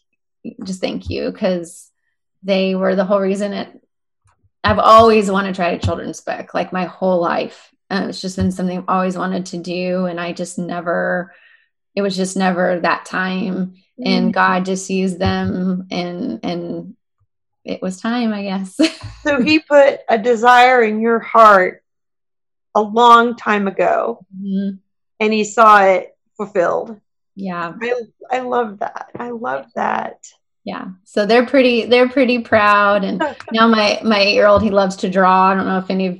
just 0.64 0.80
thank 0.80 1.10
you. 1.10 1.32
Cause 1.32 1.90
they 2.42 2.74
were 2.74 2.94
the 2.94 3.04
whole 3.04 3.20
reason 3.20 3.52
it, 3.52 3.80
I've 4.62 4.78
always 4.78 5.30
wanted 5.30 5.54
to 5.54 5.62
write 5.62 5.82
a 5.82 5.86
children's 5.86 6.20
book, 6.20 6.54
like 6.54 6.72
my 6.72 6.84
whole 6.84 7.20
life. 7.20 7.72
It's 7.90 8.20
just 8.20 8.36
been 8.36 8.52
something 8.52 8.78
I've 8.78 8.84
always 8.88 9.16
wanted 9.16 9.46
to 9.46 9.58
do. 9.58 10.06
And 10.06 10.20
I 10.20 10.32
just 10.32 10.58
never, 10.58 11.34
it 11.94 12.02
was 12.02 12.16
just 12.16 12.36
never 12.36 12.80
that 12.80 13.06
time. 13.06 13.54
Mm-hmm. 13.54 14.02
And 14.06 14.34
God 14.34 14.64
just 14.64 14.90
used 14.90 15.18
them 15.18 15.88
and, 15.90 16.40
and 16.44 16.96
it 17.64 17.82
was 17.82 18.00
time, 18.00 18.32
I 18.32 18.42
guess. 18.42 18.76
so 19.22 19.40
he 19.42 19.58
put 19.58 20.00
a 20.08 20.18
desire 20.18 20.82
in 20.82 21.00
your 21.00 21.18
heart 21.18 21.82
a 22.74 22.82
long 22.82 23.36
time 23.36 23.66
ago. 23.66 24.24
Mm-hmm 24.36 24.76
and 25.20 25.32
he 25.32 25.44
saw 25.44 25.82
it 25.82 26.16
fulfilled. 26.36 27.00
Yeah. 27.38 27.72
I, 27.80 27.94
I 28.32 28.40
love 28.40 28.80
that. 28.80 29.10
I 29.16 29.30
love 29.30 29.66
that. 29.76 30.26
yeah. 30.64 30.88
So 31.04 31.24
they're 31.24 31.46
pretty 31.46 31.84
they're 31.84 32.08
pretty 32.08 32.40
proud 32.40 33.04
and 33.04 33.18
now 33.52 33.68
my 33.68 34.00
my 34.02 34.18
8-year-old 34.18 34.60
he 34.62 34.70
loves 34.70 34.96
to 34.96 35.08
draw. 35.08 35.50
I 35.50 35.54
don't 35.54 35.66
know 35.66 35.78
if 35.78 35.88
any 35.88 36.06
of 36.08 36.18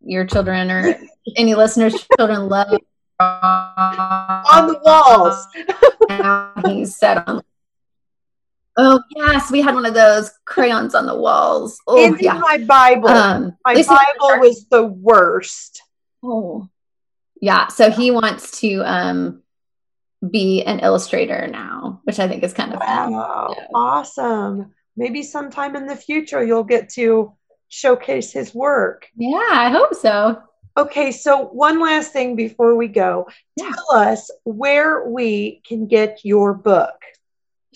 your 0.00 0.24
children 0.24 0.70
or 0.70 0.98
any 1.36 1.54
listeners 1.54 2.06
children 2.16 2.48
love 2.48 2.78
on 3.20 4.66
the 4.68 4.80
walls. 4.82 5.46
he's 6.66 6.96
set 6.96 7.28
on 7.28 7.42
Oh 8.78 9.02
yes, 9.14 9.50
we 9.50 9.60
had 9.60 9.74
one 9.74 9.84
of 9.84 9.92
those 9.92 10.30
crayons 10.46 10.94
on 10.94 11.04
the 11.04 11.16
walls. 11.16 11.78
Oh 11.86 12.02
in 12.02 12.16
yeah. 12.18 12.38
my 12.38 12.64
Bible. 12.66 13.08
Um, 13.08 13.56
my 13.64 13.74
Bible 13.74 14.40
was 14.40 14.66
the 14.70 14.84
worst. 14.86 15.82
Oh, 16.22 16.68
yeah. 17.42 17.68
So 17.68 17.90
he 17.90 18.10
wants 18.10 18.60
to 18.60 18.80
um, 18.80 19.42
be 20.30 20.62
an 20.64 20.80
illustrator 20.80 21.46
now, 21.48 22.00
which 22.04 22.18
I 22.18 22.28
think 22.28 22.42
is 22.42 22.52
kind 22.52 22.72
of 22.74 22.80
fun. 22.80 23.12
Wow, 23.12 23.54
Yeah. 23.56 23.66
awesome. 23.74 24.72
Maybe 24.96 25.22
sometime 25.22 25.76
in 25.76 25.86
the 25.86 25.96
future 25.96 26.44
you'll 26.44 26.64
get 26.64 26.88
to 26.90 27.32
showcase 27.68 28.32
his 28.32 28.54
work. 28.54 29.06
Yeah, 29.16 29.48
I 29.50 29.70
hope 29.70 29.94
so. 29.94 30.42
Okay, 30.78 31.10
so 31.10 31.44
one 31.46 31.80
last 31.80 32.12
thing 32.12 32.36
before 32.36 32.74
we 32.76 32.86
go. 32.88 33.26
Yeah. 33.56 33.70
Tell 33.70 33.96
us 33.98 34.30
where 34.44 35.08
we 35.08 35.62
can 35.66 35.86
get 35.86 36.20
your 36.22 36.52
book. 36.54 36.94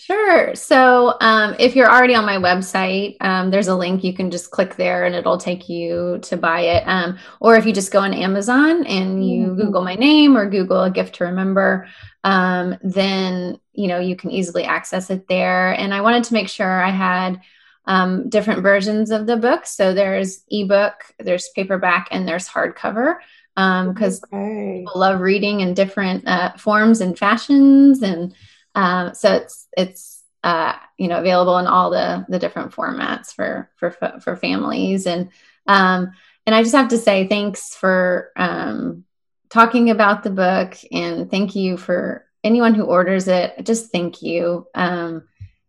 Sure. 0.00 0.54
So 0.54 1.16
um, 1.20 1.54
if 1.58 1.76
you're 1.76 1.90
already 1.90 2.14
on 2.14 2.24
my 2.24 2.36
website, 2.36 3.16
um, 3.20 3.50
there's 3.50 3.68
a 3.68 3.76
link. 3.76 4.02
You 4.02 4.14
can 4.14 4.30
just 4.30 4.50
click 4.50 4.76
there 4.76 5.04
and 5.04 5.14
it'll 5.14 5.36
take 5.36 5.68
you 5.68 6.18
to 6.22 6.38
buy 6.38 6.60
it. 6.62 6.84
Um, 6.86 7.18
or 7.38 7.54
if 7.56 7.66
you 7.66 7.72
just 7.74 7.92
go 7.92 8.00
on 8.00 8.14
Amazon 8.14 8.86
and 8.86 9.28
you 9.28 9.48
Mhm. 9.48 9.56
Google 9.56 9.82
my 9.82 9.96
name 9.96 10.38
or 10.38 10.48
Google 10.48 10.84
a 10.84 10.90
gift 10.90 11.16
to 11.16 11.24
remember, 11.24 11.86
um, 12.24 12.78
then 12.82 13.58
you 13.74 13.88
know 13.88 13.98
you 13.98 14.16
can 14.16 14.30
easily 14.30 14.64
access 14.64 15.10
it 15.10 15.28
there. 15.28 15.72
And 15.72 15.92
I 15.92 16.00
wanted 16.00 16.24
to 16.24 16.34
make 16.34 16.48
sure 16.48 16.82
I 16.82 16.90
had 16.90 17.40
um, 17.84 18.28
different 18.30 18.62
versions 18.62 19.10
of 19.10 19.26
the 19.26 19.36
book. 19.36 19.66
So 19.66 19.92
there's 19.92 20.44
ebook, 20.50 20.94
there's 21.18 21.50
paperback, 21.54 22.08
and 22.10 22.26
there's 22.26 22.48
hardcover 22.48 23.16
because 23.54 24.22
okay. 24.32 24.78
people 24.80 24.98
love 24.98 25.20
reading 25.20 25.60
in 25.60 25.74
different 25.74 26.26
uh, 26.26 26.52
forms 26.56 27.02
and 27.02 27.18
fashions 27.18 28.02
and 28.02 28.34
um, 28.74 29.14
so 29.14 29.34
it's 29.34 29.66
it's 29.76 30.22
uh, 30.42 30.74
you 30.96 31.08
know 31.08 31.18
available 31.18 31.58
in 31.58 31.66
all 31.66 31.90
the 31.90 32.24
the 32.28 32.38
different 32.38 32.72
formats 32.72 33.34
for 33.34 33.70
for 33.76 33.90
for 34.20 34.36
families. 34.36 35.06
And 35.06 35.30
um, 35.66 36.12
and 36.46 36.54
I 36.54 36.62
just 36.62 36.74
have 36.74 36.88
to 36.88 36.98
say 36.98 37.26
thanks 37.26 37.74
for 37.74 38.30
um, 38.36 39.04
talking 39.50 39.90
about 39.90 40.22
the 40.22 40.30
book. 40.30 40.76
And 40.90 41.30
thank 41.30 41.54
you 41.54 41.76
for 41.76 42.26
anyone 42.42 42.74
who 42.74 42.84
orders 42.84 43.28
it. 43.28 43.64
Just 43.64 43.92
thank 43.92 44.22
you. 44.22 44.66
Um, 44.74 45.24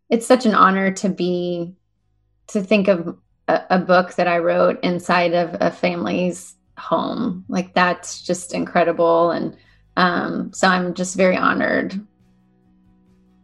it's 0.09 0.25
such 0.25 0.45
an 0.45 0.55
honor 0.55 0.91
to 0.93 1.09
be 1.09 1.75
to 2.47 2.61
think 2.61 2.87
of 2.87 3.17
a, 3.47 3.61
a 3.71 3.79
book 3.79 4.13
that 4.15 4.27
I 4.27 4.39
wrote 4.39 4.83
inside 4.83 5.33
of 5.33 5.55
a 5.59 5.71
family's 5.71 6.55
home. 6.77 7.45
Like 7.47 7.73
that's 7.73 8.21
just 8.21 8.53
incredible. 8.53 9.31
And 9.31 9.57
um, 9.97 10.53
so 10.53 10.67
i'm 10.67 10.93
just 10.93 11.15
very 11.15 11.37
honored 11.37 11.99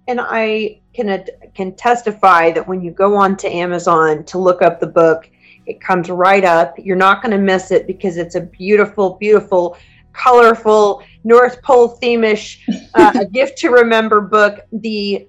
And 0.08 0.20
I 0.22 0.80
can 0.94 1.26
can 1.54 1.76
testify 1.76 2.52
that 2.52 2.68
when 2.68 2.82
you 2.82 2.92
go 2.92 3.16
on 3.16 3.36
to 3.38 3.50
Amazon 3.50 4.24
to 4.26 4.38
look 4.38 4.62
up 4.62 4.80
the 4.80 4.88
book, 4.88 5.30
it 5.66 5.82
comes 5.82 6.10
right 6.10 6.46
up. 6.46 6.76
You're 6.78 6.96
not 6.96 7.22
going 7.22 7.32
to 7.32 7.38
miss 7.38 7.72
it 7.72 7.88
because 7.88 8.18
it's 8.18 8.36
a 8.36 8.42
beautiful, 8.42 9.18
beautiful, 9.20 9.78
colorful 10.14 11.04
North 11.24 11.62
Pole 11.62 11.98
themish 12.02 12.60
uh, 12.96 13.12
a 13.20 13.26
gift 13.32 13.58
to 13.60 13.70
remember 13.70 14.22
book. 14.22 14.62
The 14.72 15.28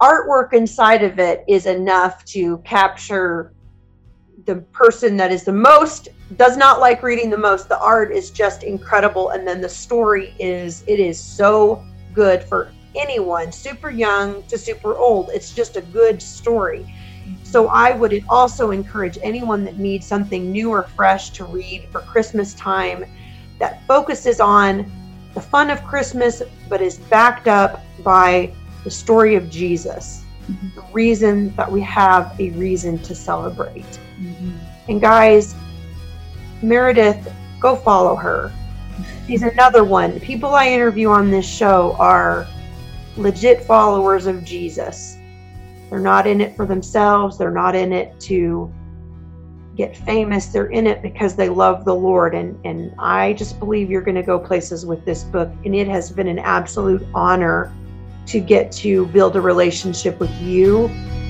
artwork 0.00 0.52
inside 0.52 1.02
of 1.02 1.18
it 1.18 1.44
is 1.48 1.66
enough 1.66 2.24
to 2.26 2.58
capture 2.58 3.54
the 4.44 4.56
person 4.72 5.16
that 5.16 5.32
is 5.32 5.44
the 5.44 5.52
most 5.52 6.08
does 6.36 6.56
not 6.56 6.80
like 6.80 7.02
reading 7.02 7.30
the 7.30 7.38
most 7.38 7.68
the 7.68 7.78
art 7.78 8.12
is 8.12 8.30
just 8.30 8.62
incredible 8.62 9.30
and 9.30 9.46
then 9.46 9.60
the 9.60 9.68
story 9.68 10.34
is 10.38 10.84
it 10.86 11.00
is 11.00 11.18
so 11.18 11.82
good 12.12 12.42
for 12.42 12.70
anyone 12.96 13.52
super 13.52 13.90
young 13.90 14.42
to 14.44 14.58
super 14.58 14.96
old 14.96 15.30
it's 15.32 15.52
just 15.52 15.76
a 15.76 15.80
good 15.82 16.20
story 16.20 16.86
so 17.42 17.68
i 17.68 17.90
would 17.92 18.22
also 18.28 18.70
encourage 18.70 19.18
anyone 19.22 19.64
that 19.64 19.78
needs 19.78 20.06
something 20.06 20.50
new 20.50 20.70
or 20.70 20.82
fresh 20.82 21.30
to 21.30 21.44
read 21.44 21.86
for 21.90 22.00
christmas 22.02 22.54
time 22.54 23.04
that 23.58 23.86
focuses 23.86 24.40
on 24.40 24.90
the 25.34 25.40
fun 25.40 25.70
of 25.70 25.82
christmas 25.84 26.42
but 26.68 26.80
is 26.80 26.98
backed 26.98 27.48
up 27.48 27.82
by 28.02 28.52
the 28.84 28.90
story 28.90 29.34
of 29.34 29.48
jesus 29.50 30.22
Mhm. 30.50 30.74
the 30.74 30.82
reason 30.92 31.54
that 31.56 31.70
we 31.70 31.80
have 31.80 32.38
a 32.38 32.50
reason 32.50 32.98
to 32.98 33.14
celebrate 33.14 33.98
and 34.88 35.00
guys, 35.00 35.54
Meredith, 36.62 37.32
go 37.60 37.74
follow 37.76 38.14
her. 38.16 38.52
She's 39.26 39.42
another 39.42 39.84
one. 39.84 40.20
People 40.20 40.50
I 40.54 40.68
interview 40.68 41.08
on 41.08 41.30
this 41.30 41.46
show 41.46 41.96
are 41.98 42.46
legit 43.16 43.62
followers 43.62 44.26
of 44.26 44.44
Jesus. 44.44 45.16
They're 45.90 46.00
not 46.00 46.26
in 46.26 46.40
it 46.40 46.56
for 46.56 46.66
themselves, 46.66 47.38
they're 47.38 47.50
not 47.50 47.74
in 47.74 47.92
it 47.92 48.18
to 48.20 48.72
get 49.76 49.96
famous. 49.96 50.46
They're 50.46 50.66
in 50.66 50.86
it 50.86 51.02
because 51.02 51.34
they 51.34 51.48
love 51.48 51.84
the 51.84 51.94
Lord. 51.94 52.34
And, 52.34 52.58
and 52.64 52.94
I 52.98 53.32
just 53.32 53.58
believe 53.58 53.90
you're 53.90 54.02
going 54.02 54.14
to 54.14 54.22
go 54.22 54.38
places 54.38 54.86
with 54.86 55.04
this 55.04 55.24
book. 55.24 55.50
And 55.64 55.74
it 55.74 55.88
has 55.88 56.12
been 56.12 56.28
an 56.28 56.38
absolute 56.38 57.04
honor 57.12 57.72
to 58.26 58.38
get 58.38 58.70
to 58.72 59.06
build 59.06 59.34
a 59.34 59.40
relationship 59.40 60.20
with 60.20 60.30
you 60.40 60.86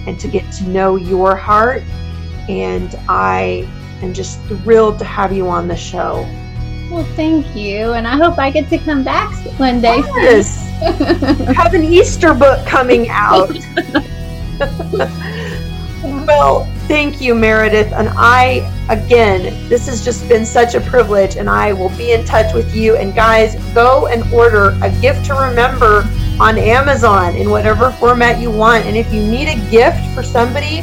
and 0.06 0.20
to 0.20 0.28
get 0.28 0.50
to 0.52 0.68
know 0.68 0.96
your 0.96 1.34
heart 1.34 1.82
and 2.48 2.94
I 3.08 3.66
am 4.02 4.12
just 4.12 4.38
thrilled 4.42 4.98
to 4.98 5.04
have 5.04 5.32
you 5.32 5.48
on 5.48 5.66
the 5.66 5.76
show. 5.76 6.24
Well 6.90 7.04
thank 7.16 7.54
you 7.56 7.92
and 7.92 8.06
i 8.06 8.16
hope 8.16 8.38
i 8.38 8.50
get 8.50 8.68
to 8.68 8.78
come 8.78 9.02
back 9.02 9.32
one 9.58 9.80
day 9.80 9.98
Yes, 10.16 10.64
have 11.56 11.72
an 11.72 11.84
Easter 11.84 12.34
book 12.34 12.66
coming 12.66 13.08
out. 13.08 13.48
well, 16.26 16.64
thank 16.86 17.20
you, 17.20 17.34
Meredith. 17.34 17.92
And 17.92 18.08
I, 18.16 18.70
again, 18.90 19.68
this 19.68 19.86
has 19.86 20.04
just 20.04 20.28
been 20.28 20.44
such 20.44 20.74
a 20.74 20.80
privilege, 20.80 21.36
and 21.36 21.48
I 21.48 21.72
will 21.72 21.88
be 21.90 22.12
in 22.12 22.24
touch 22.24 22.52
with 22.52 22.74
you. 22.74 22.96
And 22.96 23.14
guys, 23.14 23.54
go 23.72 24.08
and 24.08 24.30
order 24.32 24.76
a 24.82 24.90
gift 25.00 25.24
to 25.26 25.34
remember 25.34 26.06
on 26.40 26.58
Amazon 26.58 27.36
in 27.36 27.48
whatever 27.48 27.92
format 27.92 28.40
you 28.40 28.50
want. 28.50 28.84
And 28.84 28.96
if 28.96 29.12
you 29.12 29.22
need 29.22 29.48
a 29.48 29.70
gift 29.70 30.04
for 30.14 30.22
somebody, 30.22 30.82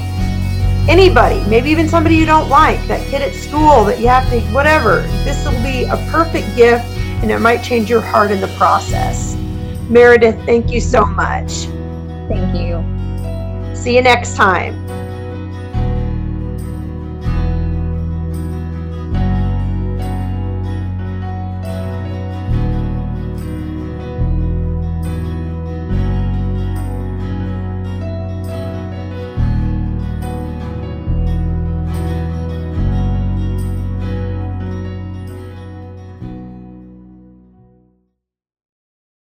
anybody, 0.89 1.43
maybe 1.49 1.69
even 1.69 1.87
somebody 1.87 2.15
you 2.15 2.25
don't 2.25 2.49
like, 2.49 2.85
that 2.87 3.05
kid 3.09 3.21
at 3.21 3.33
school 3.33 3.83
that 3.85 3.99
you 3.99 4.07
have 4.07 4.29
to, 4.29 4.39
whatever, 4.53 5.01
this 5.23 5.45
will 5.45 5.61
be 5.63 5.83
a 5.85 5.97
perfect 6.11 6.55
gift 6.55 6.85
and 7.21 7.31
it 7.31 7.39
might 7.39 7.63
change 7.63 7.89
your 7.89 8.01
heart 8.01 8.31
in 8.31 8.41
the 8.41 8.47
process. 8.57 9.35
Meredith, 9.89 10.43
thank 10.45 10.71
you 10.71 10.79
so 10.79 11.05
much. 11.05 11.65
thank 12.27 12.55
you 12.55 12.83
See 13.75 13.95
you 13.95 14.03
next 14.03 14.35
time. 14.35 14.80